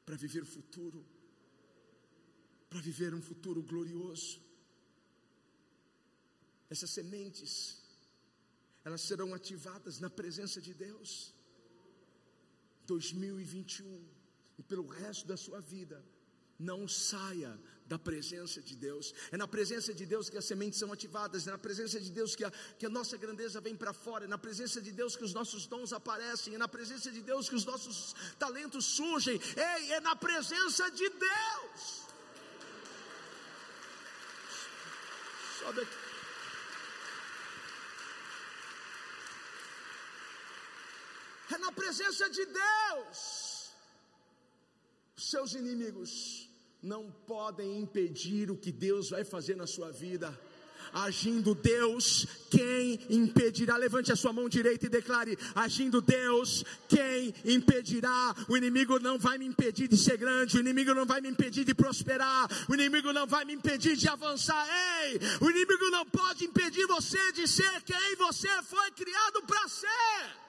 para 0.06 0.16
viver 0.16 0.44
o 0.44 0.52
futuro, 0.58 1.06
para 2.70 2.82
viver 2.82 3.14
um 3.14 3.22
futuro 3.22 3.62
glorioso. 3.62 4.42
Essas 6.70 6.92
sementes, 6.92 7.54
elas 8.84 9.02
serão 9.02 9.34
ativadas 9.34 10.00
na 10.00 10.10
presença 10.10 10.62
de 10.62 10.74
Deus. 10.74 11.34
2021 12.86 14.19
e 14.60 14.64
pelo 14.64 14.86
resto 14.86 15.26
da 15.26 15.38
sua 15.38 15.62
vida, 15.62 16.06
não 16.60 16.86
saia 16.86 17.58
da 17.86 17.98
presença 17.98 18.62
de 18.62 18.76
Deus. 18.76 19.14
É 19.32 19.38
na 19.38 19.48
presença 19.48 19.94
de 19.94 20.06
Deus 20.06 20.30
que 20.30 20.38
as 20.38 20.44
sementes 20.44 20.78
são 20.78 20.92
ativadas, 20.92 21.48
é 21.48 21.52
na 21.52 21.58
presença 21.58 21.98
de 21.98 22.12
Deus 22.12 22.36
que 22.36 22.44
a, 22.44 22.52
que 22.78 22.86
a 22.86 22.90
nossa 22.90 23.16
grandeza 23.16 23.62
vem 23.62 23.74
para 23.74 23.94
fora, 23.94 24.26
é 24.26 24.28
na 24.28 24.38
presença 24.38 24.82
de 24.82 24.92
Deus 24.92 25.16
que 25.16 25.24
os 25.24 25.34
nossos 25.34 25.66
dons 25.66 25.94
aparecem, 25.94 26.56
é 26.56 26.58
na 26.58 26.68
presença 26.68 27.10
de 27.10 27.22
Deus 27.22 27.48
que 27.48 27.56
os 27.56 27.64
nossos 27.64 28.14
talentos 28.38 28.84
surgem. 28.84 29.40
Ei, 29.56 29.94
é 29.94 30.02
na 30.02 30.16
presença 30.18 30.92
de 30.92 31.08
Deus. 31.08 32.04
Sobe 35.60 35.80
aqui. 35.80 35.98
É 41.56 41.58
na 41.58 41.72
presença 41.72 42.30
de 42.30 42.46
Deus 42.46 43.49
seus 45.20 45.54
inimigos 45.54 46.50
não 46.82 47.12
podem 47.28 47.80
impedir 47.80 48.50
o 48.50 48.58
que 48.58 48.72
Deus 48.72 49.10
vai 49.10 49.24
fazer 49.24 49.56
na 49.56 49.68
sua 49.68 49.92
vida. 49.92 50.38
Agindo 50.92 51.54
Deus, 51.54 52.26
quem 52.50 53.00
impedirá? 53.10 53.78
Levante 53.78 54.12
a 54.12 54.16
sua 54.16 54.34
mão 54.34 54.50
direita 54.50 54.88
e 54.88 54.90
declare: 54.90 55.38
Agindo 55.54 56.02
Deus, 56.02 56.64
quem 56.88 57.34
impedirá? 57.46 58.36
O 58.48 58.58
inimigo 58.58 58.98
não 59.00 59.20
vai 59.20 59.38
me 59.38 59.46
impedir 59.46 59.88
de 59.88 59.98
ser 59.98 60.18
grande, 60.18 60.58
o 60.58 60.60
inimigo 60.60 60.94
não 60.94 61.06
vai 61.06 61.22
me 61.22 61.30
impedir 61.30 61.64
de 61.64 61.76
prosperar, 61.76 62.48
o 62.68 62.74
inimigo 62.74 63.14
não 63.14 63.28
vai 63.28 63.46
me 63.46 63.54
impedir 63.54 63.96
de 63.96 64.08
avançar. 64.08 64.68
Ei, 65.04 65.20
o 65.42 65.50
inimigo 65.50 65.90
não 65.92 66.06
pode 66.06 66.46
impedir 66.46 66.88
você 66.88 67.32
de 67.34 67.48
ser 67.48 67.82
quem 67.84 68.16
você 68.16 68.50
foi 68.64 68.90
criado 68.92 69.44
para 69.46 69.68
ser. 69.68 70.49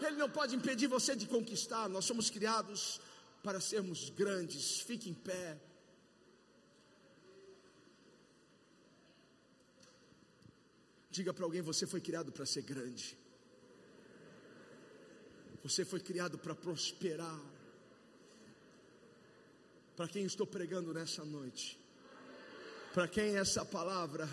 Ele 0.00 0.16
não 0.16 0.28
pode 0.28 0.54
impedir 0.54 0.86
você 0.86 1.16
de 1.16 1.26
conquistar. 1.26 1.88
Nós 1.88 2.04
somos 2.04 2.28
criados 2.28 3.00
para 3.42 3.60
sermos 3.60 4.10
grandes. 4.10 4.80
Fique 4.80 5.08
em 5.08 5.14
pé. 5.14 5.58
Diga 11.10 11.32
para 11.32 11.44
alguém: 11.44 11.62
você 11.62 11.86
foi 11.86 12.00
criado 12.00 12.30
para 12.30 12.44
ser 12.44 12.62
grande. 12.62 13.16
Você 15.62 15.84
foi 15.84 16.00
criado 16.00 16.38
para 16.38 16.54
prosperar. 16.54 17.40
Para 19.96 20.08
quem 20.08 20.24
estou 20.24 20.46
pregando 20.46 20.92
nessa 20.92 21.24
noite, 21.24 21.80
para 22.92 23.08
quem 23.08 23.38
essa 23.38 23.64
palavra, 23.64 24.28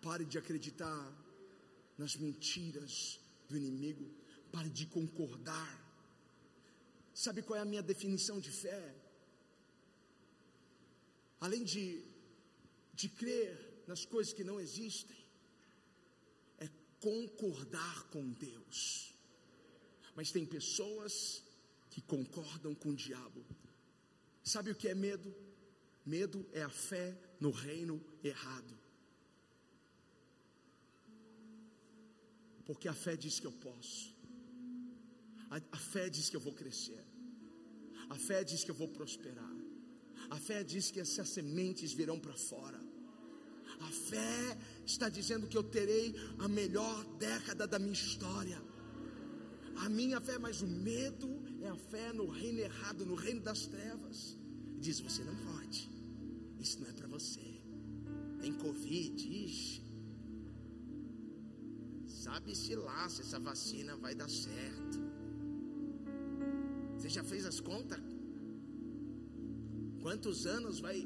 pare 0.00 0.24
de 0.24 0.38
acreditar 0.38 1.12
nas 2.00 2.16
mentiras 2.16 3.20
do 3.46 3.58
inimigo, 3.58 4.10
pare 4.50 4.70
de 4.70 4.86
concordar. 4.86 5.70
Sabe 7.12 7.42
qual 7.42 7.58
é 7.58 7.62
a 7.62 7.72
minha 7.72 7.82
definição 7.82 8.40
de 8.40 8.50
fé? 8.50 8.94
Além 11.38 11.62
de, 11.62 12.02
de 12.94 13.06
crer 13.10 13.84
nas 13.86 14.06
coisas 14.06 14.32
que 14.32 14.42
não 14.42 14.58
existem, 14.58 15.18
é 16.58 16.70
concordar 17.00 18.04
com 18.04 18.32
Deus. 18.32 19.12
Mas 20.16 20.32
tem 20.32 20.46
pessoas 20.46 21.44
que 21.90 22.00
concordam 22.00 22.74
com 22.74 22.90
o 22.90 22.96
diabo. 22.96 23.44
Sabe 24.42 24.70
o 24.70 24.74
que 24.74 24.88
é 24.88 24.94
medo? 24.94 25.34
Medo 26.06 26.48
é 26.54 26.62
a 26.62 26.70
fé 26.70 27.14
no 27.38 27.50
reino 27.50 28.02
errado. 28.24 28.79
Porque 32.70 32.86
a 32.86 32.94
fé 32.94 33.16
diz 33.16 33.40
que 33.40 33.48
eu 33.48 33.56
posso. 33.68 34.14
A, 35.50 35.56
a, 35.72 35.80
fé 35.92 36.08
diz 36.08 36.30
que 36.30 36.36
eu 36.36 36.40
vou 36.40 36.52
crescer. 36.52 37.04
A 38.08 38.14
fé 38.14 38.44
diz 38.44 38.62
que 38.62 38.70
eu 38.70 38.76
vou 38.76 38.86
prosperar. 38.86 39.56
A 40.30 40.36
fé 40.36 40.62
diz 40.62 40.88
que 40.92 41.00
essas 41.00 41.28
sementes 41.30 41.92
virão 41.92 42.20
para 42.20 42.36
fora. 42.36 42.80
A 43.80 43.90
fé 43.90 44.56
está 44.86 45.08
dizendo 45.08 45.48
que 45.48 45.58
eu 45.58 45.64
terei 45.64 46.14
a 46.38 46.46
melhor 46.46 47.04
década 47.16 47.66
da 47.66 47.76
minha 47.76 47.92
história. 47.92 48.62
A 49.84 49.88
minha 49.88 50.20
fé, 50.20 50.38
mas 50.38 50.62
o 50.62 50.68
medo 50.68 51.42
é 51.60 51.68
a 51.68 51.76
fé 51.76 52.12
no 52.12 52.28
reino 52.28 52.60
errado, 52.60 53.04
no 53.04 53.16
reino 53.16 53.40
das 53.40 53.66
trevas. 53.66 54.38
Diz: 54.78 55.00
você 55.00 55.24
não 55.24 55.34
pode, 55.34 55.90
isso 56.60 56.78
não 56.78 56.88
é 56.88 56.92
para 56.92 57.08
você. 57.08 57.48
Tem 58.40 58.52
Covid, 58.52 59.44
ixi. 59.44 59.79
Sabe-se 62.30 62.76
lá 62.76 63.08
se 63.08 63.22
essa 63.22 63.40
vacina 63.40 63.96
vai 63.96 64.14
dar 64.14 64.30
certo. 64.30 64.98
Você 66.96 67.08
já 67.08 67.24
fez 67.24 67.44
as 67.44 67.58
contas? 67.58 67.98
Quantos 70.00 70.46
anos 70.46 70.78
vai 70.78 70.98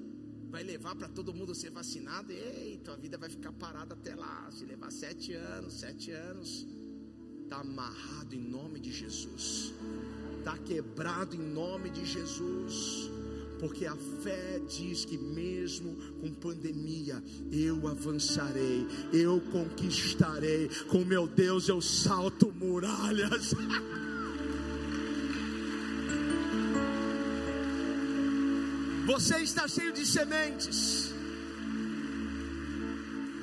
vai 0.55 0.63
levar 0.63 0.95
para 0.95 1.09
todo 1.09 1.35
mundo 1.35 1.53
ser 1.53 1.71
vacinado, 1.71 2.31
e 2.31 2.79
tua 2.85 2.97
vida 2.97 3.17
vai 3.19 3.29
ficar 3.29 3.53
parada 3.53 3.95
até 3.95 4.15
lá. 4.15 4.49
Se 4.53 4.65
levar 4.67 4.91
sete 4.93 5.33
anos, 5.33 5.81
sete 5.81 6.13
anos, 6.13 6.67
está 7.43 7.57
amarrado 7.61 8.35
em 8.35 8.45
nome 8.57 8.79
de 8.79 8.93
Jesus, 8.93 9.73
está 10.39 10.57
quebrado 10.59 11.35
em 11.35 11.45
nome 11.63 11.89
de 11.91 12.05
Jesus. 12.05 13.11
Porque 13.65 13.87
a 13.87 13.97
fé 13.97 14.61
diz 14.69 15.07
que 15.07 15.17
mesmo 15.17 15.97
com 16.21 16.31
pandemia 16.35 17.25
eu 17.51 17.89
avançarei, 17.89 18.87
eu 19.11 19.41
conquistarei, 19.41 20.69
com 20.89 21.03
meu 21.03 21.27
Deus 21.27 21.67
eu 21.67 21.81
salto 21.81 22.53
muralhas. 22.53 23.55
Você 29.07 29.39
está 29.39 29.67
cheio 29.67 29.95
de 29.95 30.05
sementes. 30.05 31.15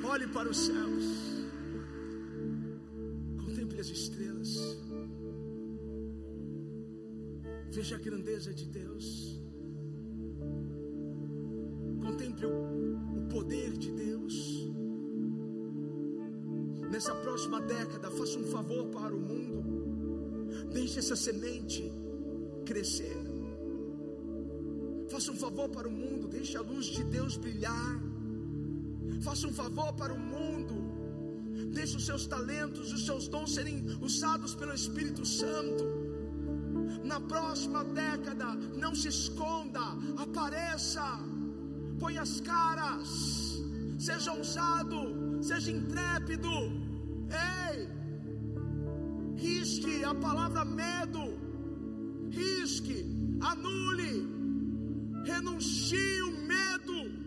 Olhe 0.04 0.28
para 0.28 0.48
os 0.48 0.66
céus. 0.66 1.04
Contemple 3.44 3.80
as 3.80 3.88
estrelas. 3.88 4.56
Veja 7.72 7.96
a 7.96 7.98
grandeza 7.98 8.54
de 8.54 8.66
Deus. 8.66 9.42
Década, 17.62 18.10
faça 18.10 18.38
um 18.38 18.44
favor 18.44 18.86
para 18.86 19.14
o 19.14 19.20
mundo. 19.20 19.62
Deixe 20.72 20.98
essa 20.98 21.16
semente 21.16 21.92
crescer. 22.64 23.16
Faça 25.10 25.30
um 25.30 25.36
favor 25.36 25.68
para 25.68 25.88
o 25.88 25.90
mundo, 25.90 26.26
deixe 26.28 26.56
a 26.56 26.62
luz 26.62 26.86
de 26.86 27.04
Deus 27.04 27.36
brilhar. 27.36 28.00
Faça 29.20 29.46
um 29.46 29.52
favor 29.52 29.92
para 29.92 30.12
o 30.12 30.18
mundo, 30.18 30.74
deixe 31.72 31.96
os 31.96 32.04
seus 32.04 32.26
talentos, 32.26 32.92
os 32.92 33.04
seus 33.04 33.28
dons 33.28 33.54
serem 33.54 33.84
usados 34.00 34.54
pelo 34.54 34.74
Espírito 34.74 35.24
Santo. 35.24 35.84
Na 37.04 37.20
próxima 37.20 37.84
década, 37.84 38.54
não 38.76 38.94
se 38.94 39.08
esconda, 39.08 39.80
apareça, 40.16 41.20
ponha 42.00 42.22
as 42.22 42.40
caras, 42.40 43.62
seja 43.98 44.32
ousado, 44.32 44.98
seja 45.42 45.70
intrépido. 45.70 46.81
Ei, 47.32 47.88
risque 49.36 50.04
a 50.04 50.14
palavra 50.14 50.64
medo, 50.64 51.38
risque, 52.30 53.06
anule 53.40 54.42
renuncie 55.24 56.22
o 56.22 56.32
medo. 56.46 57.22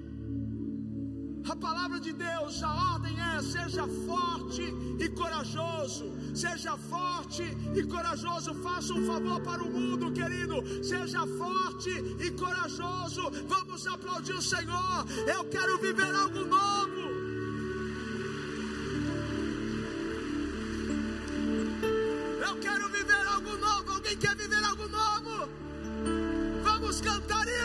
A 1.47 1.56
palavra 1.56 1.99
de 1.99 2.12
Deus, 2.12 2.64
a 2.64 2.93
ordem 2.93 3.16
é: 3.20 3.41
seja 3.41 3.88
forte 4.08 4.64
e 4.99 5.10
corajoso. 5.10 6.12
Seja 6.34 6.76
forte 6.76 7.43
e 7.76 7.84
corajoso. 7.84 8.53
Faça 8.56 8.93
um 8.93 9.06
favor 9.06 9.39
para 9.41 9.64
o 9.64 9.72
mundo, 9.72 10.12
querido. 10.12 10.56
Seja 10.84 11.26
forte 11.28 11.91
e 12.20 12.32
corajoso. 12.32 13.32
Vamos 13.47 13.86
aplaudir 13.88 14.34
o 14.34 14.41
Senhor. 14.41 15.06
Eu 15.28 15.45
quero 15.45 15.78
viver 15.78 16.14
algo 16.16 16.45
novo. 16.45 17.05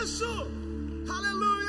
Aleluia. 0.01 1.60